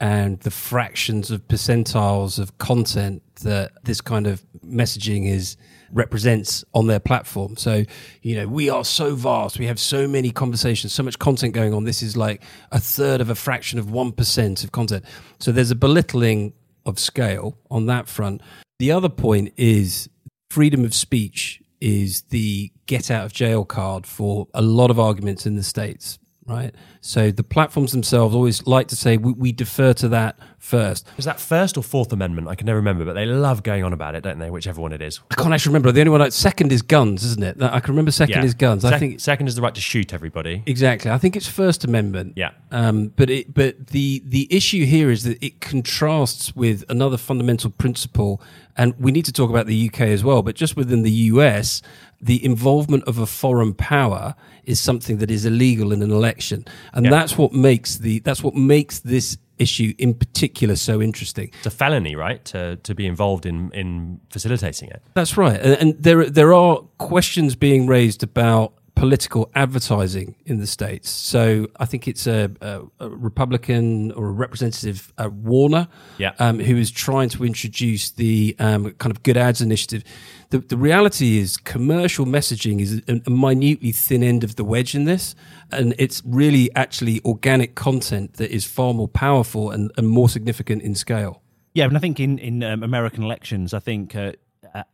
and 0.00 0.40
the 0.40 0.50
fractions 0.50 1.30
of 1.30 1.46
percentiles 1.48 2.38
of 2.38 2.58
content 2.58 3.22
that 3.36 3.72
this 3.84 4.00
kind 4.00 4.26
of 4.26 4.44
messaging 4.64 5.26
is 5.26 5.56
represents 5.90 6.64
on 6.74 6.88
their 6.88 6.98
platform. 6.98 7.56
So, 7.56 7.84
you 8.20 8.36
know, 8.36 8.48
we 8.48 8.68
are 8.68 8.84
so 8.84 9.14
vast. 9.14 9.58
We 9.58 9.66
have 9.66 9.78
so 9.78 10.08
many 10.08 10.30
conversations, 10.30 10.92
so 10.92 11.02
much 11.02 11.18
content 11.18 11.54
going 11.54 11.72
on. 11.72 11.84
This 11.84 12.02
is 12.02 12.16
like 12.16 12.42
a 12.72 12.80
third 12.80 13.20
of 13.20 13.30
a 13.30 13.34
fraction 13.34 13.78
of 13.78 13.86
1% 13.86 14.64
of 14.64 14.72
content. 14.72 15.04
So 15.38 15.52
there's 15.52 15.70
a 15.70 15.76
belittling 15.76 16.52
of 16.84 16.98
scale 16.98 17.56
on 17.70 17.86
that 17.86 18.08
front. 18.08 18.42
The 18.78 18.90
other 18.90 19.08
point 19.08 19.54
is 19.56 20.08
freedom 20.50 20.84
of 20.84 20.94
speech 20.94 21.62
is 21.80 22.22
the 22.30 22.72
get 22.86 23.10
out 23.10 23.24
of 23.24 23.32
jail 23.32 23.64
card 23.64 24.06
for 24.06 24.48
a 24.52 24.62
lot 24.62 24.90
of 24.90 24.98
arguments 24.98 25.46
in 25.46 25.54
the 25.54 25.62
States 25.62 26.18
right? 26.46 26.74
So 27.00 27.30
the 27.30 27.42
platforms 27.42 27.92
themselves 27.92 28.34
always 28.34 28.66
like 28.66 28.88
to 28.88 28.96
say 28.96 29.16
we, 29.16 29.32
we, 29.32 29.52
defer 29.52 29.92
to 29.94 30.08
that 30.08 30.36
first. 30.58 31.06
Is 31.16 31.24
that 31.24 31.38
First 31.38 31.76
or 31.76 31.82
Fourth 31.82 32.12
Amendment? 32.12 32.48
I 32.48 32.54
can 32.54 32.66
never 32.66 32.78
remember, 32.78 33.04
but 33.04 33.14
they 33.14 33.26
love 33.26 33.62
going 33.62 33.84
on 33.84 33.92
about 33.92 34.14
it, 34.14 34.22
don't 34.22 34.38
they? 34.38 34.50
Whichever 34.50 34.80
one 34.80 34.92
it 34.92 35.00
is. 35.00 35.20
I 35.30 35.36
can't 35.36 35.54
actually 35.54 35.70
remember. 35.70 35.92
The 35.92 36.00
only 36.00 36.10
one 36.10 36.20
like 36.20 36.32
second 36.32 36.72
is 36.72 36.82
guns, 36.82 37.24
isn't 37.24 37.42
it? 37.42 37.62
I 37.62 37.80
can 37.80 37.92
remember 37.92 38.10
second 38.10 38.36
yeah. 38.36 38.44
is 38.44 38.54
guns. 38.54 38.82
Se- 38.82 38.88
I 38.88 38.98
think 38.98 39.20
second 39.20 39.46
is 39.46 39.54
the 39.54 39.62
right 39.62 39.74
to 39.74 39.80
shoot 39.80 40.12
everybody. 40.12 40.62
Exactly. 40.66 41.10
I 41.10 41.18
think 41.18 41.36
it's 41.36 41.46
First 41.46 41.84
Amendment. 41.84 42.34
Yeah. 42.36 42.50
Um, 42.70 43.08
but 43.16 43.30
it 43.30 43.54
but 43.54 43.88
the 43.88 44.22
the 44.26 44.48
issue 44.50 44.84
here 44.84 45.10
is 45.10 45.24
that 45.24 45.42
it 45.42 45.60
contrasts 45.60 46.54
with 46.56 46.84
another 46.88 47.16
fundamental 47.16 47.70
principle, 47.70 48.42
and 48.76 48.98
we 48.98 49.12
need 49.12 49.24
to 49.26 49.32
talk 49.32 49.50
about 49.50 49.66
the 49.66 49.88
UK 49.88 50.00
as 50.02 50.24
well. 50.24 50.42
But 50.42 50.56
just 50.56 50.76
within 50.76 51.02
the 51.02 51.12
US, 51.12 51.82
the 52.20 52.44
involvement 52.44 53.04
of 53.04 53.18
a 53.18 53.26
foreign 53.26 53.74
power 53.74 54.34
is 54.64 54.80
something 54.80 55.18
that 55.18 55.30
is 55.30 55.44
illegal 55.44 55.92
in 55.92 56.02
an 56.02 56.10
election, 56.10 56.64
and 56.92 57.04
yeah. 57.04 57.10
that's 57.10 57.36
what 57.38 57.52
makes 57.52 57.98
the 57.98 58.20
that's 58.20 58.42
what 58.42 58.54
makes 58.54 59.00
this 59.00 59.36
issue 59.58 59.94
in 59.98 60.14
particular 60.14 60.74
so 60.74 61.00
interesting. 61.00 61.50
It's 61.58 61.66
a 61.66 61.70
felony, 61.70 62.16
right, 62.16 62.44
to 62.46 62.76
to 62.76 62.94
be 62.94 63.06
involved 63.06 63.46
in 63.46 63.70
in 63.72 64.20
facilitating 64.30 64.88
it. 64.90 65.02
That's 65.14 65.36
right, 65.36 65.60
and, 65.60 65.74
and 65.74 66.02
there 66.02 66.28
there 66.28 66.52
are 66.52 66.78
questions 66.98 67.54
being 67.56 67.86
raised 67.86 68.22
about 68.22 68.74
political 68.94 69.50
advertising 69.54 70.36
in 70.46 70.60
the 70.60 70.66
states. 70.66 71.10
So 71.10 71.68
I 71.78 71.84
think 71.84 72.06
it's 72.06 72.26
a, 72.26 72.50
a, 72.60 72.82
a 73.00 73.10
Republican 73.10 74.12
or 74.12 74.28
a 74.28 74.32
representative 74.32 75.12
uh, 75.18 75.28
Warner, 75.30 75.88
yeah. 76.18 76.32
um, 76.38 76.60
who 76.60 76.76
is 76.76 76.90
trying 76.90 77.28
to 77.30 77.44
introduce 77.44 78.10
the 78.12 78.54
um, 78.58 78.92
kind 78.92 79.10
of 79.10 79.22
good 79.22 79.36
ads 79.36 79.60
initiative. 79.60 80.04
The, 80.54 80.60
the 80.60 80.76
reality 80.76 81.38
is 81.38 81.56
commercial 81.56 82.26
messaging 82.26 82.80
is 82.80 83.02
a, 83.08 83.20
a, 83.26 83.30
minutely 83.30 83.90
thin 83.90 84.22
end 84.22 84.44
of 84.44 84.54
the 84.54 84.62
wedge 84.62 84.94
in 84.94 85.04
this, 85.04 85.34
and 85.72 85.96
it's 85.98 86.22
really 86.24 86.72
actually 86.76 87.20
organic 87.24 87.74
content 87.74 88.34
that 88.34 88.54
is 88.54 88.64
far 88.64 88.94
more 88.94 89.08
powerful 89.08 89.72
and, 89.72 89.90
and 89.96 90.08
more 90.08 90.28
significant 90.28 90.82
in 90.82 90.94
scale. 90.94 91.42
Yeah, 91.74 91.86
and 91.86 91.96
I 91.96 91.98
think 91.98 92.20
in 92.20 92.38
in 92.38 92.62
um, 92.62 92.84
American 92.84 93.24
elections, 93.24 93.74
I 93.74 93.80
think 93.80 94.14
uh, 94.14 94.34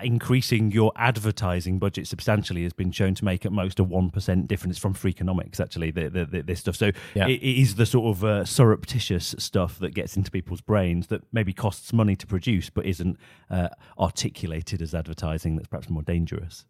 increasing 0.00 0.70
your 0.70 0.92
advertising 0.96 1.78
budget 1.78 2.06
substantially 2.06 2.62
has 2.62 2.72
been 2.72 2.92
shown 2.92 3.14
to 3.14 3.24
make 3.24 3.46
at 3.46 3.52
most 3.52 3.80
a 3.80 3.84
1% 3.84 4.46
difference 4.46 4.78
from 4.78 4.94
Freakonomics, 4.94 5.60
actually, 5.60 5.90
the, 5.90 6.10
the, 6.10 6.24
the, 6.24 6.42
this 6.42 6.60
stuff. 6.60 6.76
So 6.76 6.92
yeah. 7.14 7.26
it, 7.26 7.40
it 7.42 7.60
is 7.60 7.76
the 7.76 7.86
sort 7.86 8.16
of 8.16 8.24
uh, 8.24 8.44
surreptitious 8.44 9.34
stuff 9.38 9.78
that 9.78 9.94
gets 9.94 10.16
into 10.16 10.30
people's 10.30 10.60
brains 10.60 11.06
that 11.08 11.22
maybe 11.32 11.52
costs 11.52 11.92
money 11.92 12.16
to 12.16 12.26
produce 12.26 12.68
but 12.70 12.84
isn't 12.84 13.18
uh, 13.50 13.68
articulated 13.98 14.82
as 14.82 14.94
advertising 14.94 15.56
that's 15.56 15.68
perhaps 15.68 15.88
more 15.88 16.02
dangerous. 16.02 16.64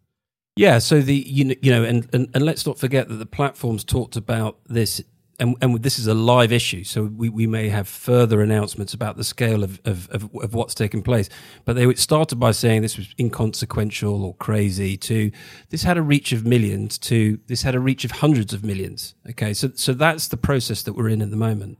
Yeah, 0.55 0.79
so 0.79 1.01
the 1.01 1.15
you 1.15 1.45
know, 1.45 1.55
you 1.61 1.71
know 1.71 1.83
and, 1.83 2.07
and, 2.13 2.29
and 2.33 2.45
let's 2.45 2.65
not 2.65 2.77
forget 2.77 3.07
that 3.07 3.15
the 3.15 3.25
platforms 3.25 3.83
talked 3.83 4.17
about 4.17 4.57
this 4.67 5.01
and, 5.39 5.55
and 5.61 5.81
this 5.81 5.97
is 5.97 6.07
a 6.07 6.13
live 6.13 6.51
issue, 6.51 6.83
so 6.83 7.03
we, 7.03 7.29
we 7.29 7.47
may 7.47 7.69
have 7.69 7.87
further 7.87 8.41
announcements 8.41 8.93
about 8.93 9.17
the 9.17 9.23
scale 9.23 9.63
of, 9.63 9.81
of, 9.85 10.09
of, 10.09 10.29
of 10.35 10.53
what's 10.53 10.73
taken 10.73 11.01
place. 11.01 11.29
But 11.65 11.75
they 11.75 11.93
started 11.95 12.37
by 12.37 12.51
saying 12.51 12.81
this 12.81 12.97
was 12.97 13.13
inconsequential 13.19 14.23
or 14.23 14.35
crazy, 14.35 14.97
to 14.97 15.31
this 15.69 15.83
had 15.83 15.97
a 15.97 16.01
reach 16.01 16.31
of 16.31 16.45
millions, 16.45 16.97
to 16.99 17.39
this 17.47 17.61
had 17.63 17.75
a 17.75 17.79
reach 17.79 18.05
of 18.05 18.11
hundreds 18.11 18.53
of 18.53 18.63
millions. 18.63 19.15
Okay, 19.29 19.53
so, 19.53 19.71
so 19.75 19.93
that's 19.93 20.27
the 20.27 20.37
process 20.37 20.83
that 20.83 20.93
we're 20.93 21.09
in 21.09 21.21
at 21.21 21.31
the 21.31 21.37
moment. 21.37 21.77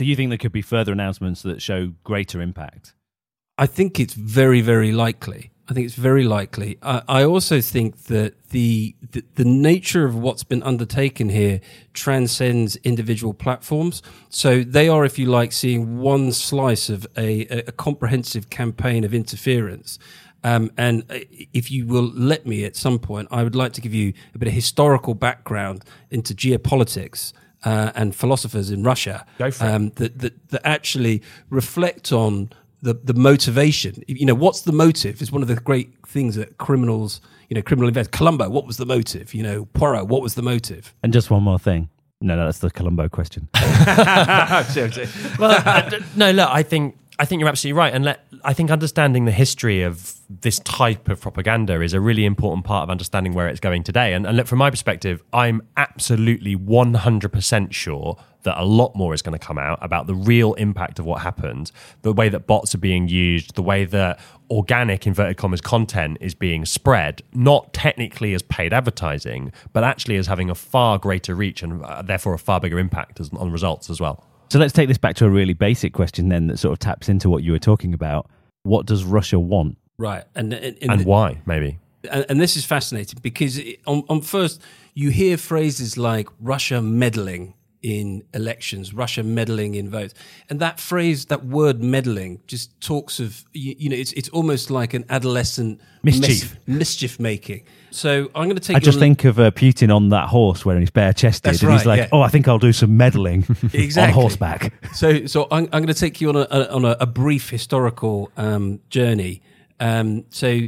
So 0.00 0.06
you 0.06 0.16
think 0.16 0.30
there 0.30 0.38
could 0.38 0.52
be 0.52 0.62
further 0.62 0.92
announcements 0.92 1.42
that 1.42 1.62
show 1.62 1.92
greater 2.02 2.42
impact? 2.42 2.94
I 3.56 3.66
think 3.66 4.00
it's 4.00 4.14
very, 4.14 4.60
very 4.60 4.90
likely. 4.90 5.51
I 5.68 5.74
think 5.74 5.86
it's 5.86 5.94
very 5.94 6.24
likely. 6.24 6.76
I, 6.82 7.02
I 7.08 7.24
also 7.24 7.60
think 7.60 8.04
that 8.04 8.48
the, 8.50 8.94
the, 9.12 9.24
the 9.36 9.44
nature 9.44 10.04
of 10.04 10.16
what's 10.16 10.42
been 10.42 10.62
undertaken 10.62 11.28
here 11.28 11.60
transcends 11.94 12.76
individual 12.76 13.32
platforms. 13.32 14.02
So 14.28 14.64
they 14.64 14.88
are, 14.88 15.04
if 15.04 15.18
you 15.18 15.26
like, 15.26 15.52
seeing 15.52 15.98
one 15.98 16.32
slice 16.32 16.88
of 16.88 17.06
a, 17.16 17.46
a 17.46 17.72
comprehensive 17.72 18.50
campaign 18.50 19.04
of 19.04 19.14
interference. 19.14 19.98
Um, 20.44 20.72
and 20.76 21.04
uh, 21.08 21.20
if 21.52 21.70
you 21.70 21.86
will 21.86 22.10
let 22.12 22.46
me 22.46 22.64
at 22.64 22.74
some 22.74 22.98
point, 22.98 23.28
I 23.30 23.44
would 23.44 23.54
like 23.54 23.72
to 23.74 23.80
give 23.80 23.94
you 23.94 24.12
a 24.34 24.38
bit 24.38 24.48
of 24.48 24.54
historical 24.54 25.14
background 25.14 25.84
into 26.10 26.34
geopolitics 26.34 27.32
uh, 27.64 27.92
and 27.94 28.14
philosophers 28.14 28.70
in 28.70 28.82
Russia 28.82 29.24
um, 29.60 29.90
that, 29.90 30.18
that, 30.18 30.48
that 30.48 30.60
actually 30.64 31.22
reflect 31.48 32.12
on 32.12 32.50
the 32.82 32.94
the 32.94 33.14
motivation. 33.14 34.02
You 34.06 34.26
know, 34.26 34.34
what's 34.34 34.62
the 34.62 34.72
motive? 34.72 35.22
Is 35.22 35.32
one 35.32 35.42
of 35.42 35.48
the 35.48 35.56
great 35.56 35.94
things 36.06 36.36
that 36.36 36.58
criminals, 36.58 37.20
you 37.48 37.54
know, 37.54 37.62
criminal 37.62 37.88
invest. 37.88 38.10
Columbo, 38.10 38.50
what 38.50 38.66
was 38.66 38.76
the 38.76 38.86
motive? 38.86 39.32
You 39.32 39.42
know, 39.42 39.64
Poirot, 39.66 40.08
what 40.08 40.20
was 40.20 40.34
the 40.34 40.42
motive? 40.42 40.94
And 41.02 41.12
just 41.12 41.30
one 41.30 41.42
more 41.42 41.58
thing. 41.58 41.88
No, 42.20 42.36
no, 42.36 42.44
that's 42.44 42.58
the 42.58 42.70
Columbo 42.70 43.08
question. 43.08 43.48
well, 43.54 45.90
no, 46.14 46.30
look, 46.30 46.48
I 46.48 46.62
think 46.62 46.96
I 47.18 47.24
think 47.24 47.40
you're 47.40 47.48
absolutely 47.48 47.78
right, 47.78 47.92
and 47.92 48.04
let, 48.04 48.26
I 48.42 48.54
think 48.54 48.70
understanding 48.70 49.26
the 49.26 49.32
history 49.32 49.82
of 49.82 50.14
this 50.28 50.58
type 50.60 51.08
of 51.08 51.20
propaganda 51.20 51.80
is 51.82 51.92
a 51.92 52.00
really 52.00 52.24
important 52.24 52.64
part 52.64 52.84
of 52.84 52.90
understanding 52.90 53.34
where 53.34 53.48
it's 53.48 53.60
going 53.60 53.82
today. 53.82 54.14
And, 54.14 54.26
and 54.26 54.36
look, 54.36 54.46
from 54.46 54.58
my 54.58 54.70
perspective, 54.70 55.22
I'm 55.32 55.62
absolutely 55.76 56.56
100% 56.56 57.72
sure 57.72 58.16
that 58.44 58.60
a 58.60 58.64
lot 58.64 58.96
more 58.96 59.14
is 59.14 59.22
going 59.22 59.38
to 59.38 59.46
come 59.46 59.58
out 59.58 59.78
about 59.82 60.06
the 60.06 60.14
real 60.14 60.54
impact 60.54 60.98
of 60.98 61.04
what 61.04 61.20
happened, 61.20 61.70
the 62.00 62.12
way 62.12 62.28
that 62.28 62.46
bots 62.46 62.74
are 62.74 62.78
being 62.78 63.08
used, 63.08 63.54
the 63.54 63.62
way 63.62 63.84
that 63.84 64.18
organic 64.50 65.06
inverted 65.06 65.36
commas 65.36 65.60
content 65.60 66.18
is 66.20 66.34
being 66.34 66.64
spread, 66.64 67.22
not 67.34 67.72
technically 67.72 68.34
as 68.34 68.42
paid 68.42 68.72
advertising, 68.72 69.52
but 69.72 69.84
actually 69.84 70.16
as 70.16 70.26
having 70.26 70.50
a 70.50 70.54
far 70.54 70.98
greater 70.98 71.34
reach 71.34 71.62
and 71.62 71.84
uh, 71.84 72.02
therefore 72.02 72.34
a 72.34 72.38
far 72.38 72.58
bigger 72.58 72.78
impact 72.78 73.20
as, 73.20 73.30
on 73.34 73.52
results 73.52 73.90
as 73.90 74.00
well. 74.00 74.26
So 74.52 74.58
let's 74.58 74.74
take 74.74 74.86
this 74.86 74.98
back 74.98 75.16
to 75.16 75.24
a 75.24 75.30
really 75.30 75.54
basic 75.54 75.94
question 75.94 76.28
then 76.28 76.48
that 76.48 76.58
sort 76.58 76.74
of 76.74 76.78
taps 76.78 77.08
into 77.08 77.30
what 77.30 77.42
you 77.42 77.52
were 77.52 77.58
talking 77.58 77.94
about. 77.94 78.28
What 78.64 78.84
does 78.84 79.02
Russia 79.02 79.40
want? 79.40 79.78
Right. 79.96 80.24
And, 80.34 80.52
and, 80.52 80.76
and, 80.82 80.92
and 80.92 81.06
why, 81.06 81.40
maybe? 81.46 81.78
And, 82.10 82.26
and, 82.28 82.38
this 82.38 82.54
is 82.54 82.66
fascinating 82.66 83.18
because 83.22 83.58
on, 83.86 84.04
on 84.10 84.20
first, 84.20 84.60
you 84.92 85.08
hear 85.08 85.38
phrases 85.38 85.96
like 85.96 86.28
Russia 86.38 86.82
meddling 86.82 87.54
in 87.82 88.22
elections, 88.32 88.94
Russia 88.94 89.22
meddling 89.22 89.74
in 89.74 89.90
votes. 89.90 90.14
And 90.48 90.60
that 90.60 90.78
phrase, 90.78 91.26
that 91.26 91.44
word 91.44 91.82
meddling, 91.82 92.40
just 92.46 92.80
talks 92.80 93.18
of, 93.18 93.44
you, 93.52 93.74
you 93.76 93.88
know, 93.88 93.96
it's, 93.96 94.12
it's 94.12 94.28
almost 94.28 94.70
like 94.70 94.94
an 94.94 95.04
adolescent 95.10 95.80
mischief, 96.02 96.56
mischief 96.66 97.18
making. 97.18 97.64
So 97.90 98.30
I'm 98.34 98.44
going 98.44 98.56
to 98.56 98.60
take. 98.60 98.76
I 98.76 98.80
just 98.80 98.98
think 98.98 99.24
of 99.24 99.38
uh, 99.38 99.50
Putin 99.50 99.94
on 99.94 100.10
that 100.10 100.28
horse 100.28 100.64
wearing 100.64 100.80
his 100.80 100.90
bare 100.90 101.12
chested, 101.12 101.62
and 101.62 101.72
he's 101.72 101.84
like, 101.84 101.98
yeah. 101.98 102.08
"Oh, 102.12 102.22
I 102.22 102.28
think 102.28 102.48
I'll 102.48 102.58
do 102.58 102.72
some 102.72 102.96
meddling 102.96 103.40
exactly. 103.72 104.02
on 104.02 104.10
horseback." 104.10 104.72
So, 104.92 105.26
so 105.26 105.48
I'm, 105.50 105.64
I'm 105.64 105.82
going 105.82 105.86
to 105.86 105.94
take 105.94 106.20
you 106.20 106.28
on 106.28 106.36
a, 106.36 106.46
a 106.50 106.72
on 106.72 106.84
a, 106.84 106.96
a 107.00 107.06
brief 107.06 107.50
historical 107.50 108.30
um, 108.36 108.80
journey. 108.90 109.42
Um, 109.80 110.24
so, 110.30 110.60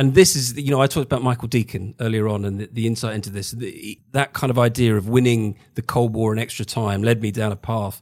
and 0.00 0.14
this 0.14 0.34
is, 0.34 0.56
you 0.56 0.70
know, 0.70 0.80
I 0.80 0.86
talked 0.86 1.04
about 1.04 1.22
Michael 1.22 1.46
Deacon 1.46 1.94
earlier 2.00 2.26
on 2.26 2.46
and 2.46 2.58
the, 2.58 2.70
the 2.72 2.86
insight 2.86 3.14
into 3.14 3.28
this. 3.28 3.50
The, 3.50 4.00
that 4.12 4.32
kind 4.32 4.50
of 4.50 4.58
idea 4.58 4.96
of 4.96 5.10
winning 5.10 5.58
the 5.74 5.82
Cold 5.82 6.14
War 6.14 6.32
in 6.32 6.38
extra 6.38 6.64
time 6.64 7.02
led 7.02 7.20
me 7.20 7.30
down 7.30 7.52
a 7.52 7.56
path. 7.56 8.00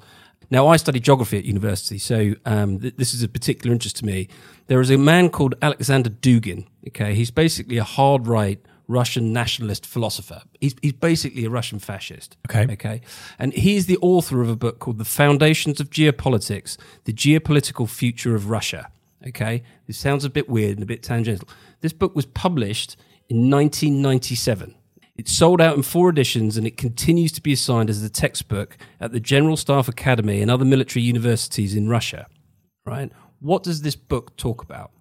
Now, 0.48 0.68
I 0.68 0.76
studied 0.76 1.02
geography 1.02 1.38
at 1.38 1.44
university, 1.44 1.98
so 1.98 2.34
um, 2.46 2.78
th- 2.78 2.94
this 2.98 3.14
is 3.14 3.24
a 3.24 3.28
particular 3.28 3.72
interest 3.72 3.96
to 3.96 4.06
me. 4.06 4.28
There 4.68 4.80
is 4.80 4.90
a 4.90 4.96
man 4.96 5.28
called 5.28 5.56
Alexander 5.60 6.08
Dugin. 6.08 6.66
Okay, 6.86 7.14
he's 7.14 7.32
basically 7.32 7.78
a 7.78 7.84
hard 7.84 8.28
right 8.28 8.64
Russian 8.86 9.32
nationalist 9.32 9.84
philosopher. 9.84 10.42
He's, 10.60 10.76
he's 10.80 10.92
basically 10.92 11.46
a 11.46 11.50
Russian 11.50 11.80
fascist. 11.80 12.36
Okay. 12.48 12.72
Okay. 12.72 13.00
And 13.40 13.52
he's 13.54 13.86
the 13.86 13.98
author 13.98 14.40
of 14.40 14.48
a 14.48 14.56
book 14.56 14.78
called 14.78 14.98
The 14.98 15.04
Foundations 15.04 15.80
of 15.80 15.90
Geopolitics 15.90 16.78
The 17.04 17.12
Geopolitical 17.12 17.88
Future 17.88 18.36
of 18.36 18.50
Russia. 18.50 18.88
Okay. 19.26 19.64
This 19.88 19.98
sounds 19.98 20.24
a 20.24 20.30
bit 20.30 20.48
weird 20.48 20.76
and 20.76 20.82
a 20.84 20.86
bit 20.86 21.02
tangential. 21.02 21.48
This 21.80 21.92
book 21.92 22.14
was 22.16 22.26
published 22.26 22.96
in 23.28 23.50
1997. 23.50 24.74
It 25.16 25.28
sold 25.28 25.60
out 25.60 25.76
in 25.76 25.82
four 25.82 26.08
editions 26.08 26.56
and 26.56 26.66
it 26.66 26.76
continues 26.76 27.32
to 27.32 27.42
be 27.42 27.52
assigned 27.52 27.90
as 27.90 28.02
a 28.02 28.10
textbook 28.10 28.76
at 29.00 29.12
the 29.12 29.20
General 29.20 29.56
Staff 29.56 29.88
Academy 29.88 30.40
and 30.40 30.50
other 30.50 30.64
military 30.64 31.02
universities 31.02 31.74
in 31.74 31.88
Russia. 31.88 32.26
Right? 32.86 33.10
What 33.40 33.62
does 33.62 33.82
this 33.82 33.96
book 33.96 34.36
talk 34.36 34.62
about? 34.62 34.92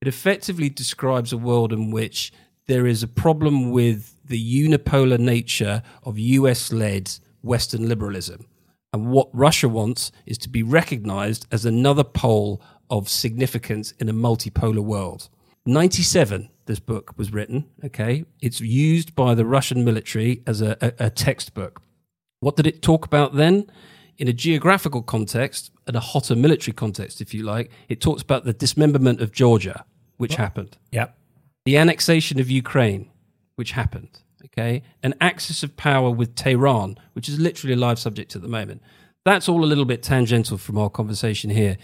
It 0.00 0.08
effectively 0.08 0.68
describes 0.68 1.32
a 1.32 1.38
world 1.38 1.72
in 1.72 1.90
which 1.90 2.32
there 2.66 2.86
is 2.86 3.02
a 3.02 3.08
problem 3.08 3.70
with 3.70 4.14
the 4.24 4.68
unipolar 4.68 5.18
nature 5.18 5.82
of 6.02 6.18
US 6.18 6.72
led 6.72 7.10
Western 7.42 7.88
liberalism. 7.88 8.46
And 8.92 9.10
what 9.10 9.28
Russia 9.32 9.68
wants 9.68 10.10
is 10.26 10.38
to 10.38 10.48
be 10.48 10.62
recognized 10.62 11.46
as 11.52 11.64
another 11.64 12.04
pole 12.04 12.60
of 12.88 13.08
significance 13.08 13.92
in 13.92 14.08
a 14.08 14.12
multipolar 14.12 14.80
world. 14.80 15.28
97, 15.66 16.48
this 16.66 16.78
book 16.78 17.12
was 17.16 17.32
written, 17.32 17.68
okay? 17.84 18.24
It's 18.40 18.60
used 18.60 19.14
by 19.14 19.34
the 19.34 19.44
Russian 19.44 19.84
military 19.84 20.42
as 20.46 20.62
a, 20.62 20.76
a, 20.80 21.06
a 21.06 21.10
textbook. 21.10 21.82
What 22.40 22.56
did 22.56 22.66
it 22.66 22.82
talk 22.82 23.04
about 23.04 23.34
then? 23.34 23.70
In 24.18 24.28
a 24.28 24.32
geographical 24.32 25.02
context 25.02 25.70
and 25.86 25.96
a 25.96 26.00
hotter 26.00 26.36
military 26.36 26.72
context, 26.72 27.20
if 27.20 27.34
you 27.34 27.42
like, 27.42 27.70
it 27.88 28.00
talks 28.00 28.22
about 28.22 28.44
the 28.44 28.52
dismemberment 28.52 29.20
of 29.20 29.32
Georgia, 29.32 29.84
which 30.16 30.34
oh. 30.34 30.42
happened 30.42 30.78
Yep. 30.92 31.16
the 31.64 31.76
annexation 31.76 32.40
of 32.40 32.50
Ukraine, 32.50 33.10
which 33.56 33.72
happened, 33.72 34.20
okay, 34.44 34.82
an 35.02 35.14
axis 35.20 35.62
of 35.62 35.76
power 35.76 36.10
with 36.10 36.34
Tehran, 36.34 36.96
which 37.12 37.28
is 37.28 37.38
literally 37.38 37.74
a 37.74 37.76
live 37.76 37.98
subject 37.98 38.36
at 38.36 38.42
the 38.42 38.48
moment. 38.48 38.82
That's 39.24 39.48
all 39.48 39.64
a 39.64 39.66
little 39.66 39.84
bit 39.84 40.02
tangential 40.02 40.56
from 40.56 40.78
our 40.78 40.88
conversation 40.88 41.50
here. 41.50 41.76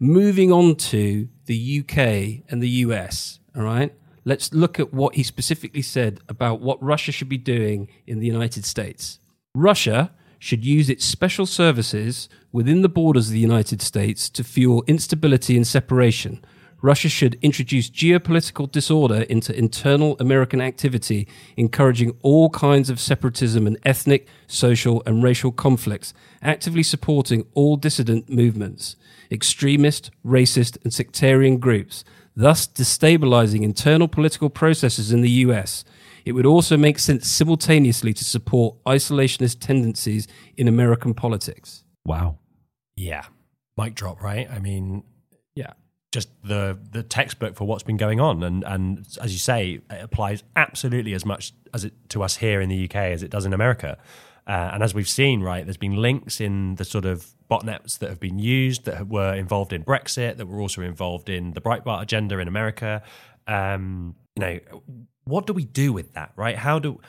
Moving 0.00 0.52
on 0.52 0.76
to 0.76 1.28
the 1.46 1.80
UK 1.80 2.44
and 2.48 2.62
the 2.62 2.68
US, 2.86 3.40
all 3.56 3.64
right, 3.64 3.92
let's 4.24 4.54
look 4.54 4.78
at 4.78 4.94
what 4.94 5.16
he 5.16 5.24
specifically 5.24 5.82
said 5.82 6.20
about 6.28 6.60
what 6.60 6.80
Russia 6.80 7.10
should 7.10 7.28
be 7.28 7.36
doing 7.36 7.88
in 8.06 8.20
the 8.20 8.26
United 8.26 8.64
States. 8.64 9.18
Russia 9.56 10.12
should 10.38 10.64
use 10.64 10.88
its 10.88 11.04
special 11.04 11.46
services 11.46 12.28
within 12.52 12.82
the 12.82 12.88
borders 12.88 13.26
of 13.26 13.32
the 13.32 13.40
United 13.40 13.82
States 13.82 14.30
to 14.30 14.44
fuel 14.44 14.84
instability 14.86 15.56
and 15.56 15.66
separation. 15.66 16.44
Russia 16.80 17.08
should 17.08 17.36
introduce 17.42 17.90
geopolitical 17.90 18.70
disorder 18.70 19.22
into 19.22 19.56
internal 19.56 20.16
American 20.20 20.60
activity, 20.60 21.26
encouraging 21.56 22.16
all 22.22 22.50
kinds 22.50 22.88
of 22.88 23.00
separatism 23.00 23.66
and 23.66 23.78
ethnic, 23.84 24.28
social, 24.46 25.02
and 25.04 25.22
racial 25.22 25.50
conflicts, 25.50 26.14
actively 26.40 26.82
supporting 26.82 27.44
all 27.54 27.76
dissident 27.76 28.28
movements, 28.28 28.94
extremist, 29.30 30.10
racist, 30.24 30.78
and 30.84 30.94
sectarian 30.94 31.58
groups, 31.58 32.04
thus 32.36 32.68
destabilizing 32.68 33.62
internal 33.62 34.06
political 34.06 34.48
processes 34.48 35.10
in 35.10 35.22
the 35.22 35.30
US. 35.46 35.84
It 36.24 36.32
would 36.32 36.46
also 36.46 36.76
make 36.76 36.98
sense 36.98 37.26
simultaneously 37.26 38.12
to 38.12 38.24
support 38.24 38.76
isolationist 38.84 39.58
tendencies 39.60 40.28
in 40.56 40.68
American 40.68 41.14
politics. 41.14 41.84
Wow. 42.04 42.38
Yeah. 42.96 43.24
Mic 43.76 43.94
drop, 43.94 44.22
right? 44.22 44.48
I 44.50 44.58
mean, 44.58 45.02
Yeah. 45.02 45.07
Just 46.10 46.30
the 46.42 46.78
the 46.90 47.02
textbook 47.02 47.54
for 47.54 47.66
what's 47.66 47.82
been 47.82 47.96
going 47.96 48.20
on. 48.20 48.42
And 48.42 48.64
and 48.64 49.06
as 49.20 49.32
you 49.32 49.38
say 49.38 49.80
it 49.90 50.02
applies 50.02 50.42
absolutely 50.56 51.14
as 51.14 51.24
much 51.24 51.52
as 51.74 51.84
it 51.84 51.92
to 52.10 52.22
us 52.22 52.36
here 52.36 52.60
in 52.60 52.68
the 52.68 52.84
UK 52.84 52.96
as 52.96 53.22
it 53.22 53.30
does 53.30 53.44
in 53.44 53.52
America. 53.52 53.98
Uh, 54.46 54.70
and 54.72 54.82
as 54.82 54.94
we've 54.94 55.08
seen 55.08 55.42
right 55.42 55.66
there's 55.66 55.76
been 55.76 55.96
links 55.96 56.40
in 56.40 56.76
the 56.76 56.84
sort 56.84 57.04
of 57.04 57.32
botnets 57.50 57.98
that 57.98 58.08
have 58.08 58.20
been 58.20 58.38
used 58.38 58.86
that 58.86 59.06
were 59.06 59.34
involved 59.34 59.72
in 59.74 59.84
Brexit 59.84 60.38
that 60.38 60.46
were 60.46 60.60
also 60.60 60.80
involved 60.80 61.28
in 61.28 61.52
the 61.52 61.60
Breitbart 61.60 62.02
agenda 62.02 62.38
in 62.38 62.48
America. 62.48 63.02
Um, 63.46 64.14
you 64.36 64.40
know 64.40 64.58
what 65.24 65.46
do 65.46 65.52
we 65.52 65.64
do 65.64 65.92
with 65.92 66.14
that 66.14 66.32
right? 66.36 66.56
How 66.56 66.78
do 66.78 67.00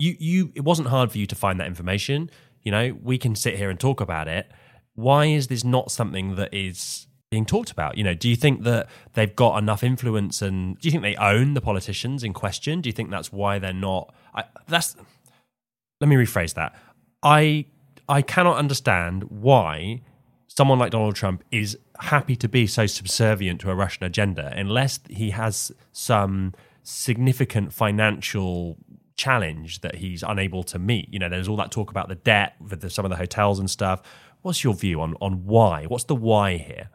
you 0.00 0.16
you 0.18 0.52
it 0.56 0.64
wasn't 0.64 0.88
hard 0.88 1.12
for 1.12 1.18
you 1.18 1.26
to 1.26 1.36
find 1.36 1.60
that 1.60 1.68
information. 1.68 2.30
You 2.62 2.72
know 2.72 2.98
we 3.00 3.16
can 3.16 3.36
sit 3.36 3.56
here 3.56 3.70
and 3.70 3.78
talk 3.78 4.00
about 4.00 4.26
it. 4.26 4.50
Why 4.94 5.26
is 5.26 5.46
this 5.46 5.62
not 5.62 5.92
something 5.92 6.34
that 6.34 6.52
is 6.52 7.06
being 7.32 7.46
talked 7.46 7.70
about? 7.70 7.96
You 7.96 8.04
know, 8.04 8.12
do 8.12 8.28
you 8.28 8.36
think 8.36 8.62
that 8.64 8.90
they've 9.14 9.34
got 9.34 9.56
enough 9.56 9.82
influence, 9.82 10.42
and 10.42 10.78
do 10.78 10.86
you 10.86 10.92
think 10.92 11.02
they 11.02 11.16
own 11.16 11.54
the 11.54 11.62
politicians 11.62 12.22
in 12.22 12.34
question? 12.34 12.82
Do 12.82 12.90
you 12.90 12.92
think 12.92 13.10
that's 13.10 13.32
why 13.32 13.58
they're 13.58 13.72
not? 13.72 14.14
I, 14.34 14.44
that's 14.68 14.94
let 16.00 16.08
me 16.08 16.16
rephrase 16.16 16.52
that. 16.54 16.76
I 17.22 17.64
I 18.06 18.20
cannot 18.20 18.58
understand 18.58 19.24
why 19.24 20.02
someone 20.46 20.78
like 20.78 20.90
Donald 20.90 21.16
Trump 21.16 21.42
is 21.50 21.78
happy 22.00 22.36
to 22.36 22.48
be 22.48 22.66
so 22.66 22.84
subservient 22.86 23.62
to 23.62 23.70
a 23.70 23.74
Russian 23.74 24.04
agenda 24.04 24.52
unless 24.54 25.00
he 25.08 25.30
has 25.30 25.72
some 25.92 26.52
significant 26.82 27.72
financial 27.72 28.76
challenge 29.16 29.80
that 29.80 29.94
he's 29.94 30.22
unable 30.22 30.64
to 30.64 30.78
meet. 30.78 31.08
You 31.10 31.18
know, 31.18 31.30
there's 31.30 31.48
all 31.48 31.56
that 31.56 31.70
talk 31.70 31.90
about 31.90 32.08
the 32.10 32.16
debt 32.16 32.56
with 32.60 32.82
the, 32.82 32.90
some 32.90 33.06
of 33.06 33.10
the 33.10 33.16
hotels 33.16 33.58
and 33.58 33.70
stuff. 33.70 34.02
What's 34.42 34.62
your 34.62 34.74
view 34.74 35.00
on 35.00 35.14
on 35.22 35.46
why? 35.46 35.86
What's 35.86 36.04
the 36.04 36.14
why 36.14 36.58
here? 36.58 36.90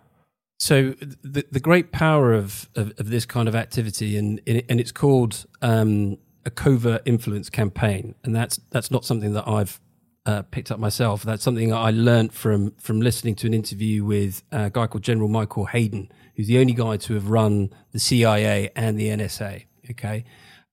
So 0.58 0.96
the 1.24 1.46
the 1.52 1.60
great 1.60 1.92
power 1.92 2.34
of 2.34 2.70
of, 2.76 2.94
of 3.00 3.10
this 3.10 3.26
kind 3.26 3.48
of 3.48 3.56
activity, 3.56 4.18
and 4.18 4.42
and 4.48 4.80
it's 4.80 4.92
called 4.92 5.46
um, 5.62 6.18
a 6.46 6.50
covert 6.50 7.04
influence 7.06 7.50
campaign, 7.50 8.16
and 8.24 8.36
that's 8.36 8.60
that's 8.72 8.90
not 8.90 9.06
something 9.06 9.34
that 9.34 9.48
I've 9.48 9.80
uh, 10.26 10.42
picked 10.44 10.72
up 10.72 10.80
myself. 10.80 11.24
That's 11.24 11.44
something 11.44 11.72
I 11.74 11.92
learned 11.92 12.34
from 12.34 12.72
from 12.80 13.02
listening 13.02 13.36
to 13.36 13.48
an 13.48 13.54
interview 13.54 14.04
with 14.04 14.44
a 14.52 14.70
guy 14.70 14.88
called 14.88 15.04
General 15.04 15.30
Michael 15.30 15.66
Hayden, 15.66 16.12
who's 16.36 16.48
the 16.48 16.58
only 16.58 16.74
guy 16.74 16.98
to 16.98 17.14
have 17.14 17.30
run 17.30 17.70
the 17.92 18.00
CIA 18.00 18.72
and 18.76 19.00
the 19.00 19.10
NSA. 19.10 19.66
Okay, 19.92 20.26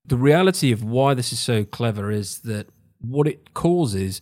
the 0.07 0.17
reality 0.17 0.73
of 0.73 0.83
why 0.83 1.13
this 1.13 1.33
is 1.33 1.41
so 1.41 1.65
clever 1.65 2.11
is 2.11 2.41
that 2.41 2.69
what 3.01 3.29
it 3.29 3.53
causes 3.53 4.21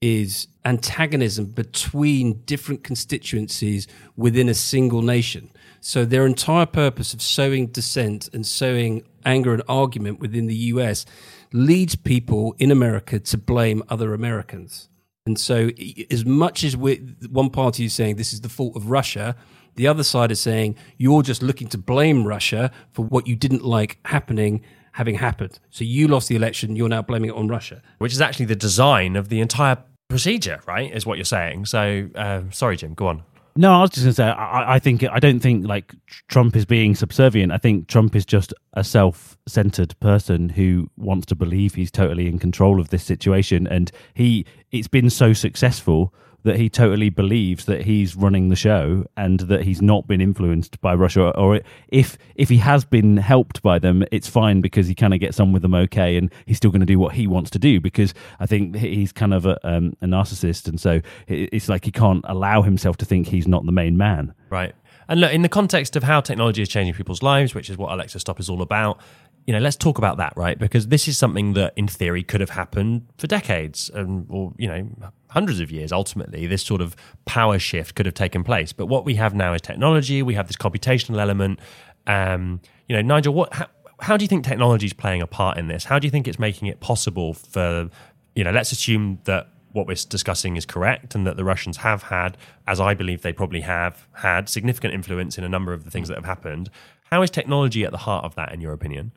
is 0.00 0.46
antagonism 0.64 1.46
between 1.46 2.42
different 2.44 2.84
constituencies 2.84 3.86
within 4.16 4.48
a 4.48 4.54
single 4.54 5.02
nation. 5.02 5.50
So 5.80 6.04
their 6.04 6.26
entire 6.26 6.66
purpose 6.66 7.14
of 7.14 7.22
sowing 7.22 7.68
dissent 7.68 8.28
and 8.32 8.46
sowing 8.46 9.04
anger 9.24 9.52
and 9.52 9.62
argument 9.68 10.20
within 10.20 10.46
the 10.46 10.54
US 10.54 11.04
leads 11.52 11.96
people 11.96 12.54
in 12.58 12.70
America 12.70 13.18
to 13.18 13.38
blame 13.38 13.82
other 13.88 14.14
Americans. 14.14 14.88
And 15.26 15.38
so, 15.38 15.70
as 16.10 16.24
much 16.24 16.64
as 16.64 16.74
one 16.74 17.50
party 17.50 17.84
is 17.84 17.92
saying 17.92 18.16
this 18.16 18.32
is 18.32 18.40
the 18.40 18.48
fault 18.48 18.74
of 18.76 18.90
Russia, 18.90 19.36
the 19.74 19.86
other 19.86 20.02
side 20.02 20.30
is 20.30 20.40
saying 20.40 20.76
you're 20.96 21.22
just 21.22 21.42
looking 21.42 21.68
to 21.68 21.78
blame 21.78 22.26
Russia 22.26 22.70
for 22.92 23.04
what 23.04 23.26
you 23.26 23.36
didn't 23.36 23.62
like 23.62 23.98
happening 24.06 24.62
having 24.92 25.16
happened. 25.16 25.60
So 25.70 25.84
you 25.84 26.08
lost 26.08 26.28
the 26.28 26.34
election, 26.34 26.74
you're 26.74 26.88
now 26.88 27.02
blaming 27.02 27.30
it 27.30 27.36
on 27.36 27.46
Russia. 27.46 27.82
Which 27.98 28.12
is 28.12 28.20
actually 28.20 28.46
the 28.46 28.56
design 28.56 29.14
of 29.14 29.28
the 29.28 29.40
entire 29.40 29.76
procedure, 30.08 30.60
right? 30.66 30.92
Is 30.92 31.06
what 31.06 31.18
you're 31.18 31.24
saying. 31.24 31.66
So, 31.66 32.08
uh, 32.14 32.42
sorry, 32.50 32.76
Jim, 32.76 32.94
go 32.94 33.08
on. 33.08 33.22
No, 33.56 33.72
I 33.74 33.80
was 33.80 33.90
just 33.90 34.04
going 34.04 34.10
to 34.10 34.14
say, 34.14 34.28
I, 34.28 34.74
I, 34.74 34.78
think 34.78 35.02
I 35.02 35.18
don't 35.18 35.40
think 35.40 35.66
like 35.66 35.92
Trump 36.28 36.54
is 36.54 36.64
being 36.64 36.94
subservient. 36.94 37.50
I 37.50 37.58
think 37.58 37.88
Trump 37.88 38.14
is 38.14 38.24
just 38.24 38.54
a 38.74 38.84
self-centered 38.84 39.98
person 39.98 40.48
who 40.48 40.88
wants 40.96 41.26
to 41.26 41.34
believe 41.34 41.74
he's 41.74 41.90
totally 41.90 42.28
in 42.28 42.38
control 42.38 42.80
of 42.80 42.90
this 42.90 43.02
situation, 43.02 43.66
and 43.66 43.90
he 44.14 44.46
it's 44.70 44.86
been 44.86 45.10
so 45.10 45.32
successful 45.32 46.14
that 46.48 46.56
he 46.56 46.70
totally 46.70 47.10
believes 47.10 47.66
that 47.66 47.82
he's 47.82 48.16
running 48.16 48.48
the 48.48 48.56
show 48.56 49.04
and 49.18 49.40
that 49.40 49.64
he's 49.64 49.82
not 49.82 50.06
been 50.06 50.20
influenced 50.20 50.80
by 50.80 50.94
Russia. 50.94 51.30
Or 51.36 51.60
if 51.88 52.16
if 52.36 52.48
he 52.48 52.56
has 52.56 52.86
been 52.86 53.18
helped 53.18 53.60
by 53.62 53.78
them, 53.78 54.02
it's 54.10 54.28
fine 54.28 54.62
because 54.62 54.86
he 54.86 54.94
kind 54.94 55.12
of 55.12 55.20
gets 55.20 55.38
on 55.38 55.52
with 55.52 55.60
them 55.60 55.74
okay, 55.74 56.16
and 56.16 56.32
he's 56.46 56.56
still 56.56 56.70
going 56.70 56.80
to 56.80 56.86
do 56.86 56.98
what 56.98 57.14
he 57.14 57.26
wants 57.26 57.50
to 57.50 57.58
do 57.58 57.80
because 57.80 58.14
I 58.40 58.46
think 58.46 58.76
he's 58.76 59.12
kind 59.12 59.34
of 59.34 59.44
a, 59.44 59.58
um, 59.62 59.94
a 60.00 60.06
narcissist, 60.06 60.68
and 60.68 60.80
so 60.80 61.02
it's 61.26 61.68
like 61.68 61.84
he 61.84 61.92
can't 61.92 62.24
allow 62.26 62.62
himself 62.62 62.96
to 62.98 63.04
think 63.04 63.28
he's 63.28 63.46
not 63.46 63.66
the 63.66 63.72
main 63.72 63.98
man. 63.98 64.32
Right. 64.48 64.74
And 65.10 65.20
look, 65.20 65.32
in 65.32 65.42
the 65.42 65.48
context 65.48 65.96
of 65.96 66.02
how 66.02 66.20
technology 66.20 66.60
is 66.60 66.68
changing 66.68 66.94
people's 66.94 67.22
lives, 67.22 67.54
which 67.54 67.70
is 67.70 67.78
what 67.78 67.92
Alexa 67.92 68.20
Stop 68.20 68.40
is 68.40 68.50
all 68.50 68.60
about, 68.60 69.00
you 69.48 69.54
know, 69.54 69.60
let's 69.60 69.76
talk 69.76 69.96
about 69.96 70.18
that, 70.18 70.34
right? 70.36 70.58
Because 70.58 70.88
this 70.88 71.08
is 71.08 71.16
something 71.16 71.54
that, 71.54 71.72
in 71.74 71.88
theory, 71.88 72.22
could 72.22 72.42
have 72.42 72.50
happened 72.50 73.06
for 73.16 73.26
decades, 73.26 73.90
and 73.94 74.26
or 74.28 74.52
you 74.58 74.68
know, 74.68 74.86
hundreds 75.30 75.58
of 75.58 75.70
years. 75.70 75.90
Ultimately, 75.90 76.46
this 76.46 76.62
sort 76.62 76.82
of 76.82 76.94
power 77.24 77.58
shift 77.58 77.94
could 77.94 78.04
have 78.04 78.14
taken 78.14 78.44
place. 78.44 78.74
But 78.74 78.88
what 78.88 79.06
we 79.06 79.14
have 79.14 79.34
now 79.34 79.54
is 79.54 79.62
technology. 79.62 80.22
We 80.22 80.34
have 80.34 80.48
this 80.48 80.56
computational 80.58 81.18
element. 81.18 81.60
Um, 82.06 82.60
you 82.88 82.96
know, 82.96 83.00
Nigel, 83.00 83.32
what? 83.32 83.54
How, 83.54 83.68
how 84.00 84.16
do 84.18 84.22
you 84.22 84.28
think 84.28 84.44
technology 84.44 84.84
is 84.84 84.92
playing 84.92 85.22
a 85.22 85.26
part 85.26 85.56
in 85.56 85.68
this? 85.68 85.84
How 85.84 85.98
do 85.98 86.06
you 86.06 86.10
think 86.10 86.28
it's 86.28 86.38
making 86.38 86.68
it 86.68 86.80
possible 86.80 87.32
for, 87.32 87.88
you 88.34 88.44
know, 88.44 88.50
let's 88.50 88.70
assume 88.70 89.18
that 89.24 89.48
what 89.72 89.86
we're 89.86 89.96
discussing 90.10 90.58
is 90.58 90.66
correct 90.66 91.14
and 91.14 91.26
that 91.26 91.38
the 91.38 91.44
Russians 91.44 91.78
have 91.78 92.02
had, 92.02 92.36
as 92.66 92.80
I 92.80 92.92
believe 92.92 93.22
they 93.22 93.32
probably 93.32 93.62
have 93.62 94.06
had, 94.12 94.50
significant 94.50 94.92
influence 94.92 95.38
in 95.38 95.44
a 95.44 95.48
number 95.48 95.72
of 95.72 95.84
the 95.84 95.90
things 95.90 96.08
that 96.08 96.16
have 96.16 96.26
happened. 96.26 96.68
How 97.10 97.22
is 97.22 97.30
technology 97.30 97.86
at 97.86 97.92
the 97.92 97.98
heart 97.98 98.26
of 98.26 98.34
that, 98.34 98.52
in 98.52 98.60
your 98.60 98.74
opinion? 98.74 99.12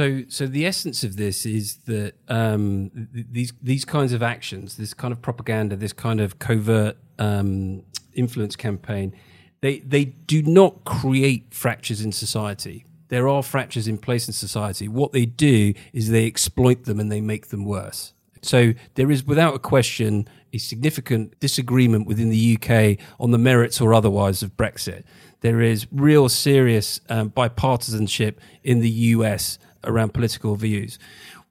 So, 0.00 0.24
so 0.28 0.48
the 0.48 0.66
essence 0.66 1.04
of 1.04 1.16
this 1.16 1.46
is 1.46 1.76
that 1.86 2.14
um, 2.26 2.90
th- 3.14 3.26
these 3.30 3.52
these 3.62 3.84
kinds 3.84 4.12
of 4.12 4.24
actions, 4.24 4.76
this 4.76 4.92
kind 4.92 5.12
of 5.12 5.22
propaganda, 5.22 5.76
this 5.76 5.92
kind 5.92 6.20
of 6.20 6.40
covert 6.40 6.96
um, 7.20 7.84
influence 8.12 8.56
campaign, 8.56 9.14
they 9.60 9.78
they 9.78 10.04
do 10.04 10.42
not 10.42 10.84
create 10.84 11.54
fractures 11.54 12.00
in 12.00 12.10
society. 12.10 12.84
There 13.06 13.28
are 13.28 13.40
fractures 13.40 13.86
in 13.86 13.98
place 13.98 14.26
in 14.26 14.32
society. 14.32 14.88
What 14.88 15.12
they 15.12 15.26
do 15.26 15.74
is 15.92 16.10
they 16.10 16.26
exploit 16.26 16.86
them 16.86 16.98
and 16.98 17.12
they 17.12 17.20
make 17.20 17.48
them 17.48 17.64
worse. 17.64 18.14
So 18.42 18.74
there 18.94 19.10
is, 19.10 19.24
without 19.24 19.54
a 19.54 19.58
question, 19.58 20.28
a 20.52 20.58
significant 20.58 21.38
disagreement 21.38 22.06
within 22.06 22.30
the 22.30 22.58
UK 22.58 22.98
on 23.20 23.30
the 23.30 23.38
merits 23.38 23.80
or 23.80 23.94
otherwise 23.94 24.42
of 24.42 24.56
Brexit. 24.56 25.04
There 25.40 25.60
is 25.60 25.86
real 25.92 26.28
serious 26.28 27.00
um, 27.08 27.30
bipartisanship 27.30 28.36
in 28.62 28.80
the 28.80 28.90
US 28.90 29.58
around 29.86 30.14
political 30.14 30.56
views. 30.56 30.98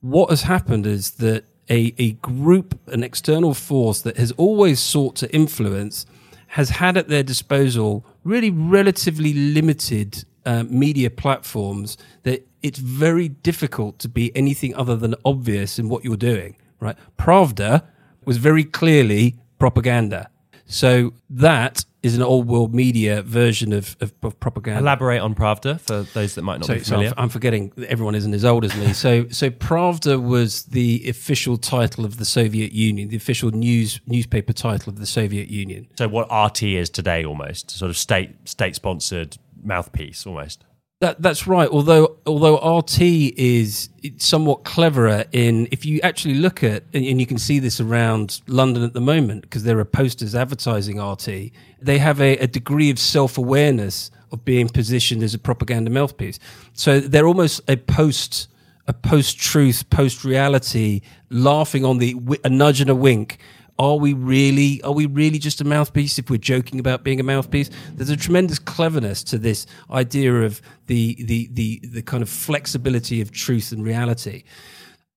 What 0.02 0.30
has 0.30 0.44
happened 0.44 0.86
is 0.86 1.12
that 1.12 1.46
a, 1.70 1.94
a 1.98 2.12
group, 2.14 2.80
an 2.88 3.04
external 3.04 3.54
force 3.54 4.02
that 4.02 4.18
has 4.18 4.32
always 4.34 4.80
sought 4.80 5.16
to 5.18 5.34
influence, 5.34 6.06
has 6.48 6.70
had 6.70 6.98
at 6.98 7.08
their 7.08 7.24
disposal 7.24 8.06
really 8.24 8.52
relatively 8.52 9.34
limited 9.34 10.26
uh, 10.46 10.64
media 10.70 11.10
platforms 11.10 11.98
that 12.24 12.48
it's 12.62 12.80
very 12.80 13.28
difficult 13.28 14.00
to 14.00 14.10
be 14.10 14.36
anything 14.36 14.76
other 14.76 14.96
than 14.96 15.16
obvious 15.26 15.80
in 15.80 15.90
what 15.90 16.04
you're 16.04 16.16
doing, 16.16 16.56
right? 16.80 16.98
Pravda 17.18 17.84
was 18.26 18.38
very 18.38 18.64
clearly 18.64 19.36
propaganda. 19.58 20.30
So 20.66 21.14
that 21.30 21.86
is 22.04 22.16
an 22.16 22.22
old 22.22 22.48
world 22.48 22.76
media 22.76 23.22
version 23.22 23.72
of, 23.72 23.96
of, 24.02 24.14
of, 24.22 24.38
propaganda. 24.42 24.82
Elaborate 24.82 25.22
on 25.22 25.34
Pravda 25.34 25.80
for 25.80 26.04
those 26.14 26.36
that 26.36 26.42
might 26.42 26.58
not 26.58 26.66
so, 26.66 26.74
be 26.74 26.82
familiar. 26.82 27.10
So 27.10 27.16
I'm, 27.18 27.30
forgetting 27.30 27.72
everyone 27.88 28.14
isn't 28.14 28.34
as 28.34 28.44
old 28.44 28.66
as 28.66 28.76
me. 28.76 28.92
so 28.94 29.28
so 29.30 29.50
Pravda 29.50 30.22
was 30.22 30.66
the 30.66 31.08
official 31.08 31.58
title 31.58 32.04
of 32.04 32.18
the 32.18 32.26
Soviet 32.26 32.74
Union, 32.74 33.08
the 33.08 33.16
official 33.16 33.52
news 33.52 34.02
newspaper 34.06 34.52
title 34.52 34.90
of 34.90 35.00
the 35.00 35.06
Soviet 35.06 35.48
Union. 35.48 35.88
So 35.98 36.10
what 36.10 36.28
RT 36.32 36.64
is 36.64 36.90
today, 36.90 37.24
almost 37.24 37.72
sort 37.72 37.90
of 37.90 37.98
state 37.98 38.48
state 38.48 38.76
sponsored 38.76 39.38
mouthpiece, 39.64 40.28
almost. 40.28 40.66
That, 41.04 41.22
that's 41.22 41.48
right. 41.48 41.68
Although 41.68 42.16
although 42.26 42.78
RT 42.78 43.02
is 43.02 43.90
somewhat 44.20 44.64
cleverer 44.64 45.26
in 45.34 45.68
if 45.70 45.86
you 45.86 46.00
actually 46.00 46.36
look 46.36 46.64
at 46.64 46.86
and 46.94 47.20
you 47.20 47.26
can 47.26 47.38
see 47.38 47.60
this 47.60 47.82
around 47.82 48.40
London 48.48 48.84
at 48.84 48.94
the 48.94 49.02
moment 49.02 49.42
because 49.42 49.64
there 49.64 49.78
are 49.80 49.84
posters 49.84 50.34
advertising 50.34 51.02
RT. 51.02 51.52
They 51.82 51.98
have 51.98 52.22
a, 52.22 52.38
a 52.38 52.48
degree 52.48 52.90
of 52.90 53.00
self 53.00 53.38
awareness 53.38 54.12
of 54.32 54.46
being 54.46 54.70
positioned 54.70 55.24
as 55.24 55.34
a 55.34 55.40
propaganda 55.40 55.92
mouthpiece. 55.92 56.40
So 56.72 57.02
they're 57.02 57.28
almost 57.28 57.60
a 57.68 57.76
post 57.76 58.48
a 58.88 58.94
post 58.94 59.38
truth, 59.38 59.90
post 59.90 60.24
reality, 60.24 61.02
laughing 61.30 61.84
on 61.84 61.98
the 61.98 62.16
a 62.46 62.50
nudge 62.50 62.80
and 62.80 62.90
a 62.90 62.96
wink 62.96 63.40
are 63.80 63.98
we 63.98 64.14
really 64.14 64.82
are 64.84 64.94
we 64.94 65.06
really 65.06 65.40
just 65.40 65.62
a 65.62 65.64
mouthpiece 65.64 66.20
if 66.20 66.30
we're 66.30 66.38
joking 66.38 66.80
about 66.80 67.04
being 67.04 67.20
a 67.20 67.24
mouthpiece? 67.24 67.70
There's 67.94 68.10
a 68.10 68.18
tremendous 68.18 68.60
cleverness 68.60 69.24
to 69.26 69.38
this 69.38 69.66
idea 69.90 70.34
of 70.44 70.62
the 70.88 71.16
the 71.24 71.50
the, 71.52 71.82
the 71.84 72.02
kind 72.02 72.22
of 72.22 72.30
flexibility 72.30 73.22
of 73.22 73.32
truth 73.32 73.72
and 73.72 73.84
reality. 73.84 74.44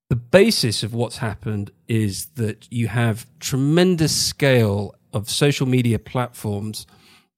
The 0.09 0.16
basis 0.16 0.82
of 0.82 0.94
what's 0.94 1.18
happened 1.18 1.72
is 1.88 2.26
that 2.36 2.70
you 2.70 2.88
have 2.88 3.26
tremendous 3.40 4.16
scale 4.16 4.94
of 5.12 5.28
social 5.28 5.66
media 5.66 5.98
platforms 5.98 6.86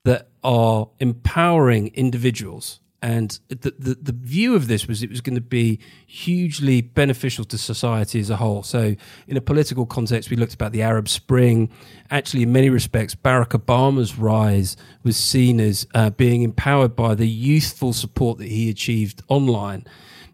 that 0.05 0.29
are 0.45 0.89
empowering 1.01 1.89
individuals 1.95 2.81
and 3.01 3.39
the, 3.49 3.75
the, 3.79 3.97
the 4.01 4.13
view 4.13 4.57
of 4.57 4.67
this 4.67 4.89
was 4.89 5.03
it 5.03 5.11
was 5.11 5.21
going 5.21 5.37
to 5.37 5.41
be 5.41 5.79
hugely 6.07 6.81
beneficial 6.81 7.45
to 7.45 7.57
society 7.57 8.19
as 8.19 8.29
a 8.29 8.37
whole. 8.37 8.65
So, 8.65 8.97
in 9.29 9.37
a 9.37 9.41
political 9.41 9.87
context, 9.87 10.31
we 10.31 10.37
looked 10.37 10.55
about 10.55 10.73
the 10.73 10.83
Arab 10.83 11.09
Spring. 11.09 11.71
Actually, 12.11 12.43
in 12.43 12.53
many 12.53 12.71
respects, 12.71 13.15
Barack 13.15 13.51
Obama's 13.51 14.19
rise 14.19 14.77
was 15.05 15.17
seen 15.17 15.61
as 15.61 15.87
uh, 15.95 16.11
being 16.11 16.43
empowered 16.43 16.97
by 16.97 17.15
the 17.15 17.29
youthful 17.29 17.93
support 17.93 18.39
that 18.39 18.49
he 18.49 18.69
achieved 18.69 19.23
online. 19.29 19.85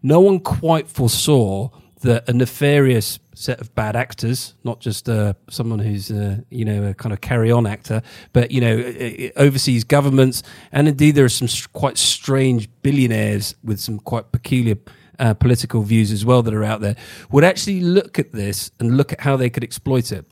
No 0.01 0.19
one 0.19 0.39
quite 0.39 0.87
foresaw 0.87 1.69
that 2.01 2.27
a 2.29 2.33
nefarious 2.33 3.19
set 3.33 3.59
of 3.61 3.73
bad 3.75 3.95
actors, 3.95 4.53
not 4.63 4.79
just 4.79 5.09
uh, 5.09 5.33
someone 5.49 5.79
who's 5.79 6.11
uh, 6.11 6.37
you 6.49 6.65
know 6.65 6.89
a 6.89 6.93
kind 6.93 7.13
of 7.13 7.21
carry 7.21 7.51
on 7.51 7.65
actor, 7.65 8.01
but 8.33 8.51
you 8.51 8.61
know 8.61 9.31
overseas 9.35 9.83
governments, 9.83 10.43
and 10.71 10.87
indeed 10.87 11.15
there 11.15 11.25
are 11.25 11.29
some 11.29 11.47
quite 11.73 11.97
strange 11.97 12.69
billionaires 12.81 13.55
with 13.63 13.79
some 13.79 13.99
quite 13.99 14.31
peculiar. 14.31 14.75
Uh, 15.17 15.33
political 15.33 15.81
views 15.81 16.11
as 16.11 16.25
well 16.25 16.43
that 16.43 16.53
are 16.53 16.65
out 16.65 16.81
there 16.81 16.93
would 17.31 17.45
actually 17.45 17.79
look 17.79 18.19
at 18.19 18.33
this 18.33 18.69
and 18.81 18.97
look 18.97 19.13
at 19.13 19.21
how 19.21 19.37
they 19.37 19.49
could 19.49 19.63
exploit 19.63 20.11
it. 20.11 20.25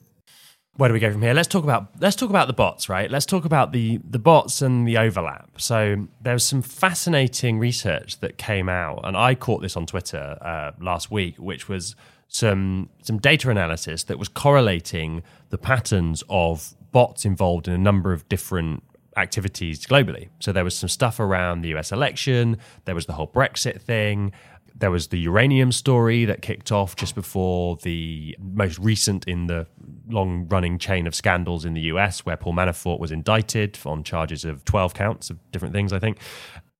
Where 0.75 0.89
do 0.89 0.93
we 0.93 0.99
go 0.99 1.11
from 1.11 1.21
here? 1.21 1.33
Let's 1.33 1.47
talk 1.47 1.63
about 1.63 1.87
let's 1.99 2.15
talk 2.15 2.29
about 2.29 2.47
the 2.47 2.53
bots, 2.53 2.89
right? 2.89 3.09
Let's 3.09 3.25
talk 3.25 3.45
about 3.45 3.71
the 3.71 3.99
the 4.09 4.19
bots 4.19 4.61
and 4.61 4.87
the 4.87 4.97
overlap. 4.97 5.49
So 5.57 6.07
there 6.21 6.33
was 6.33 6.43
some 6.43 6.61
fascinating 6.61 7.59
research 7.59 8.19
that 8.21 8.37
came 8.37 8.69
out, 8.69 9.01
and 9.03 9.15
I 9.15 9.35
caught 9.35 9.61
this 9.61 9.77
on 9.77 9.85
Twitter 9.85 10.37
uh, 10.41 10.71
last 10.79 11.11
week, 11.11 11.37
which 11.37 11.69
was 11.69 11.95
some 12.27 12.89
some 13.03 13.19
data 13.19 13.49
analysis 13.51 14.03
that 14.05 14.17
was 14.17 14.27
correlating 14.27 15.21
the 15.49 15.57
patterns 15.59 16.23
of 16.27 16.73
bots 16.91 17.23
involved 17.25 17.67
in 17.67 17.73
a 17.73 17.77
number 17.77 18.11
of 18.11 18.27
different 18.27 18.83
activities 19.15 19.85
globally. 19.85 20.29
So 20.39 20.51
there 20.51 20.63
was 20.63 20.75
some 20.75 20.89
stuff 20.89 21.19
around 21.19 21.61
the 21.61 21.75
US 21.75 21.91
election, 21.91 22.57
there 22.85 22.95
was 22.95 23.05
the 23.05 23.13
whole 23.13 23.27
Brexit 23.27 23.79
thing, 23.79 24.31
there 24.75 24.91
was 24.91 25.07
the 25.07 25.19
uranium 25.19 25.71
story 25.71 26.25
that 26.25 26.41
kicked 26.41 26.71
off 26.71 26.95
just 26.95 27.15
before 27.15 27.77
the 27.83 28.35
most 28.39 28.79
recent 28.79 29.27
in 29.27 29.47
the 29.47 29.67
long 30.09 30.47
running 30.47 30.77
chain 30.77 31.07
of 31.07 31.15
scandals 31.15 31.65
in 31.65 31.73
the 31.73 31.81
US, 31.81 32.25
where 32.25 32.37
Paul 32.37 32.53
Manafort 32.53 32.99
was 32.99 33.11
indicted 33.11 33.77
on 33.85 34.03
charges 34.03 34.45
of 34.45 34.65
12 34.65 34.93
counts 34.93 35.29
of 35.29 35.39
different 35.51 35.73
things, 35.73 35.93
I 35.93 35.99
think. 35.99 36.17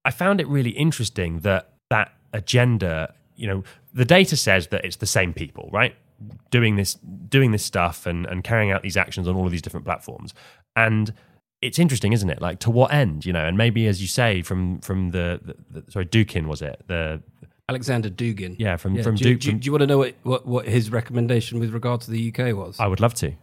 I 0.05 0.11
found 0.11 0.41
it 0.41 0.47
really 0.47 0.71
interesting 0.71 1.39
that 1.39 1.73
that 1.89 2.13
agenda, 2.33 3.13
you 3.35 3.47
know, 3.47 3.63
the 3.93 4.05
data 4.05 4.35
says 4.35 4.67
that 4.67 4.83
it's 4.83 4.97
the 4.97 5.05
same 5.05 5.33
people, 5.33 5.69
right? 5.71 5.95
Doing 6.51 6.75
this, 6.75 6.95
doing 6.95 7.51
this 7.51 7.63
stuff 7.63 8.05
and, 8.05 8.25
and 8.25 8.43
carrying 8.43 8.71
out 8.71 8.81
these 8.81 8.97
actions 8.97 9.27
on 9.27 9.35
all 9.35 9.45
of 9.45 9.51
these 9.51 9.61
different 9.61 9.85
platforms. 9.85 10.33
And 10.75 11.13
it's 11.61 11.79
interesting, 11.79 12.11
isn't 12.11 12.29
it? 12.29 12.41
Like 12.41 12.59
to 12.59 12.71
what 12.71 12.93
end, 12.93 13.25
you 13.25 13.31
know? 13.31 13.45
And 13.45 13.57
maybe, 13.57 13.87
as 13.87 14.01
you 14.01 14.07
say, 14.07 14.41
from 14.41 14.79
from 14.79 15.11
the, 15.11 15.39
the, 15.41 15.81
the 15.81 15.91
sorry, 15.91 16.05
Dukin 16.05 16.47
was 16.47 16.61
it 16.61 16.83
the 16.87 17.21
Alexander 17.73 18.09
Dugin. 18.09 18.55
Yeah, 18.59 18.77
from 18.77 19.01
from 19.01 19.15
do, 19.15 19.23
Duke. 19.23 19.39
do, 19.39 19.49
from- 19.49 19.59
do 19.59 19.65
you 19.65 19.71
want 19.71 19.81
to 19.81 19.87
know 19.87 19.97
what, 19.97 20.15
what, 20.21 20.45
what 20.45 20.67
his 20.67 20.91
recommendation 20.91 21.59
with 21.59 21.73
regard 21.73 22.01
to 22.01 22.11
the 22.11 22.31
UK 22.31 22.55
was? 22.55 22.79
I 22.79 22.87
would 22.87 22.99
love 22.99 23.15
to. 23.15 23.33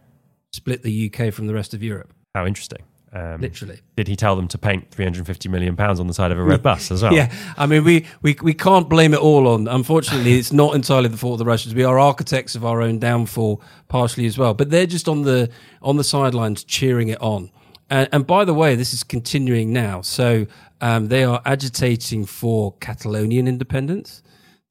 Split 0.53 0.83
the 0.83 1.11
UK 1.13 1.33
from 1.33 1.47
the 1.47 1.53
rest 1.53 1.73
of 1.73 1.83
Europe. 1.83 2.13
How 2.33 2.45
interesting. 2.45 2.83
Um, 3.13 3.41
Literally. 3.41 3.79
Did 3.97 4.07
he 4.07 4.15
tell 4.15 4.37
them 4.37 4.47
to 4.47 4.57
paint 4.57 4.89
350 4.91 5.49
million 5.49 5.75
pounds 5.75 5.99
on 5.99 6.07
the 6.07 6.13
side 6.13 6.31
of 6.31 6.39
a 6.39 6.43
red 6.43 6.63
bus 6.69 6.91
as 6.91 7.03
well? 7.03 7.13
Yeah, 7.13 7.29
I 7.57 7.65
mean, 7.65 7.83
we, 7.83 8.05
we, 8.21 8.37
we 8.41 8.53
can't 8.53 8.87
blame 8.89 9.13
it 9.13 9.19
all 9.19 9.49
on. 9.49 9.67
Unfortunately, 9.67 10.39
it's 10.39 10.53
not 10.53 10.75
entirely 10.75 11.09
the 11.09 11.17
fault 11.17 11.33
of 11.33 11.39
the 11.39 11.45
Russians. 11.45 11.75
We 11.75 11.83
are 11.83 11.99
architects 11.99 12.55
of 12.55 12.63
our 12.63 12.81
own 12.81 12.99
downfall, 12.99 13.61
partially 13.89 14.25
as 14.27 14.37
well. 14.37 14.53
But 14.53 14.69
they're 14.69 14.85
just 14.85 15.09
on 15.09 15.23
the 15.23 15.49
on 15.81 15.97
the 15.97 16.05
sidelines 16.05 16.63
cheering 16.63 17.09
it 17.09 17.21
on. 17.21 17.51
And, 17.89 18.07
and 18.13 18.25
by 18.25 18.45
the 18.45 18.53
way, 18.53 18.75
this 18.75 18.93
is 18.93 19.03
continuing 19.03 19.73
now. 19.73 19.99
So 20.01 20.47
um, 20.81 21.07
they 21.07 21.23
are 21.23 21.41
agitating 21.45 22.25
for 22.25 22.73
Catalonian 22.79 23.47
independence. 23.47 24.21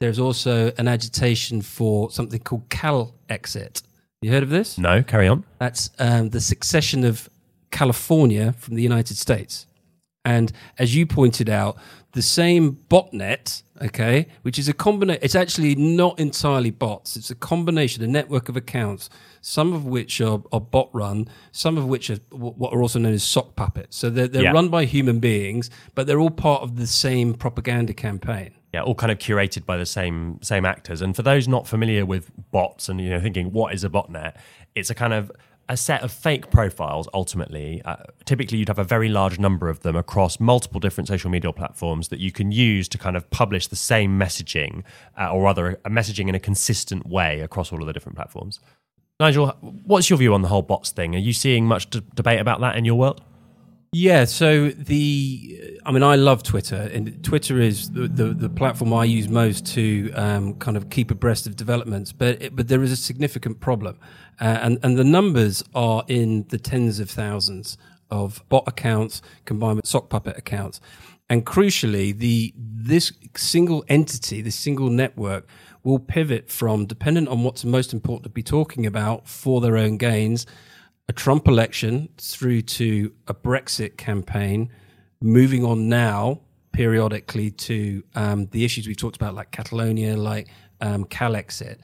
There's 0.01 0.19
also 0.19 0.73
an 0.79 0.89
agitation 0.89 1.63
for 1.63 2.11
something 2.11 2.41
called 2.41 2.69
Cal 2.69 3.15
exit. 3.29 3.83
You 4.23 4.31
heard 4.31 4.43
of 4.43 4.51
this? 4.51 4.77
No, 4.77 5.03
carry 5.03 5.29
on. 5.29 5.45
That's 5.59 5.91
um, 5.99 6.31
the 6.31 6.41
succession 6.41 7.05
of 7.05 7.31
California 7.71 8.53
from 8.59 8.75
the 8.75 8.83
United 8.83 9.17
States. 9.17 9.67
And 10.25 10.53
as 10.79 10.95
you 10.95 11.07
pointed 11.07 11.49
out, 11.49 11.79
the 12.13 12.23
same 12.23 12.79
botnet, 12.91 13.63
okay, 13.81 14.27
which 14.43 14.59
is 14.59 14.69
a 14.69 14.73
combination, 14.73 15.21
it's 15.23 15.35
actually 15.35 15.75
not 15.75 16.19
entirely 16.19 16.71
bots. 16.71 17.17
It's 17.17 17.31
a 17.31 17.35
combination, 17.35 18.03
a 18.05 18.07
network 18.07 18.49
of 18.49 18.57
accounts, 18.57 19.09
some 19.41 19.73
of 19.73 19.85
which 19.85 20.21
are, 20.21 20.43
are 20.53 20.61
bot 20.61 20.91
run, 20.93 21.29
some 21.53 21.79
of 21.79 21.87
which 21.87 22.11
are 22.11 22.17
wh- 22.31 22.59
what 22.59 22.73
are 22.73 22.83
also 22.83 22.99
known 22.99 23.13
as 23.15 23.23
sock 23.23 23.57
puppets. 23.57 23.97
So 23.97 24.11
they're, 24.11 24.29
they're 24.29 24.43
Yeah. 24.45 24.53
run 24.53 24.69
by 24.69 24.85
human 24.85 25.19
beings, 25.21 25.71
but 25.95 26.07
they're 26.07 26.21
all 26.21 26.31
part 26.31 26.63
of 26.63 26.77
the 26.77 26.87
same 26.87 27.35
propaganda 27.35 27.95
campaign. 27.95 28.53
Yeah, 28.73 28.83
all 28.83 28.95
kind 28.95 29.11
of 29.11 29.19
curated 29.19 29.67
by 29.67 29.77
the 29.77 29.87
same 29.87 30.39
same 30.43 30.65
actors. 30.65 31.03
And 31.03 31.17
for 31.17 31.23
those 31.23 31.49
not 31.49 31.67
familiar 31.67 32.07
with 32.07 32.31
bots 32.53 32.89
and 32.89 33.01
you 33.01 33.11
know 33.11 33.21
thinking 33.21 33.51
what 33.53 33.75
is 33.75 33.83
a 33.83 33.89
botnet, 33.89 34.37
it's 34.77 34.91
a 34.91 34.95
kind 34.95 35.13
of 35.13 35.33
a 35.71 35.77
set 35.77 36.03
of 36.03 36.11
fake 36.11 36.51
profiles. 36.51 37.09
Ultimately, 37.15 37.81
uh, 37.85 37.97
typically 38.25 38.59
you'd 38.59 38.69
have 38.69 38.79
a 38.81 38.85
very 38.85 39.09
large 39.09 39.39
number 39.39 39.69
of 39.69 39.81
them 39.81 39.95
across 39.95 40.41
multiple 40.41 40.81
different 40.81 41.07
social 41.07 41.31
media 41.31 41.53
platforms 41.53 42.09
that 42.09 42.19
you 42.19 42.33
can 42.33 42.51
use 42.51 42.89
to 42.89 42.99
kind 42.99 43.17
of 43.17 43.31
publish 43.31 43.69
the 43.69 43.77
same 43.77 44.19
messaging, 44.19 44.83
uh, 45.17 45.33
or 45.33 45.45
rather, 45.45 45.79
messaging 45.87 46.29
in 46.29 46.35
a 46.35 46.41
consistent 46.41 47.07
way 47.07 47.41
across 47.41 47.73
all 47.73 47.81
of 47.81 47.87
the 47.87 47.93
different 47.93 48.17
platforms. 48.17 48.59
Nigel, 49.21 49.49
what's 49.85 50.11
your 50.11 50.19
view 50.19 50.35
on 50.35 50.43
the 50.43 50.49
whole 50.49 50.63
bots 50.63 50.91
thing? 50.91 51.15
Are 51.15 51.19
you 51.19 51.33
seeing 51.33 51.67
much 51.67 51.89
d- 51.89 52.03
debate 52.15 52.41
about 52.41 52.61
that 52.61 52.77
in 52.77 52.85
your 52.85 52.97
world? 52.97 53.23
Yeah, 53.93 54.25
so 54.25 54.69
the 54.69 55.81
I 55.85 55.91
mean, 55.91 56.05
I 56.05 56.15
love 56.15 56.45
Twitter, 56.45 56.77
and 56.77 57.25
Twitter 57.25 57.59
is 57.61 57.91
the, 57.91 58.07
the, 58.07 58.27
the 58.27 58.49
platform 58.49 58.95
I 58.95 59.05
use 59.05 59.29
most 59.29 59.67
to 59.75 60.13
um, 60.13 60.55
kind 60.55 60.77
of 60.77 60.91
keep 60.91 61.11
abreast 61.11 61.49
of 61.49 61.57
developments. 61.57 62.13
But 62.13 62.41
it, 62.41 62.55
but 62.55 62.69
there 62.69 62.85
is 62.85 62.93
a 62.93 62.97
significant 62.97 63.59
problem, 63.59 63.99
uh, 64.41 64.61
and 64.63 64.79
and 64.85 64.97
the 64.97 65.03
numbers 65.03 65.65
are 65.75 66.05
in 66.07 66.47
the 66.51 66.59
tens 66.59 67.01
of 67.01 67.11
thousands 67.11 67.77
of 68.13 68.45
bot 68.49 68.63
accounts 68.69 69.23
combined 69.45 69.77
with 69.77 69.87
sock 69.87 70.09
puppet 70.09 70.39
accounts, 70.39 70.81
and 71.29 71.45
crucially, 71.45 72.17
the 72.17 72.55
this 72.57 73.11
single 73.37 73.85
entity, 73.89 74.41
this 74.41 74.55
single 74.55 74.89
network, 74.89 75.49
will 75.83 75.99
pivot 75.99 76.49
from 76.49 76.87
dependent 76.87 77.27
on 77.27 77.43
what's 77.43 77.65
most 77.65 77.93
important 77.93 78.23
to 78.23 78.31
be 78.31 78.45
talking 78.45 78.87
about 78.87 79.27
for 79.27 79.61
their 79.61 79.77
own 79.77 79.97
gains 79.97 80.47
a 81.11 81.13
Trump 81.13 81.49
election 81.49 82.09
through 82.19 82.63
to 82.63 83.13
a 83.27 83.35
Brexit 83.35 83.97
campaign, 83.97 84.71
moving 85.21 85.65
on 85.65 85.89
now 85.89 86.41
periodically 86.73 87.51
to 87.51 88.05
um, 88.15 88.47
the 88.53 88.65
issues 88.65 88.87
we've 88.87 88.97
talked 88.97 89.17
about, 89.17 89.35
like 89.35 89.51
Catalonia, 89.51 90.17
like 90.17 90.47
um, 90.81 91.05
Calexit. 91.05 91.79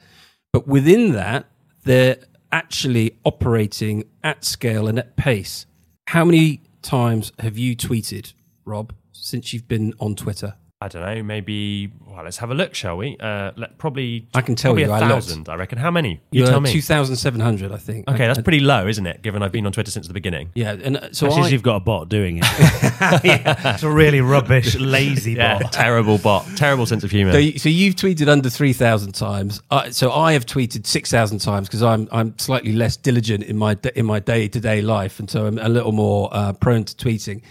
But 0.53 0.65
within 0.65 1.11
that, 1.11 1.45
they're 1.83 2.19
actually 2.53 3.19
operating 3.25 4.05
at 4.23 4.45
scale 4.45 4.87
and 4.87 4.97
at 4.97 5.17
pace. 5.17 5.65
How 6.07 6.23
many 6.23 6.61
times 6.81 7.33
have 7.39 7.57
you 7.57 7.75
tweeted, 7.75 8.31
Rob, 8.63 8.93
since 9.11 9.51
you've 9.51 9.67
been 9.67 9.93
on 9.99 10.15
Twitter? 10.15 10.55
I 10.79 10.89
don't 10.89 11.01
know, 11.01 11.23
maybe. 11.23 11.91
Well, 12.05 12.23
let's 12.23 12.37
have 12.37 12.51
a 12.51 12.53
look, 12.53 12.75
shall 12.75 12.97
we? 12.97 13.17
Uh, 13.19 13.51
let, 13.57 13.79
probably. 13.79 14.27
I 14.35 14.41
can 14.41 14.53
tell 14.53 14.73
probably 14.73 14.83
you, 14.83 14.91
a 14.91 14.93
I 14.93 14.99
looked. 14.99 15.09
thousand. 15.11 15.49
I 15.49 15.55
reckon. 15.55 15.79
How 15.79 15.89
many? 15.89 16.21
You 16.29 16.41
You're 16.43 16.49
tell 16.51 16.61
me. 16.61 16.71
2,700, 16.71 17.71
I 17.71 17.77
think. 17.77 18.07
Okay, 18.07 18.25
I- 18.25 18.27
that's 18.27 18.37
I- 18.37 18.43
pretty 18.43 18.59
low, 18.59 18.87
isn't 18.87 19.07
it? 19.07 19.23
Given 19.23 19.41
I've 19.41 19.51
been 19.51 19.65
on 19.65 19.71
Twitter 19.71 19.89
since 19.89 20.07
the 20.07 20.13
beginning. 20.13 20.51
Yeah, 20.53 20.73
and 20.73 20.97
uh, 20.97 21.11
so 21.13 21.25
Especially 21.25 21.47
I, 21.49 21.53
you've 21.53 21.63
got 21.63 21.77
a 21.77 21.79
bot 21.79 22.09
doing 22.09 22.41
it. 22.43 22.45
It's 23.73 23.81
a 23.81 23.89
really 23.89 24.21
rubbish, 24.21 24.75
lazy 24.79 25.33
Yeah, 25.33 25.57
bot. 25.63 25.73
terrible 25.73 26.19
bot, 26.19 26.45
terrible 26.55 26.85
sense 26.85 27.03
of 27.03 27.09
humour. 27.09 27.31
So, 27.31 27.39
you- 27.39 27.57
so 27.57 27.69
you've 27.69 27.95
tweeted 27.95 28.27
under 28.27 28.47
three 28.51 28.73
thousand 28.73 29.13
times. 29.13 29.63
Uh, 29.71 29.89
so 29.89 30.11
I 30.11 30.33
have 30.33 30.45
tweeted 30.45 30.85
six 30.85 31.09
thousand 31.09 31.39
times 31.39 31.67
because 31.67 31.81
I'm 31.81 32.07
I'm 32.11 32.37
slightly 32.37 32.73
less 32.73 32.95
diligent 32.97 33.45
in 33.45 33.57
my 33.57 33.75
in 33.95 34.05
my 34.05 34.19
day 34.19 34.47
to 34.47 34.59
day 34.59 34.83
life, 34.83 35.19
and 35.19 35.27
so 35.27 35.47
I'm 35.47 35.57
a 35.57 35.69
little 35.69 35.91
more 35.91 36.29
uh, 36.31 36.53
prone 36.53 36.83
to 36.83 36.95
tweeting. 36.95 37.41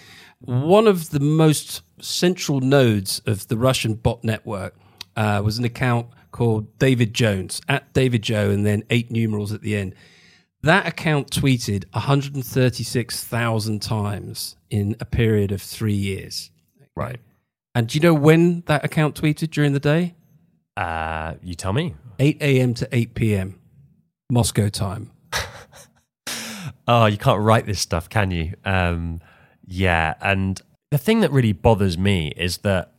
One 0.40 0.86
of 0.86 1.10
the 1.10 1.20
most 1.20 1.82
central 2.00 2.60
nodes 2.60 3.20
of 3.26 3.48
the 3.48 3.56
Russian 3.56 3.94
bot 3.94 4.22
network 4.22 4.76
uh, 5.16 5.40
was 5.44 5.58
an 5.58 5.64
account 5.64 6.08
called 6.30 6.78
David 6.78 7.14
Jones 7.14 7.60
at 7.68 7.92
David 7.94 8.22
Joe, 8.22 8.50
and 8.50 8.66
then 8.66 8.84
eight 8.90 9.10
numerals 9.10 9.52
at 9.52 9.62
the 9.62 9.76
end. 9.76 9.94
That 10.62 10.86
account 10.86 11.30
tweeted 11.30 11.84
136,000 11.92 13.82
times 13.82 14.56
in 14.68 14.96
a 15.00 15.04
period 15.04 15.52
of 15.52 15.62
three 15.62 15.94
years. 15.94 16.50
right. 16.94 17.20
And 17.74 17.88
do 17.88 17.98
you 17.98 18.02
know 18.02 18.14
when 18.14 18.62
that 18.66 18.84
account 18.84 19.20
tweeted 19.20 19.50
during 19.50 19.74
the 19.74 19.80
day? 19.80 20.14
Uh, 20.76 21.34
you 21.42 21.54
tell 21.54 21.72
me. 21.74 21.94
8 22.18 22.38
a.m. 22.40 22.72
to 22.74 22.88
8 22.90 23.14
p.m. 23.14 23.60
Moscow 24.30 24.68
time. 24.68 25.10
Oh, 26.88 27.06
you 27.06 27.18
can't 27.18 27.40
write 27.40 27.66
this 27.66 27.80
stuff, 27.80 28.08
can 28.08 28.30
you? 28.30 28.54
Um, 28.64 29.20
yeah, 29.66 30.14
and 30.20 30.60
the 30.90 30.98
thing 30.98 31.20
that 31.20 31.32
really 31.32 31.52
bothers 31.52 31.98
me 31.98 32.32
is 32.36 32.58
that 32.58 32.92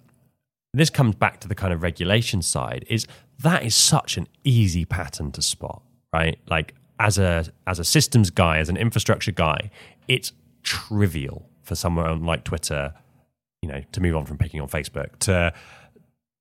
this 0.74 0.90
comes 0.90 1.16
back 1.16 1.40
to 1.40 1.48
the 1.48 1.56
kind 1.56 1.74
of 1.74 1.82
regulation 1.82 2.42
side. 2.42 2.86
Is 2.90 3.08
that 3.40 3.64
is 3.64 3.76
such 3.76 4.18
an 4.18 4.28
easy 4.44 4.86
pattern 4.86 5.32
to 5.34 5.42
spot, 5.42 5.82
right? 6.14 6.38
Like 6.50 6.76
as 7.00 7.18
a 7.18 7.46
as 7.66 7.80
a 7.80 7.84
systems 7.84 8.30
guy, 8.30 8.58
as 8.58 8.70
an 8.70 8.78
infrastructure 8.78 9.32
guy, 9.32 9.72
it's 10.08 10.34
trivial 10.64 11.50
for 11.64 11.76
someone 11.76 12.24
like 12.26 12.44
Twitter, 12.44 12.94
you 13.62 13.70
know, 13.70 13.82
to 13.92 14.02
move 14.02 14.16
on 14.16 14.26
from 14.26 14.38
picking 14.38 14.62
on 14.62 14.68
Facebook 14.68 15.18
to 15.20 15.54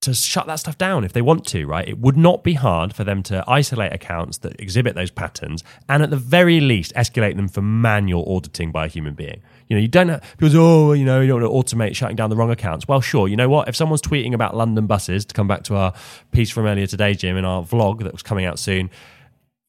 to 0.07 0.15
shut 0.15 0.47
that 0.47 0.57
stuff 0.57 0.79
down 0.79 1.05
if 1.05 1.13
they 1.13 1.23
want 1.23 1.47
to, 1.49 1.67
right? 1.67 1.87
It 1.87 1.99
would 1.99 2.17
not 2.17 2.43
be 2.43 2.55
hard 2.55 2.95
for 2.95 3.05
them 3.05 3.23
to 3.25 3.45
isolate 3.47 3.93
accounts 3.93 4.39
that 4.39 4.59
exhibit 4.61 4.95
those 4.95 5.11
patterns 5.11 5.63
and 5.89 6.03
at 6.03 6.11
the 6.11 6.17
very 6.17 6.61
least 6.61 6.95
escalate 6.95 7.37
them 7.37 7.49
for 7.49 7.61
manual 7.61 8.25
auditing 8.35 8.73
by 8.73 8.87
a 8.87 8.89
human 8.89 9.15
being. 9.15 9.43
You 9.69 9.77
know, 9.77 9.83
you 9.83 9.89
don't 9.89 10.09
have 10.09 10.23
people 10.39 10.51
say, 10.51 10.59
oh, 10.59 10.93
you 10.93 11.05
know, 11.05 11.21
you 11.21 11.29
don't 11.29 11.43
want 11.43 11.69
to 11.69 11.77
automate 11.77 11.97
shutting 11.97 12.17
down 12.17 12.31
the 12.31 12.37
wrong 12.37 12.51
accounts. 12.51 12.87
Well, 12.87 13.01
sure, 13.01 13.27
you 13.29 13.37
know 13.37 13.49
what? 13.49 13.69
If 13.69 13.75
someone's 13.75 14.03
tweeting 14.03 14.33
about 14.33 14.57
London 14.57 14.87
buses, 14.87 15.25
to 15.25 15.35
come 15.35 15.49
back 15.49 15.65
to 15.65 15.77
our 15.77 15.93
piece 16.31 16.51
from 16.51 16.67
earlier 16.67 16.87
today, 16.87 17.15
Jim, 17.15 17.37
in 17.37 17.45
our 17.45 17.63
vlog 17.63 18.03
that 18.05 18.13
was 18.13 18.23
coming 18.23 18.45
out 18.45 18.59
soon, 18.59 18.91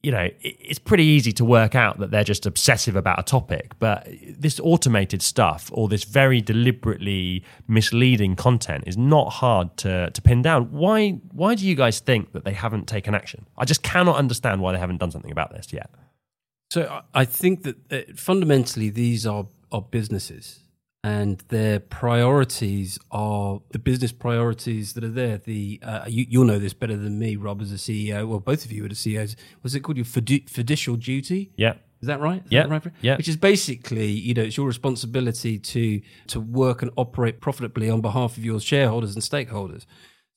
you 0.04 0.12
know, 0.12 0.30
it's 0.42 0.80
pretty 0.80 1.04
easy 1.04 1.32
to 1.34 1.44
work 1.44 1.76
out 1.76 2.00
that 2.00 2.12
they're 2.12 2.24
just 2.24 2.46
obsessive 2.46 2.96
about 2.96 3.20
a 3.20 3.24
topic. 3.24 3.74
But 3.80 4.08
this 4.38 4.60
automated 4.60 5.22
stuff 5.22 5.70
or 5.74 5.90
this 5.90 6.04
very 6.04 6.40
deliberately 6.40 7.44
misleading 7.68 8.36
content 8.36 8.84
is 8.88 8.96
not 8.96 9.34
hard 9.34 9.76
to, 9.78 10.12
to 10.12 10.22
pin 10.22 10.42
down. 10.44 10.72
Why, 10.72 11.12
why 11.32 11.56
do 11.56 11.68
you 11.68 11.76
guys 11.76 12.00
think 12.00 12.32
that 12.34 12.46
they 12.46 12.54
haven't 12.54 12.88
taken 12.88 13.16
action? 13.16 13.48
I 13.58 13.66
just 13.66 13.82
cannot 13.84 14.18
understand 14.18 14.62
why 14.62 14.72
they 14.72 14.80
haven't 14.80 14.98
done 14.98 15.12
something 15.12 15.32
about 15.32 15.52
this 15.52 15.74
yet. 15.74 15.90
So 16.70 17.02
I- 17.14 17.26
think 17.26 17.64
that 17.64 17.92
uh, 17.92 18.14
fundamentally 18.16 18.90
these 18.90 19.26
are 19.26 19.48
are 19.72 19.82
businesses, 19.82 20.60
and 21.04 21.40
their 21.50 21.80
priorities 21.80 22.98
are 23.12 23.62
the 23.72 23.80
business 23.80 24.12
priorities 24.12 24.94
that 24.94 25.04
are 25.04 25.10
there. 25.10 25.38
The 25.38 25.80
uh, 25.84 26.06
you, 26.08 26.26
you'll 26.30 26.46
know 26.46 26.60
this 26.60 26.74
better 26.74 26.98
than 26.98 27.18
me, 27.20 27.36
Rob, 27.36 27.62
as 27.62 27.72
a 27.72 27.76
CEO. 27.76 28.28
Well, 28.28 28.40
both 28.40 28.66
of 28.66 28.72
you 28.72 28.86
are 28.86 28.90
the 28.90 28.96
CEOs. 28.96 29.36
Was 29.64 29.76
it 29.76 29.82
called? 29.82 29.98
Your 29.98 30.06
fidu- 30.06 30.50
fiducial 30.50 31.00
duty. 31.00 31.52
Yeah. 31.56 31.74
Is 32.02 32.08
that 32.08 32.20
right? 32.20 32.44
Is 32.46 32.52
Yeah, 32.52 32.64
that 32.64 32.70
right? 32.70 32.94
yeah. 33.02 33.18
Which 33.18 33.28
is 33.28 33.38
basically, 33.38 34.08
you 34.12 34.34
know, 34.36 34.44
it's 34.44 34.58
your 34.58 34.68
responsibility 34.68 35.58
to 35.60 36.02
to 36.28 36.40
work 36.40 36.82
and 36.82 36.92
operate 36.96 37.40
profitably 37.42 37.90
on 37.90 38.02
behalf 38.02 38.38
of 38.38 38.46
your 38.46 38.60
shareholders 38.60 39.16
and 39.16 39.24
stakeholders. 39.24 39.86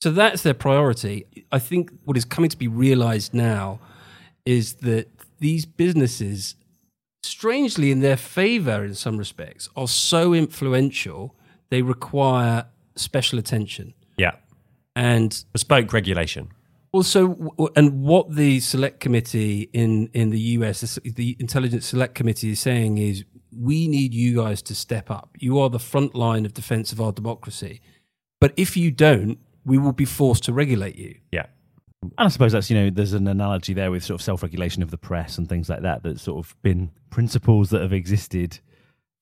So 0.02 0.11
that's 0.11 0.42
their 0.42 0.54
priority. 0.54 1.26
I 1.52 1.58
think 1.58 1.90
what 2.04 2.16
is 2.16 2.24
coming 2.24 2.48
to 2.50 2.56
be 2.56 2.68
realized 2.68 3.34
now 3.34 3.80
is 4.46 4.74
that 4.76 5.08
these 5.40 5.66
businesses, 5.66 6.54
strangely 7.22 7.90
in 7.90 8.00
their 8.00 8.16
favor 8.16 8.84
in 8.84 8.94
some 8.94 9.18
respects, 9.18 9.68
are 9.76 9.88
so 9.88 10.32
influential 10.34 11.36
they 11.70 11.82
require 11.82 12.66
special 12.96 13.38
attention. 13.38 13.94
Yeah. 14.16 14.32
And 14.96 15.44
Bespoke 15.52 15.92
regulation. 15.92 16.48
also, 16.92 17.54
and 17.76 18.02
what 18.02 18.34
the 18.34 18.60
select 18.60 19.00
committee 19.00 19.70
in, 19.72 20.10
in 20.12 20.30
the 20.30 20.40
US, 20.58 20.98
the 21.04 21.36
intelligence 21.38 21.86
select 21.86 22.14
committee 22.14 22.50
is 22.50 22.60
saying 22.60 22.98
is, 22.98 23.24
we 23.56 23.88
need 23.88 24.14
you 24.14 24.36
guys 24.36 24.62
to 24.62 24.74
step 24.74 25.10
up. 25.10 25.30
You 25.38 25.58
are 25.58 25.68
the 25.68 25.78
front 25.80 26.14
line 26.14 26.44
of 26.46 26.54
defense 26.54 26.92
of 26.92 27.00
our 27.00 27.12
democracy. 27.12 27.80
But 28.40 28.52
if 28.56 28.76
you 28.76 28.90
don't, 28.92 29.38
we 29.64 29.76
will 29.76 29.92
be 29.92 30.04
forced 30.04 30.44
to 30.44 30.52
regulate 30.52 30.96
you. 30.96 31.16
Yeah. 31.32 31.46
And 32.03 32.12
I 32.18 32.28
suppose 32.28 32.53
that's, 32.53 32.70
you 32.70 32.76
know, 32.76 32.90
there's 32.90 33.12
an 33.12 33.28
analogy 33.28 33.74
there 33.74 33.90
with 33.90 34.05
sort 34.05 34.20
of 34.20 34.24
self 34.24 34.42
regulation 34.42 34.82
of 34.82 34.90
the 34.90 34.98
press 34.98 35.38
and 35.38 35.48
things 35.48 35.68
like 35.68 35.82
that, 35.82 36.03
that's 36.03 36.22
sort 36.22 36.44
of 36.44 36.57
been 36.62 36.90
principles 37.11 37.70
that 37.70 37.82
have 37.82 37.92
existed 37.92 38.61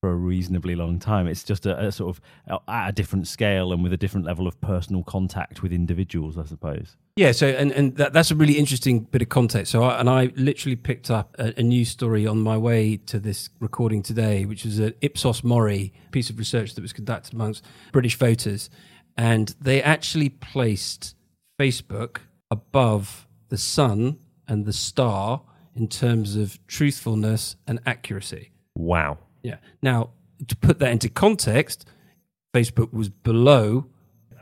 for 0.01 0.11
a 0.11 0.15
reasonably 0.15 0.77
long 0.77 1.01
time. 1.01 1.27
It's 1.27 1.43
just 1.43 1.67
a, 1.67 1.87
a 1.87 1.91
sort 1.91 2.17
of 2.17 2.61
at 2.69 2.89
a 2.89 2.93
different 2.93 3.27
scale 3.27 3.73
and 3.73 3.83
with 3.83 3.93
a 3.93 3.97
different 3.97 4.27
level 4.27 4.47
of 4.47 4.61
personal 4.61 5.03
contact 5.03 5.61
with 5.61 5.73
individuals, 5.73 6.39
I 6.39 6.45
suppose. 6.45 6.97
Yeah, 7.17 7.33
so 7.33 7.49
and, 7.49 7.73
and 7.73 7.97
that, 7.97 8.13
that's 8.13 8.31
a 8.31 8.37
really 8.37 8.57
interesting 8.57 9.01
bit 9.01 9.23
of 9.23 9.29
context. 9.29 9.73
So, 9.73 9.83
I, 9.83 9.99
and 9.99 10.09
I 10.09 10.31
literally 10.37 10.77
picked 10.77 11.11
up 11.11 11.35
a, 11.39 11.53
a 11.59 11.65
news 11.65 11.89
story 11.89 12.29
on 12.29 12.39
my 12.41 12.57
way 12.57 12.97
to 13.07 13.19
this 13.19 13.51
recording 13.59 14.05
today, 14.05 14.45
which 14.45 14.65
was 14.65 14.79
an 14.79 14.95
Ipsos 15.01 15.43
Mori 15.43 15.93
piece 16.13 16.31
of 16.31 16.39
research 16.39 16.77
that 16.77 16.81
was 16.81 16.93
conducted 16.93 17.35
amongst 17.35 17.65
British 17.91 18.17
voters, 18.17 18.71
and 19.17 19.57
they 19.61 19.83
actually 19.83 20.29
placed 20.29 21.17
Facebook 21.61 22.19
above 22.51 23.27
the 23.49 23.59
Sun 23.59 24.19
and 24.47 24.65
the 24.65 24.73
Star 24.73 25.43
in 25.75 25.89
terms 25.89 26.37
of 26.37 26.59
truthfulness 26.67 27.57
and 27.67 27.81
accuracy. 27.87 28.51
Wow. 28.75 29.19
Yeah. 29.43 29.57
Now, 29.83 30.11
to 30.47 30.57
put 30.57 30.79
that 30.81 30.91
into 30.91 31.09
context, 31.09 31.89
Facebook 32.55 32.93
was 32.93 33.09
below 33.09 33.87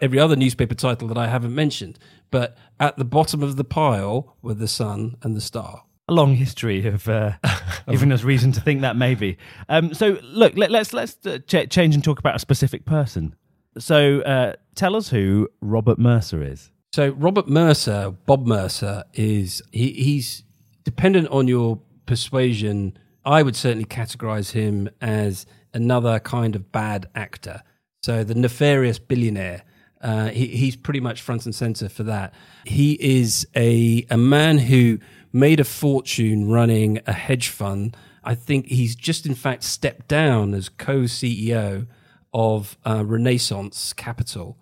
every 0.00 0.18
other 0.18 0.36
newspaper 0.36 0.74
title 0.74 1.08
that 1.08 1.18
I 1.18 1.26
haven't 1.26 1.54
mentioned, 1.54 1.98
but 2.30 2.56
at 2.78 2.96
the 2.96 3.04
bottom 3.04 3.42
of 3.42 3.56
the 3.56 3.64
pile 3.64 4.36
were 4.42 4.54
the 4.54 4.68
Sun 4.68 5.16
and 5.22 5.34
the 5.36 5.40
Star. 5.40 5.82
a 6.08 6.12
long 6.12 6.34
history 6.36 6.86
of 6.86 7.08
uh, 7.08 7.32
giving 7.90 8.12
us 8.12 8.22
reason 8.22 8.52
to 8.52 8.60
think 8.60 8.82
that 8.82 8.96
maybe. 8.96 9.38
Um, 9.68 9.92
so 9.94 10.18
look, 10.22 10.56
let, 10.56 10.70
let's 10.70 10.92
let's 10.92 11.16
uh, 11.26 11.38
ch- 11.46 11.68
change 11.68 11.94
and 11.94 12.04
talk 12.04 12.18
about 12.18 12.36
a 12.36 12.38
specific 12.38 12.84
person. 12.84 13.34
So 13.78 14.20
uh, 14.20 14.52
tell 14.74 14.96
us 14.96 15.08
who 15.10 15.48
Robert 15.60 15.98
Mercer 15.98 16.42
is. 16.42 16.70
So 16.96 17.10
Robert 17.10 17.46
Mercer, 17.46 18.14
Bob 18.24 18.46
Mercer, 18.46 19.04
is 19.12 19.60
he, 19.70 19.92
he's 19.92 20.44
dependent 20.82 21.28
on 21.28 21.46
your 21.46 21.78
persuasion. 22.06 22.96
I 23.22 23.42
would 23.42 23.54
certainly 23.54 23.84
categorize 23.84 24.52
him 24.52 24.88
as 25.02 25.44
another 25.74 26.18
kind 26.20 26.56
of 26.56 26.72
bad 26.72 27.10
actor. 27.14 27.62
So 28.02 28.24
the 28.24 28.34
nefarious 28.34 28.98
billionaire. 28.98 29.64
Uh, 30.00 30.28
he, 30.28 30.46
he's 30.46 30.74
pretty 30.74 31.00
much 31.00 31.20
front 31.20 31.44
and 31.44 31.54
center 31.54 31.90
for 31.90 32.02
that. 32.04 32.32
He 32.64 32.94
is 32.94 33.46
a 33.54 34.06
a 34.08 34.16
man 34.16 34.56
who 34.56 34.98
made 35.34 35.60
a 35.60 35.64
fortune 35.64 36.48
running 36.48 37.00
a 37.06 37.12
hedge 37.12 37.48
fund. 37.48 37.94
I 38.24 38.34
think 38.34 38.68
he's 38.68 38.96
just 38.96 39.26
in 39.26 39.34
fact 39.34 39.64
stepped 39.64 40.08
down 40.08 40.54
as 40.54 40.70
co-CEO 40.70 41.88
of 42.32 42.78
uh, 42.86 43.04
Renaissance 43.04 43.92
Capital 43.92 44.56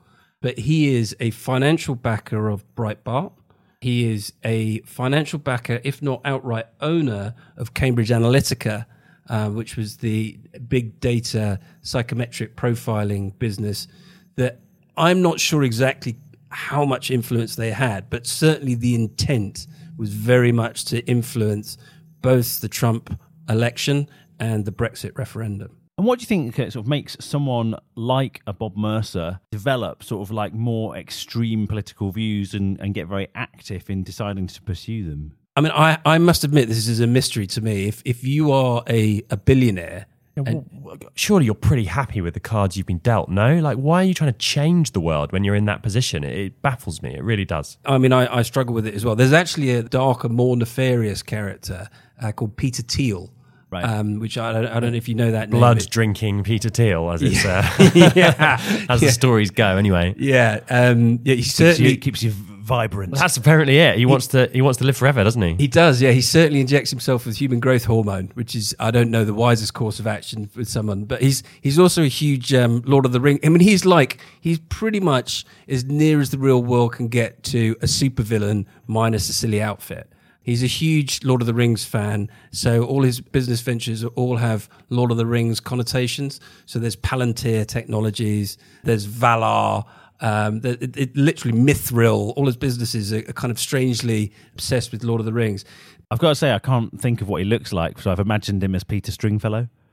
but 0.45 0.59
he 0.59 0.95
is 0.95 1.17
a 1.21 1.31
financial 1.31 1.95
backer 1.95 2.51
of 2.51 2.67
Breitbart. 2.75 3.33
He 3.81 4.13
is 4.13 4.35
a 4.45 4.81
financial 4.81 5.39
backer, 5.39 5.81
if 5.85 6.03
not 6.03 6.21
outright 6.27 6.67
owner, 6.83 7.35
of 7.57 7.73
Cambridge 7.73 8.11
Analytica, 8.11 8.85
uh, 9.31 9.49
which 9.49 9.79
was 9.79 9.97
the 9.97 10.39
big 10.69 11.01
data 11.01 11.59
psychometric 11.81 12.57
profiling 12.57 13.39
business 13.39 13.89
that 14.37 14.61
I'm 14.99 15.23
not 15.23 15.41
sure 15.41 15.63
exactly 15.63 16.19
how 16.51 16.85
much 16.85 17.11
influence 17.11 17.57
they 17.57 17.71
had, 17.71 18.11
but 18.11 18.27
certainly 18.27 18.75
the 18.75 18.95
intent 18.95 19.67
was 19.97 20.13
very 20.13 20.53
much 20.53 20.85
to 20.87 21.03
influence 21.07 21.79
both 22.21 22.61
the 22.61 22.69
Trump 22.69 23.19
election 23.49 24.11
and 24.39 24.67
the 24.67 24.73
Brexit 24.73 25.17
referendum. 25.17 25.79
And 25.97 26.07
what 26.07 26.19
do 26.19 26.25
you 26.25 26.27
think 26.27 26.57
sort 26.57 26.75
of 26.75 26.89
makes 26.89 27.17
someone 27.21 27.77
like 27.95 28.43
a 28.47 28.53
Bob 28.53 28.77
Mercer 28.77 29.41
develop 29.53 30.03
sort 30.03 30.23
of 30.23 30.33
like 30.33 30.53
more 30.53 30.97
extreme 30.97 31.67
political 31.69 32.11
views 32.11 32.53
and, 32.53 32.81
and 32.81 32.95
get 32.95 33.07
very 33.07 33.29
active 33.35 33.89
in 33.89 34.03
deciding 34.03 34.49
to 34.49 34.63
pursue 34.63 35.09
them? 35.09 35.37
I 35.57 35.61
mean, 35.61 35.71
I, 35.73 35.99
I 36.05 36.19
must 36.19 36.43
admit 36.43 36.67
this 36.69 36.89
is 36.89 36.99
a 36.99 37.07
mystery 37.07 37.47
to 37.49 37.61
me. 37.61 37.87
If 37.87 38.03
if 38.05 38.25
you 38.25 38.51
are 38.51 38.83
a, 38.89 39.23
a 39.31 39.37
billionaire, 39.37 40.07
Well, 40.37 40.99
surely 41.15 41.45
you're 41.45 41.55
pretty 41.55 41.85
happy 41.85 42.21
with 42.21 42.35
the 42.35 42.41
cards 42.41 42.77
you've 42.77 42.87
been 42.87 42.99
dealt, 42.99 43.29
no? 43.29 43.61
Like, 43.61 43.77
why 43.77 44.03
are 44.03 44.05
you 44.05 44.15
trying 44.15 44.33
to 44.33 44.39
change 44.39 44.91
the 44.91 45.01
world 45.01 45.31
when 45.31 45.45
you're 45.45 45.55
in 45.55 45.67
that 45.67 45.83
position? 45.85 46.25
It, 46.25 46.37
it 46.37 46.63
baffles 46.63 47.03
me. 47.03 47.15
It 47.15 47.23
really 47.23 47.45
does. 47.45 47.79
I 47.85 47.99
mean, 47.99 48.13
I, 48.13 48.39
I 48.39 48.43
struggle 48.43 48.75
with 48.75 48.87
it 48.87 48.95
as 48.95 49.05
well. 49.05 49.15
There's 49.15 49.33
actually 49.33 49.71
a 49.71 49.85
darker, 49.85 50.29
more 50.29 50.57
nefarious 50.57 51.23
character 51.23 51.89
uh, 52.21 52.33
called 52.33 52.57
Peter 52.57 52.83
Thiel, 52.83 53.31
Right. 53.75 53.85
um, 53.85 54.21
which 54.21 54.39
I 54.39 54.53
don't, 54.53 54.67
I 54.67 54.79
don't 54.79 54.93
know 54.93 54.97
if 54.97 55.09
you 55.09 55.17
know 55.17 55.33
that 55.33 55.51
name. 55.51 55.59
Blood 55.59 55.85
drinking 55.91 56.45
Peter 56.45 56.69
Thiel, 56.69 57.11
as 57.11 57.23
it's 57.23 57.45
uh, 57.45 57.69
yeah, 58.15 58.61
as 58.89 59.01
the 59.01 59.11
stories 59.11 59.51
go. 59.51 59.77
Anyway, 59.77 60.15
yeah, 60.17 60.61
um, 60.71 61.19
yeah. 61.25 61.35
He 61.35 61.43
Keeps 61.43 61.55
certainly 61.55 61.91
you, 61.91 61.97
keeps 61.99 62.23
you 62.23 62.31
vibrant. 62.31 63.15
that's 63.15 63.37
apparently 63.37 63.79
it. 63.79 63.99
He 63.99 64.07
wants 64.07 64.29
to 64.29 64.49
he 64.53 64.63
wants 64.63 64.79
to 64.79 64.85
live 64.85 64.97
forever, 64.97 65.25
doesn't 65.25 65.43
he? 65.43 65.55
He 65.55 65.67
does, 65.67 66.01
yeah. 66.01 66.13
He 66.13 66.21
certainly 66.23 66.61
injects 66.61 66.91
himself 66.91 67.27
with 67.27 67.37
human 67.37 67.59
growth 67.61 67.85
hormone, 67.85 68.31
which 68.35 68.55
is 68.55 68.75
I 68.79 68.91
don't 68.93 69.11
know 69.11 69.25
the 69.25 69.35
wisest 69.35 69.75
course 69.75 69.99
of 69.99 70.07
action 70.07 70.49
with 70.55 70.69
someone. 70.69 71.05
But 71.05 71.21
he's 71.21 71.43
he's 71.61 71.79
also 71.79 72.03
a 72.05 72.09
huge 72.09 72.55
um, 72.55 72.83
Lord 72.87 73.05
of 73.07 73.13
the 73.13 73.21
Ring. 73.21 73.41
I 73.45 73.49
mean, 73.49 73.61
he's 73.61 73.85
like 73.85 74.21
he's 74.41 74.61
pretty 74.69 75.01
much 75.01 75.45
as 75.69 75.85
near 75.85 76.21
as 76.21 76.31
the 76.31 76.39
real 76.39 76.63
world 76.63 76.93
can 76.95 77.09
get 77.09 77.43
to 77.45 77.77
a 77.83 77.87
supervillain 77.87 78.67
minus 78.87 79.29
a 79.29 79.33
silly 79.33 79.61
outfit. 79.61 80.09
He's 80.45 80.63
a 80.63 80.67
huge 80.69 81.25
Lord 81.25 81.41
of 81.41 81.47
the 81.47 81.55
Rings 81.55 81.85
fan, 81.85 82.31
so 82.53 82.85
all 82.85 83.03
his 83.03 83.21
business 83.21 83.61
ventures 83.63 84.05
all 84.05 84.37
have 84.37 84.69
Lord 84.91 85.11
of 85.11 85.17
the 85.17 85.27
Rings 85.27 85.59
connotations. 85.59 86.39
So 86.67 86.79
there's 86.79 86.97
Palantir 86.97 87.67
Technologies, 87.67 88.57
there's 88.85 89.07
Valar, 89.07 89.85
um, 90.21 90.61
it, 90.63 90.81
it, 90.83 90.97
it 90.97 91.17
literally 91.17 91.57
Mithril. 91.59 92.33
All 92.37 92.47
his 92.47 92.57
businesses 92.57 93.13
are, 93.13 93.19
are 93.29 93.33
kind 93.33 93.51
of 93.51 93.59
strangely 93.59 94.33
obsessed 94.53 94.93
with 94.93 95.03
Lord 95.03 95.21
of 95.21 95.25
the 95.27 95.33
Rings. 95.33 95.65
I've 96.11 96.19
got 96.19 96.29
to 96.29 96.35
say, 96.35 96.53
I 96.53 96.59
can't 96.61 97.01
think 97.01 97.23
of 97.23 97.29
what 97.29 97.39
he 97.41 97.45
looks 97.47 97.73
like, 97.73 97.99
so 98.01 98.13
I've 98.13 98.21
imagined 98.21 98.63
him 98.63 98.75
as 98.75 98.85
Peter 98.85 99.11
Stringfellow. 99.11 99.69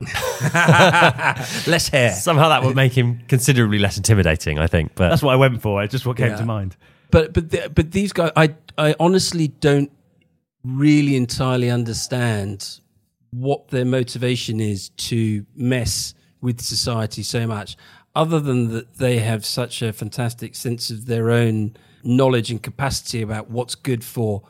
Less 1.66 1.88
hair, 1.88 2.12
Somehow 2.12 2.48
that 2.50 2.62
would 2.62 2.76
make 2.76 2.92
him 2.92 3.20
considerably 3.28 3.78
less 3.78 3.96
intimidating, 3.96 4.58
I 4.58 4.66
think. 4.66 4.92
But 4.94 5.08
That's 5.10 5.22
what 5.22 5.32
I 5.32 5.36
went 5.36 5.62
for. 5.62 5.82
It's 5.82 5.92
just 5.92 6.06
what 6.06 6.16
came 6.16 6.28
Yeah. 6.30 6.36
to 6.36 6.44
mind. 6.44 6.76
but 7.10 7.32
but 7.32 7.50
the, 7.50 7.70
but 7.74 7.90
these 7.92 8.12
guys, 8.12 8.30
I 8.36 8.54
I 8.78 8.94
honestly 9.00 9.48
don't 9.48 9.90
really 10.64 11.16
entirely 11.16 11.70
understand 11.70 12.80
what 13.30 13.68
their 13.68 13.84
motivation 13.84 14.60
is 14.60 14.90
to 14.90 15.46
mess 15.54 16.14
with 16.40 16.60
society 16.60 17.22
so 17.22 17.46
much, 17.46 17.76
other 18.14 18.40
than 18.40 18.68
that 18.68 18.96
they 18.96 19.18
have 19.18 19.44
such 19.44 19.80
a 19.82 19.92
fantastic 19.92 20.54
sense 20.54 20.90
of 20.90 21.06
their 21.06 21.30
own 21.30 21.74
knowledge 22.04 22.50
and 22.50 22.62
capacity 22.62 23.22
about 23.22 23.50
what's 23.50 23.74
good 23.74 24.04
for 24.04 24.42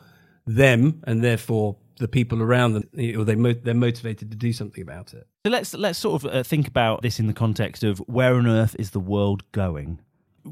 them 0.45 1.01
and 1.05 1.23
therefore 1.23 1.77
the 1.97 2.07
people 2.07 2.41
around 2.41 2.73
them, 2.73 2.89
or 3.17 3.23
they 3.23 3.35
mo- 3.35 3.53
they're 3.53 3.73
motivated 3.73 4.31
to 4.31 4.37
do 4.37 4.51
something 4.51 4.81
about 4.81 5.13
it. 5.13 5.27
So 5.45 5.51
let's 5.51 5.73
let's 5.73 5.99
sort 5.99 6.23
of 6.23 6.33
uh, 6.33 6.43
think 6.43 6.67
about 6.67 7.01
this 7.01 7.19
in 7.19 7.27
the 7.27 7.33
context 7.33 7.83
of 7.83 7.99
where 7.99 8.35
on 8.35 8.47
earth 8.47 8.75
is 8.79 8.91
the 8.91 8.99
world 8.99 9.49
going? 9.51 9.99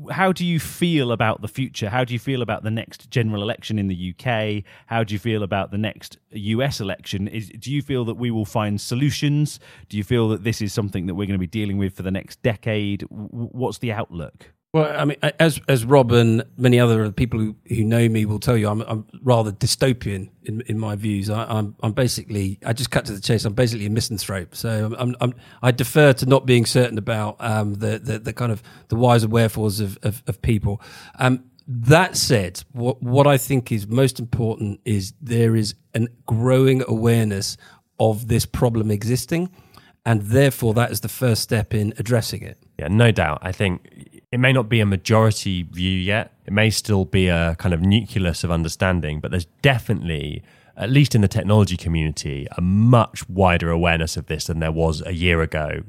How 0.10 0.32
do 0.32 0.46
you 0.46 0.60
feel 0.60 1.12
about 1.12 1.42
the 1.42 1.48
future? 1.48 1.90
How 1.90 2.06
do 2.06 2.14
you 2.14 2.20
feel 2.20 2.42
about 2.42 2.64
the 2.64 2.72
next 2.72 3.10
general 3.12 3.42
election 3.42 3.78
in 3.78 3.88
the 3.88 4.16
UK? 4.16 4.64
How 4.86 5.04
do 5.04 5.14
you 5.14 5.20
feel 5.20 5.44
about 5.44 5.72
the 5.72 5.78
next 5.78 6.18
US 6.32 6.80
election? 6.80 7.28
Is, 7.28 7.50
do 7.50 7.72
you 7.72 7.82
feel 7.82 8.06
that 8.06 8.16
we 8.16 8.32
will 8.32 8.46
find 8.46 8.80
solutions? 8.80 9.60
Do 9.90 9.98
you 9.98 10.04
feel 10.04 10.30
that 10.30 10.44
this 10.44 10.62
is 10.62 10.74
something 10.74 11.08
that 11.08 11.16
we're 11.16 11.28
going 11.28 11.40
to 11.40 11.40
be 11.40 11.48
dealing 11.48 11.78
with 11.78 11.94
for 11.94 12.04
the 12.04 12.12
next 12.12 12.42
decade? 12.42 13.04
What's 13.10 13.80
the 13.80 13.92
outlook? 13.92 14.54
Well, 14.74 14.96
I 14.98 15.04
mean, 15.04 15.18
as 15.22 15.60
as 15.68 15.84
Rob 15.84 16.14
and 16.14 16.46
many 16.56 16.80
other 16.80 17.12
people 17.12 17.42
who, 17.42 17.56
who 17.68 17.84
know 17.84 18.08
me 18.08 18.26
will 18.26 18.40
tell 18.40 18.56
you, 18.56 18.70
I'm, 18.70 18.80
I'm 18.84 19.06
rather 19.22 19.52
dystopian 19.52 20.30
in, 20.44 20.62
in 20.62 20.80
my 20.80 20.96
views. 20.96 21.30
I, 21.30 21.44
am 21.44 21.50
I'm, 21.50 21.76
I'm 21.84 21.92
basically 21.92 22.58
I 22.66 22.72
just 22.72 22.90
cut 22.90 23.04
to 23.06 23.12
the 23.12 23.20
chase. 23.20 23.44
I'm 23.44 23.54
basically 23.54 23.86
a 23.86 23.90
misanthrope. 23.90 24.56
So 24.56 24.96
I'm, 24.98 25.18
I'm 25.20 25.34
i 25.62 25.72
defer 25.72 26.14
to 26.14 26.26
not 26.26 26.46
being 26.46 26.66
certain 26.66 26.98
about 26.98 27.36
um, 27.42 27.74
the, 27.76 28.00
the, 28.00 28.20
the 28.20 28.32
kind 28.32 28.50
of 28.50 28.64
the 28.88 28.96
whys 28.96 29.24
and 29.24 29.34
wherefores 29.34 29.82
of 29.82 29.98
of, 30.04 30.24
of 30.28 30.42
people. 30.42 30.82
Um, 31.20 31.44
that 31.68 32.16
said, 32.16 32.64
what 32.72 33.04
what 33.04 33.28
I 33.28 33.38
think 33.38 33.74
is 33.74 33.88
most 33.88 34.22
important 34.22 34.80
is 34.86 35.14
there 35.22 35.58
is 35.58 35.76
a 35.94 36.08
growing 36.26 36.82
awareness 36.88 37.58
of 38.00 38.30
this 38.30 38.46
problem 38.46 38.90
existing, 38.90 39.50
and 40.06 40.22
therefore 40.22 40.74
that 40.76 40.92
is 40.92 41.02
the 41.02 41.10
first 41.10 41.42
step 41.42 41.74
in 41.74 41.94
addressing 41.98 42.42
it. 42.42 42.58
Yeah, 42.80 42.88
no 42.88 43.12
doubt. 43.12 43.40
I 43.42 43.52
think 43.52 44.11
it 44.32 44.40
may 44.40 44.54
not 44.54 44.70
be 44.70 44.80
a 44.80 44.86
majority 44.86 45.64
view 45.64 45.92
yet. 45.92 46.34
It 46.46 46.54
may 46.54 46.70
still 46.70 47.06
be 47.06 47.28
a 47.28 47.56
kind 47.60 47.74
of 47.74 47.82
nucleus 47.82 48.44
of 48.44 48.52
understanding, 48.52 49.20
but 49.20 49.32
there's 49.32 49.48
definitely, 49.62 50.42
at 50.78 50.90
least 50.90 51.16
in 51.16 51.22
the 51.22 51.28
technology 51.28 51.76
community, 51.78 52.48
a 52.58 52.62
much 52.62 53.28
wider 53.30 53.70
awareness 53.70 54.16
of 54.16 54.28
this 54.28 54.46
than 54.46 54.60
there 54.60 54.72
was 54.72 55.02
a 55.06 55.14
year 55.14 55.42
ago, 55.42 55.82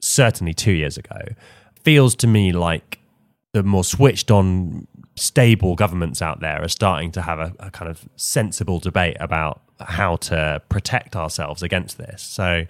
certainly 0.00 0.54
two 0.54 0.72
years 0.72 0.96
ago. 0.96 1.20
Feels 1.82 2.14
to 2.16 2.26
me 2.26 2.52
like 2.52 3.00
the 3.52 3.62
more 3.62 3.84
switched 3.84 4.30
on, 4.30 4.86
stable 5.16 5.76
governments 5.76 6.20
out 6.20 6.40
there 6.40 6.62
are 6.62 6.68
starting 6.68 7.12
to 7.12 7.22
have 7.22 7.38
a, 7.38 7.52
a 7.60 7.70
kind 7.70 7.90
of 7.90 8.08
sensible 8.16 8.80
debate 8.80 9.16
about 9.20 9.62
how 9.80 10.16
to 10.16 10.60
protect 10.68 11.14
ourselves 11.16 11.62
against 11.62 11.98
this. 11.98 12.22
So 12.22 12.64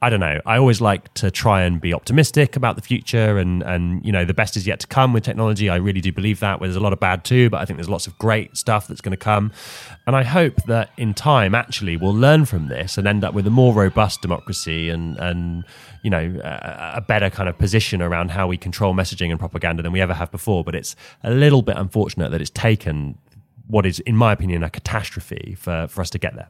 I 0.00 0.10
don't 0.10 0.20
know. 0.20 0.40
I 0.46 0.58
always 0.58 0.80
like 0.80 1.12
to 1.14 1.28
try 1.28 1.62
and 1.62 1.80
be 1.80 1.92
optimistic 1.92 2.54
about 2.54 2.76
the 2.76 2.82
future, 2.82 3.36
and 3.36 3.64
and 3.64 4.04
you 4.06 4.12
know 4.12 4.24
the 4.24 4.34
best 4.34 4.56
is 4.56 4.64
yet 4.64 4.78
to 4.80 4.86
come 4.86 5.12
with 5.12 5.24
technology. 5.24 5.68
I 5.68 5.76
really 5.76 6.00
do 6.00 6.12
believe 6.12 6.38
that. 6.38 6.60
Where 6.60 6.68
There's 6.68 6.76
a 6.76 6.80
lot 6.80 6.92
of 6.92 7.00
bad 7.00 7.24
too, 7.24 7.50
but 7.50 7.60
I 7.60 7.64
think 7.64 7.78
there's 7.78 7.88
lots 7.88 8.06
of 8.06 8.16
great 8.16 8.56
stuff 8.56 8.86
that's 8.86 9.00
going 9.00 9.10
to 9.10 9.16
come, 9.16 9.50
and 10.06 10.14
I 10.14 10.22
hope 10.22 10.54
that 10.66 10.90
in 10.96 11.14
time, 11.14 11.52
actually, 11.52 11.96
we'll 11.96 12.14
learn 12.14 12.44
from 12.44 12.68
this 12.68 12.96
and 12.96 13.08
end 13.08 13.24
up 13.24 13.34
with 13.34 13.44
a 13.48 13.50
more 13.50 13.74
robust 13.74 14.22
democracy 14.22 14.88
and 14.88 15.16
and 15.18 15.64
you 16.04 16.10
know 16.10 16.40
a, 16.44 16.92
a 16.98 17.00
better 17.00 17.28
kind 17.28 17.48
of 17.48 17.58
position 17.58 18.00
around 18.00 18.30
how 18.30 18.46
we 18.46 18.56
control 18.56 18.94
messaging 18.94 19.30
and 19.30 19.40
propaganda 19.40 19.82
than 19.82 19.90
we 19.90 20.00
ever 20.00 20.14
have 20.14 20.30
before. 20.30 20.62
But 20.62 20.76
it's 20.76 20.94
a 21.24 21.30
little 21.30 21.62
bit 21.62 21.76
unfortunate 21.76 22.30
that 22.30 22.40
it's 22.40 22.50
taken 22.50 23.18
what 23.66 23.84
is, 23.84 23.98
in 24.00 24.16
my 24.16 24.32
opinion, 24.32 24.62
a 24.62 24.70
catastrophe 24.70 25.56
for 25.58 25.88
for 25.88 26.02
us 26.02 26.10
to 26.10 26.18
get 26.18 26.36
there. 26.36 26.48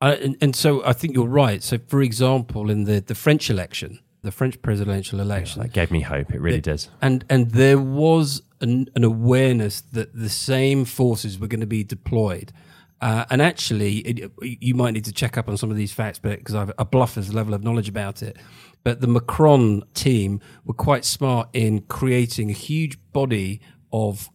And, 0.00 0.36
and, 0.40 0.54
so 0.54 0.84
I 0.84 0.92
think 0.92 1.14
you're 1.14 1.26
right. 1.26 1.62
So, 1.62 1.78
for 1.88 2.02
example, 2.02 2.70
in 2.70 2.84
the, 2.84 3.00
the 3.00 3.16
French 3.16 3.50
election, 3.50 3.98
the 4.22 4.30
French 4.30 4.60
presidential 4.62 5.20
election, 5.20 5.60
yeah, 5.60 5.66
that 5.66 5.72
gave 5.72 5.90
me 5.90 6.00
hope. 6.02 6.32
It 6.32 6.40
really 6.40 6.60
does. 6.60 6.88
And 7.02 7.24
and 7.28 7.50
there 7.50 7.78
was 7.78 8.42
an, 8.60 8.88
an, 8.94 9.04
awareness 9.04 9.80
that 9.80 10.14
the 10.14 10.28
same 10.28 10.84
forces 10.84 11.38
were 11.38 11.46
going 11.46 11.60
to 11.60 11.66
be 11.66 11.82
deployed. 11.82 12.52
Uh, 13.00 13.24
and 13.30 13.40
actually, 13.40 13.98
it, 13.98 14.32
you 14.42 14.74
might 14.74 14.92
need 14.92 15.04
to 15.04 15.12
check 15.12 15.38
up 15.38 15.48
on 15.48 15.56
some 15.56 15.70
of 15.70 15.76
these 15.76 15.92
facts, 15.92 16.18
but 16.18 16.38
because 16.38 16.54
I've 16.54 16.72
a 16.78 16.84
bluffer's 16.84 17.32
level 17.32 17.54
of 17.54 17.62
knowledge 17.62 17.88
about 17.88 18.22
it. 18.22 18.36
But 18.84 19.00
the 19.00 19.06
Macron 19.06 19.82
team 19.94 20.40
were 20.64 20.74
quite 20.74 21.04
smart 21.04 21.48
in 21.52 21.82
creating 21.82 22.50
a 22.50 22.54
huge 22.54 22.98
body 23.12 23.60
of 23.92 24.30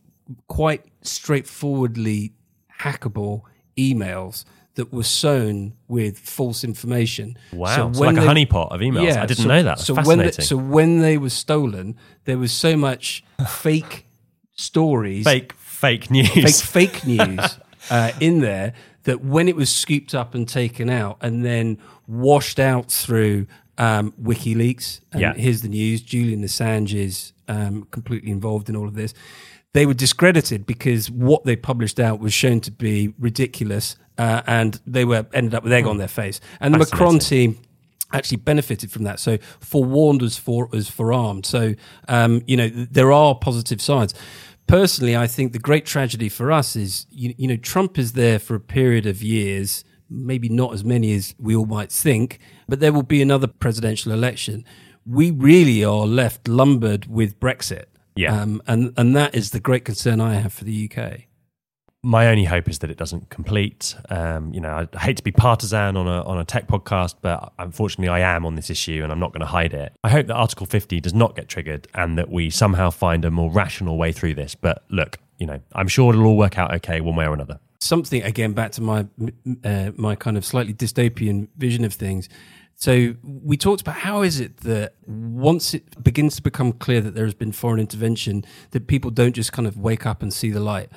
quite 0.47 0.86
straightforwardly 1.01 2.34
hackable 2.80 3.41
emails 3.78 4.45
that 4.76 4.91
were 4.91 5.03
sown 5.03 5.74
with 5.88 6.17
false 6.17 6.63
information. 6.63 7.38
Wow, 7.51 7.76
so, 7.76 7.93
so 7.93 8.05
like 8.05 8.15
they, 8.15 8.21
a 8.21 8.28
honeypot 8.28 8.71
of 8.71 8.82
emails. 8.82 9.05
Yeah, 9.05 9.24
I 9.24 9.26
didn't 9.26 9.43
so, 9.43 9.49
know 9.49 9.63
that. 9.63 9.80
so 9.80 9.93
when 10.01 10.17
they, 10.17 10.32
so 10.32 10.57
when 10.57 10.99
they 10.99 11.17
were 11.17 11.30
stolen, 11.30 11.95
there 12.26 12.38
was 12.38 12.51
so 12.51 12.76
much 12.76 13.24
fake 13.47 14.07
stories, 14.55 15.24
fake 15.24 15.53
fake 15.53 16.09
news, 16.09 16.61
fake 16.61 17.01
fake 17.01 17.05
news 17.07 17.59
uh, 17.89 18.11
in 18.19 18.39
there 18.39 18.74
that 19.03 19.24
when 19.24 19.47
it 19.47 19.55
was 19.55 19.74
scooped 19.74 20.15
up 20.15 20.34
and 20.34 20.47
taken 20.47 20.89
out 20.89 21.17
and 21.21 21.45
then 21.45 21.78
washed 22.07 22.59
out 22.59 22.91
through 22.91 23.45
um, 23.78 24.13
WikiLeaks, 24.21 25.01
and 25.11 25.21
yeah. 25.21 25.34
here's 25.34 25.61
the 25.61 25.69
news: 25.69 26.01
Julian 26.01 26.41
Assange 26.43 26.93
is 26.93 27.34
um, 27.47 27.88
completely 27.91 28.32
involved 28.32 28.69
in 28.69 28.76
all 28.76 28.88
of 28.88 28.95
this. 28.95 29.13
They 29.74 29.86
were 29.86 29.93
discredited 29.93 30.65
because 30.65 31.09
what 31.09 31.45
they 31.45 31.55
published 31.55 31.99
out 31.99 32.19
was 32.19 32.34
shown 32.34 32.61
to 32.61 32.71
be 32.71 33.13
ridiculous 33.19 33.95
uh, 34.17 34.43
and 34.45 34.80
they 34.86 35.05
were 35.05 35.26
ended 35.34 35.55
up 35.55 35.63
with 35.63 35.74
egg 35.74 35.88
on 35.88 35.97
their 35.97 36.07
face. 36.07 36.39
And 36.59 36.74
the 36.74 36.80
Macron 36.80 37.19
team 37.19 37.59
actually 38.13 38.38
benefited 38.38 38.91
from 38.91 39.03
that. 39.03 39.19
So 39.19 39.38
forewarned 39.59 40.21
as 40.21 40.38
for 40.38 40.69
as 40.74 40.89
forearmed. 40.89 41.45
So 41.45 41.74
um, 42.07 42.43
you 42.47 42.55
know 42.55 42.69
there 42.69 43.11
are 43.11 43.36
positive 43.36 43.82
sides. 43.82 44.13
Personally, 44.67 45.17
I 45.17 45.28
think 45.28 45.51
the 45.51 45.59
great 45.59 45.86
tragedy 45.86 46.30
for 46.30 46.51
us 46.51 46.76
is 46.76 47.05
you, 47.09 47.34
you 47.38 47.47
know 47.47 47.57
Trump 47.57 47.97
is 47.97 48.13
there 48.13 48.39
for 48.39 48.55
a 48.55 48.59
period 48.59 49.05
of 49.05 49.21
years, 49.21 49.84
maybe 50.09 50.49
not 50.49 50.74
as 50.74 50.84
many 50.84 51.13
as 51.13 51.36
we 51.38 51.55
all 51.55 51.65
might 51.65 51.91
think, 51.91 52.39
but 52.67 52.80
there 52.80 52.93
will 52.93 53.03
be 53.03 53.21
another 53.21 53.47
presidential 53.47 54.11
election. 54.11 54.63
We 55.05 55.32
really 55.32 55.84
are 55.84 56.05
left 56.05 56.47
lumbered 56.47 57.07
with 57.07 57.39
Brexit. 57.39 57.86
Yeah. 58.16 58.41
Um, 58.41 58.61
and, 58.68 58.93
and 58.97 59.16
that 59.16 59.36
is 59.36 59.51
the 59.51 59.59
great 59.59 59.86
concern 59.86 60.22
I 60.22 60.36
have 60.36 60.53
for 60.53 60.64
the 60.64 60.89
UK 60.89 61.28
my 62.05 62.28
only 62.28 62.43
hope 62.43 62.68
is 62.68 62.80
that 62.80 62.91
it 62.91 62.97
doesn't 62.97 63.30
complete. 63.30 63.95
Um, 64.09 64.53
you 64.53 64.59
know, 64.59 64.86
I 64.93 64.99
hate 64.99 65.18
to 65.18 65.24
be 65.24 65.32
partisan 65.32 65.95
on 65.95 66.05
a 66.05 66.22
on 66.24 66.38
a 66.38 66.43
tech 66.43 66.68
podcast, 66.68 67.16
but 67.22 67.53
unfortunately, 67.57 68.09
I 68.09 68.20
am 68.36 68.45
on 68.45 68.55
this 68.55 68.70
issue, 68.70 68.99
and 69.03 69.11
I'm 69.11 69.20
not 69.20 69.32
going 69.32 69.39
to 69.39 69.47
hide 69.47 69.74
it. 69.74 69.93
I 70.03 70.09
hope 70.09 70.28
that 70.28 70.36
Article 70.36 70.66
50 70.66 70.99
does 70.99 71.14
not 71.14 71.36
get 71.36 71.47
triggered, 71.47 71.88
and 71.93 72.18
that 72.18 72.30
we 72.30 72.49
somehow 72.49 72.89
find 72.89 73.24
a 73.24 73.32
more 73.32 73.49
rational 73.49 73.97
way 73.97 74.11
through 74.11 74.36
this. 74.36 74.53
But 74.53 74.84
look, 74.89 75.18
you 75.39 75.47
know, 75.47 75.61
I'm 75.74 75.88
sure 75.88 76.14
it'll 76.14 76.26
all 76.26 76.38
work 76.38 76.59
out 76.59 76.74
okay, 76.76 76.99
one 76.99 77.16
way 77.16 77.26
or 77.26 77.34
another. 77.34 77.59
Something 77.80 78.22
again 78.22 78.51
back 78.51 78.74
to 78.74 78.82
my 78.82 79.07
uh, 79.64 79.91
my 79.95 80.16
kind 80.16 80.36
of 80.36 80.43
slightly 80.45 80.74
dystopian 80.74 81.47
vision 81.57 81.86
of 81.86 81.93
things. 81.93 82.28
So 82.84 83.15
we 83.23 83.55
talked 83.55 83.79
about 83.79 83.95
how 83.95 84.23
is 84.23 84.41
it 84.41 84.57
that 84.57 84.95
once 85.07 85.73
it 85.73 86.03
begins 86.03 86.36
to 86.36 86.41
become 86.41 86.73
clear 86.73 86.99
that 86.99 87.15
there 87.15 87.23
has 87.23 87.34
been 87.34 87.53
foreign 87.53 87.79
intervention, 87.79 88.43
that 88.71 88.88
people 88.88 89.09
don't 89.09 89.31
just 89.31 89.53
kind 89.53 89.69
of 89.69 89.77
wake 89.77 90.05
up 90.05 90.21
and 90.21 90.34
see 90.34 90.51
the 90.51 90.59
light. 90.59 90.89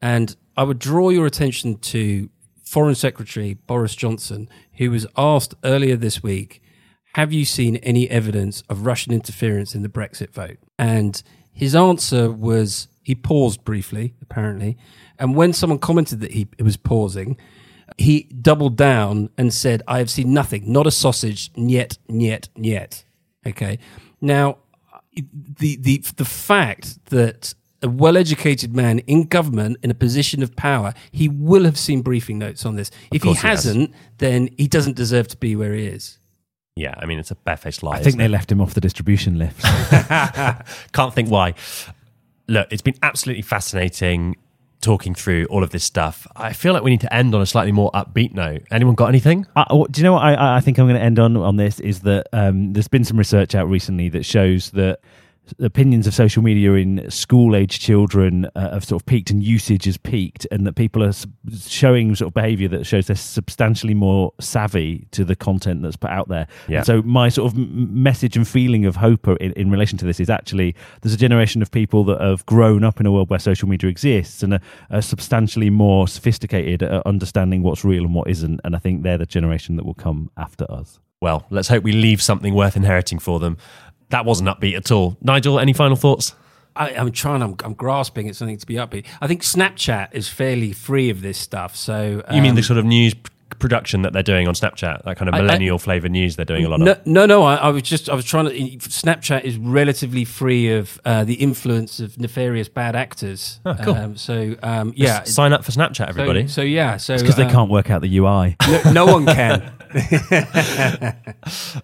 And 0.00 0.34
I 0.56 0.62
would 0.62 0.78
draw 0.78 1.10
your 1.10 1.26
attention 1.26 1.76
to 1.80 2.30
Foreign 2.64 2.94
Secretary 2.94 3.52
Boris 3.52 3.94
Johnson, 3.94 4.48
who 4.78 4.90
was 4.90 5.06
asked 5.18 5.54
earlier 5.64 5.96
this 5.96 6.22
week, 6.22 6.62
Have 7.12 7.30
you 7.30 7.44
seen 7.44 7.76
any 7.76 8.08
evidence 8.08 8.62
of 8.70 8.86
Russian 8.86 9.12
interference 9.12 9.74
in 9.74 9.82
the 9.82 9.90
Brexit 9.90 10.30
vote? 10.30 10.56
And 10.78 11.22
his 11.52 11.74
answer 11.74 12.32
was 12.32 12.88
he 13.02 13.14
paused 13.14 13.64
briefly, 13.64 14.14
apparently. 14.22 14.78
And 15.18 15.36
when 15.36 15.52
someone 15.52 15.78
commented 15.78 16.20
that 16.20 16.32
he 16.32 16.48
was 16.58 16.78
pausing, 16.78 17.36
he 17.96 18.24
doubled 18.40 18.76
down 18.76 19.30
and 19.38 19.52
said, 19.52 19.82
I 19.86 19.98
have 19.98 20.10
seen 20.10 20.32
nothing, 20.32 20.70
not 20.70 20.86
a 20.86 20.90
sausage, 20.90 21.50
yet, 21.54 21.98
yet, 22.08 22.48
yet. 22.56 23.04
Okay. 23.46 23.78
Now, 24.20 24.58
the, 25.14 25.76
the, 25.76 25.98
the 26.16 26.24
fact 26.24 27.04
that 27.06 27.54
a 27.82 27.88
well 27.88 28.16
educated 28.16 28.74
man 28.74 29.00
in 29.00 29.24
government 29.24 29.76
in 29.82 29.90
a 29.90 29.94
position 29.94 30.42
of 30.42 30.56
power, 30.56 30.94
he 31.12 31.28
will 31.28 31.64
have 31.64 31.78
seen 31.78 32.02
briefing 32.02 32.38
notes 32.38 32.66
on 32.66 32.76
this. 32.76 32.90
If 33.12 33.22
he 33.22 33.34
hasn't, 33.34 33.90
he 33.90 33.96
has. 33.96 34.14
then 34.18 34.48
he 34.56 34.66
doesn't 34.66 34.96
deserve 34.96 35.28
to 35.28 35.36
be 35.36 35.54
where 35.54 35.74
he 35.74 35.86
is. 35.86 36.18
Yeah, 36.76 36.94
I 36.98 37.06
mean, 37.06 37.20
it's 37.20 37.30
a 37.30 37.36
barefaced 37.36 37.84
lie. 37.84 37.96
I 37.96 38.02
think 38.02 38.16
they 38.16 38.24
it? 38.24 38.30
left 38.30 38.50
him 38.50 38.60
off 38.60 38.74
the 38.74 38.80
distribution 38.80 39.38
list. 39.38 39.60
Can't 40.92 41.14
think 41.14 41.28
why. 41.28 41.54
Look, 42.48 42.66
it's 42.72 42.82
been 42.82 42.96
absolutely 43.02 43.42
fascinating 43.42 44.36
talking 44.84 45.14
through 45.14 45.46
all 45.46 45.64
of 45.64 45.70
this 45.70 45.82
stuff. 45.82 46.26
I 46.36 46.52
feel 46.52 46.72
like 46.72 46.82
we 46.82 46.90
need 46.90 47.00
to 47.00 47.12
end 47.12 47.34
on 47.34 47.40
a 47.40 47.46
slightly 47.46 47.72
more 47.72 47.90
upbeat 47.92 48.34
note. 48.34 48.62
Anyone 48.70 48.94
got 48.94 49.08
anything? 49.08 49.46
Uh, 49.56 49.64
do 49.90 50.00
you 50.00 50.04
know 50.04 50.12
what 50.12 50.22
I, 50.22 50.56
I 50.56 50.60
think 50.60 50.78
I'm 50.78 50.86
going 50.86 50.98
to 50.98 51.02
end 51.02 51.18
on 51.18 51.36
on 51.36 51.56
this 51.56 51.80
is 51.80 52.00
that 52.00 52.28
um, 52.32 52.72
there's 52.72 52.88
been 52.88 53.04
some 53.04 53.16
research 53.16 53.54
out 53.54 53.68
recently 53.68 54.08
that 54.10 54.24
shows 54.24 54.70
that 54.72 55.00
opinions 55.60 56.06
of 56.06 56.14
social 56.14 56.42
media 56.42 56.72
in 56.74 57.10
school 57.10 57.54
age 57.54 57.78
children 57.78 58.46
uh, 58.54 58.70
have 58.72 58.84
sort 58.84 59.02
of 59.02 59.06
peaked 59.06 59.30
and 59.30 59.42
usage 59.42 59.84
has 59.84 59.96
peaked 59.96 60.46
and 60.50 60.66
that 60.66 60.74
people 60.74 61.02
are 61.02 61.12
showing 61.66 62.14
sort 62.14 62.28
of 62.28 62.34
behavior 62.34 62.68
that 62.68 62.84
shows 62.86 63.06
they're 63.06 63.16
substantially 63.16 63.94
more 63.94 64.32
savvy 64.40 65.06
to 65.10 65.24
the 65.24 65.36
content 65.36 65.82
that's 65.82 65.96
put 65.96 66.10
out 66.10 66.28
there. 66.28 66.46
Yeah. 66.68 66.78
And 66.78 66.86
so 66.86 67.02
my 67.02 67.28
sort 67.28 67.52
of 67.52 67.58
message 67.58 68.36
and 68.36 68.46
feeling 68.46 68.86
of 68.86 68.96
hope 68.96 69.28
in, 69.28 69.52
in 69.52 69.70
relation 69.70 69.98
to 69.98 70.06
this 70.06 70.20
is 70.20 70.30
actually 70.30 70.74
there's 71.02 71.14
a 71.14 71.18
generation 71.18 71.62
of 71.62 71.70
people 71.70 72.04
that 72.04 72.20
have 72.20 72.44
grown 72.46 72.84
up 72.84 73.00
in 73.00 73.06
a 73.06 73.12
world 73.12 73.30
where 73.30 73.38
social 73.38 73.68
media 73.68 73.90
exists 73.90 74.42
and 74.42 74.54
are, 74.54 74.60
are 74.90 75.02
substantially 75.02 75.70
more 75.70 76.08
sophisticated 76.08 76.82
at 76.82 77.06
understanding 77.06 77.62
what's 77.62 77.84
real 77.84 78.04
and 78.04 78.14
what 78.14 78.28
isn't 78.28 78.60
and 78.64 78.74
i 78.74 78.78
think 78.78 79.02
they're 79.02 79.18
the 79.18 79.26
generation 79.26 79.76
that 79.76 79.84
will 79.84 79.94
come 79.94 80.30
after 80.36 80.70
us. 80.70 80.98
Well, 81.20 81.46
let's 81.48 81.68
hope 81.68 81.84
we 81.84 81.92
leave 81.92 82.20
something 82.20 82.54
worth 82.54 82.76
inheriting 82.76 83.18
for 83.18 83.40
them 83.40 83.56
that 84.14 84.24
wasn't 84.24 84.48
upbeat 84.48 84.76
at 84.76 84.92
all. 84.92 85.16
Nigel, 85.20 85.58
any 85.58 85.72
final 85.72 85.96
thoughts? 85.96 86.36
I, 86.76 86.90
am 86.90 87.10
trying. 87.10 87.42
I'm, 87.42 87.56
I'm, 87.64 87.74
grasping 87.74 88.28
at 88.28 88.36
something 88.36 88.56
to 88.56 88.66
be 88.66 88.74
upbeat. 88.74 89.06
I 89.20 89.26
think 89.26 89.42
Snapchat 89.42 90.10
is 90.12 90.28
fairly 90.28 90.72
free 90.72 91.10
of 91.10 91.20
this 91.20 91.36
stuff. 91.36 91.74
So 91.74 92.22
um, 92.28 92.36
you 92.36 92.40
mean 92.40 92.54
the 92.54 92.60
um, 92.60 92.64
sort 92.64 92.78
of 92.78 92.84
news 92.84 93.14
production 93.58 94.02
that 94.02 94.12
they're 94.12 94.22
doing 94.22 94.46
on 94.48 94.54
Snapchat, 94.54 95.04
that 95.04 95.16
kind 95.16 95.28
of 95.28 95.34
I- 95.34 95.38
I- 95.38 95.42
millennial 95.42 95.78
flavor 95.78 96.08
news 96.08 96.36
they're 96.36 96.44
doing 96.44 96.64
a 96.64 96.68
lot 96.68 96.80
No, 96.80 96.92
of. 96.92 97.06
no, 97.06 97.26
no. 97.26 97.42
I, 97.44 97.56
I 97.56 97.68
was 97.70 97.82
just, 97.82 98.08
I 98.08 98.14
was 98.14 98.24
trying 98.24 98.46
to. 98.46 98.52
Snapchat 98.52 99.42
is 99.44 99.56
relatively 99.58 100.24
free 100.24 100.72
of 100.72 101.00
uh, 101.04 101.24
the 101.24 101.34
influence 101.34 102.00
of 102.00 102.18
nefarious 102.18 102.68
bad 102.68 102.94
actors. 102.96 103.60
Oh, 103.64 103.74
cool. 103.82 103.94
Um, 103.94 104.16
so, 104.16 104.56
um, 104.62 104.92
yeah. 104.96 105.18
S- 105.22 105.34
Sign 105.34 105.52
up 105.52 105.64
for 105.64 105.72
Snapchat, 105.72 106.08
everybody. 106.08 106.48
so 106.48 106.62
yeah. 106.62 106.96
So 106.96 107.16
because 107.18 107.36
they 107.36 107.44
um, 107.44 107.50
can't 107.50 107.70
work 107.70 107.90
out 107.90 108.02
the 108.02 108.18
UI. 108.18 108.56
No, 108.84 108.92
no 108.92 109.06
one 109.06 109.26
can. 109.26 109.72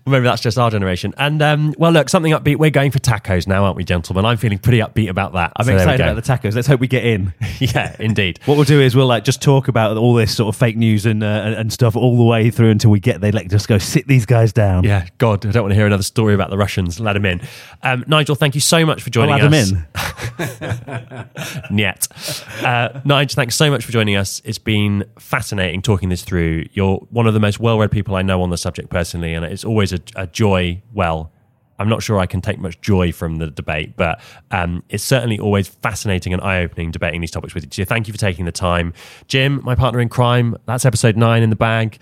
Maybe 0.07 0.25
that's 0.25 0.41
just 0.43 0.59
our 0.59 0.71
generation. 0.71 1.15
And 1.17 1.41
um, 1.43 1.75
well, 1.79 1.93
look, 1.93 2.09
something 2.09 2.33
upbeat. 2.33 2.57
We're 2.57 2.71
going 2.71 2.91
for 2.91 2.99
tacos 2.99 3.47
now, 3.47 3.65
aren't 3.65 3.77
we, 3.77 3.85
gentlemen? 3.85 4.25
I'm 4.25 4.37
feeling 4.37 4.59
pretty 4.59 4.79
upbeat 4.79 5.09
about 5.09 5.33
that. 5.35 5.53
I'm 5.57 5.67
So 5.67 5.75
excited 5.75 6.01
about 6.01 6.17
the 6.17 6.23
tacos. 6.23 6.55
Let's 6.55 6.67
hope 6.67 6.81
we 6.81 6.89
get 6.89 7.05
in. 7.05 7.33
yeah, 7.59 7.95
indeed. 7.99 8.41
What 8.47 8.57
we'll 8.57 8.65
do 8.65 8.81
is 8.81 8.97
we'll 8.97 9.07
like 9.07 9.25
just 9.25 9.43
talk 9.43 9.69
about 9.69 9.97
all 9.97 10.15
this 10.15 10.35
sort 10.35 10.55
of 10.55 10.59
fake 10.59 10.77
news 10.77 11.07
and 11.07 11.23
uh, 11.23 11.55
and 11.61 11.71
stuff 11.73 11.95
all 11.95 12.17
the 12.17 12.25
way 12.25 12.51
through 12.51 12.71
until 12.71 12.91
we 12.91 12.99
get 12.99 13.21
there. 13.21 13.33
Like 13.33 13.51
just 13.51 13.69
go 13.69 13.79
sit 13.79 14.07
these 14.09 14.27
guys 14.27 14.53
down. 14.53 14.83
Yeah, 14.83 15.07
God, 15.19 15.45
I 15.45 15.51
don't 15.51 15.65
want 15.65 15.73
to 15.73 15.77
hear 15.77 15.87
another 15.87 16.03
story 16.03 16.35
about 16.35 16.51
the 16.51 16.57
Russians. 16.57 16.99
Let 16.99 17.13
them 17.13 17.27
in. 17.27 17.41
Um, 17.83 18.03
Nigel, 18.07 18.35
thank 18.35 18.55
you 18.55 18.61
so 18.61 18.85
much 18.87 19.03
for 19.03 19.09
I'll 19.09 19.27
joining 19.29 19.35
add 19.35 19.53
them 19.53 19.55
us. 19.55 19.71
in. 21.71 21.71
Niet. 21.77 22.09
Uh, 22.65 23.01
Nigel, 23.05 23.35
thanks 23.37 23.55
so 23.55 23.71
much 23.71 23.85
for 23.85 23.93
joining 23.93 24.17
us. 24.17 24.41
It's 24.45 24.59
been 24.59 25.05
fascinating 25.19 25.83
talking 25.83 26.09
this 26.09 26.23
through. 26.25 26.65
You're 26.73 26.97
one 27.11 27.27
of 27.27 27.35
the 27.35 27.41
most 27.41 27.61
well 27.61 27.79
read 27.79 27.91
people 27.91 28.17
I 28.17 28.23
know 28.23 28.43
on 28.43 28.51
the 28.51 28.59
subject 28.59 28.89
personally, 28.89 29.35
and 29.35 29.45
it's 29.45 29.65
always 29.65 29.93
a, 29.93 30.01
a 30.17 30.27
joy. 30.27 30.83
Well, 30.95 31.31
I'm 31.81 31.89
not 31.89 32.03
sure 32.03 32.19
I 32.19 32.27
can 32.27 32.41
take 32.43 32.59
much 32.59 32.81
joy 32.83 33.11
from 33.11 33.37
the 33.37 33.51
debate, 33.51 33.97
but 33.97 34.21
um, 34.51 34.83
it's 34.91 35.03
certainly 35.03 35.39
always 35.39 35.67
fascinating 35.67 36.35
and 36.35 36.43
eye 36.43 36.63
opening 36.63 36.91
debating 36.91 37.23
these 37.23 37.31
topics 37.31 37.55
with 37.55 37.65
you. 37.65 37.71
So 37.73 37.89
thank 37.89 38.07
you 38.07 38.13
for 38.13 38.19
taking 38.19 38.45
the 38.45 38.53
time. 38.53 38.93
Jim, 39.29 39.61
my 39.65 39.75
partner 39.75 39.99
in 39.99 40.11
crime, 40.11 40.57
that's 40.67 40.85
episode 40.85 41.17
nine 41.17 41.43
in 41.43 41.49
the 41.49 41.57
bag. 41.57 41.99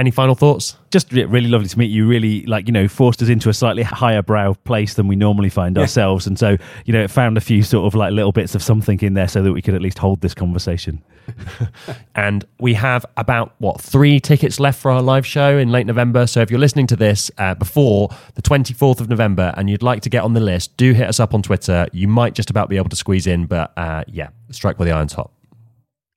Any 0.00 0.10
final 0.10 0.34
thoughts? 0.34 0.78
Just 0.90 1.12
really 1.12 1.48
lovely 1.48 1.68
to 1.68 1.78
meet 1.78 1.90
you. 1.90 2.08
Really, 2.08 2.46
like 2.46 2.66
you 2.66 2.72
know, 2.72 2.88
forced 2.88 3.20
us 3.20 3.28
into 3.28 3.50
a 3.50 3.54
slightly 3.54 3.82
higher 3.82 4.22
brow 4.22 4.54
place 4.54 4.94
than 4.94 5.08
we 5.08 5.14
normally 5.14 5.50
find 5.50 5.76
ourselves, 5.76 6.26
and 6.26 6.38
so 6.38 6.56
you 6.86 6.94
know, 6.94 7.02
it 7.02 7.10
found 7.10 7.36
a 7.36 7.40
few 7.42 7.62
sort 7.62 7.86
of 7.86 7.94
like 7.94 8.12
little 8.12 8.32
bits 8.32 8.54
of 8.54 8.62
something 8.62 8.98
in 9.00 9.12
there 9.12 9.28
so 9.28 9.42
that 9.42 9.52
we 9.52 9.60
could 9.60 9.74
at 9.74 9.82
least 9.82 9.98
hold 9.98 10.22
this 10.22 10.32
conversation. 10.32 11.02
and 12.14 12.44
we 12.58 12.74
have 12.74 13.04
about 13.18 13.54
what 13.58 13.80
three 13.80 14.20
tickets 14.20 14.58
left 14.58 14.80
for 14.80 14.90
our 14.90 15.02
live 15.02 15.26
show 15.26 15.58
in 15.58 15.70
late 15.70 15.86
November. 15.86 16.26
So 16.26 16.40
if 16.40 16.50
you're 16.50 16.60
listening 16.60 16.86
to 16.88 16.96
this 16.96 17.30
uh, 17.38 17.54
before 17.54 18.08
the 18.34 18.42
24th 18.42 19.00
of 19.00 19.08
November 19.08 19.52
and 19.56 19.68
you'd 19.68 19.82
like 19.82 20.02
to 20.02 20.10
get 20.10 20.24
on 20.24 20.32
the 20.32 20.40
list, 20.40 20.76
do 20.76 20.92
hit 20.92 21.08
us 21.08 21.20
up 21.20 21.34
on 21.34 21.42
Twitter. 21.42 21.86
You 21.92 22.08
might 22.08 22.34
just 22.34 22.50
about 22.50 22.68
be 22.68 22.76
able 22.76 22.90
to 22.90 22.96
squeeze 22.96 23.26
in, 23.26 23.46
but 23.46 23.72
uh, 23.76 24.04
yeah, 24.06 24.28
strike 24.50 24.78
while 24.78 24.86
the 24.86 24.92
iron's 24.92 25.12
hot. 25.12 25.30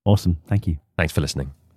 Awesome. 0.05 0.37
Thank 0.47 0.67
you. 0.67 0.77
Thanks 0.97 1.13
for 1.13 1.21
listening. 1.21 1.53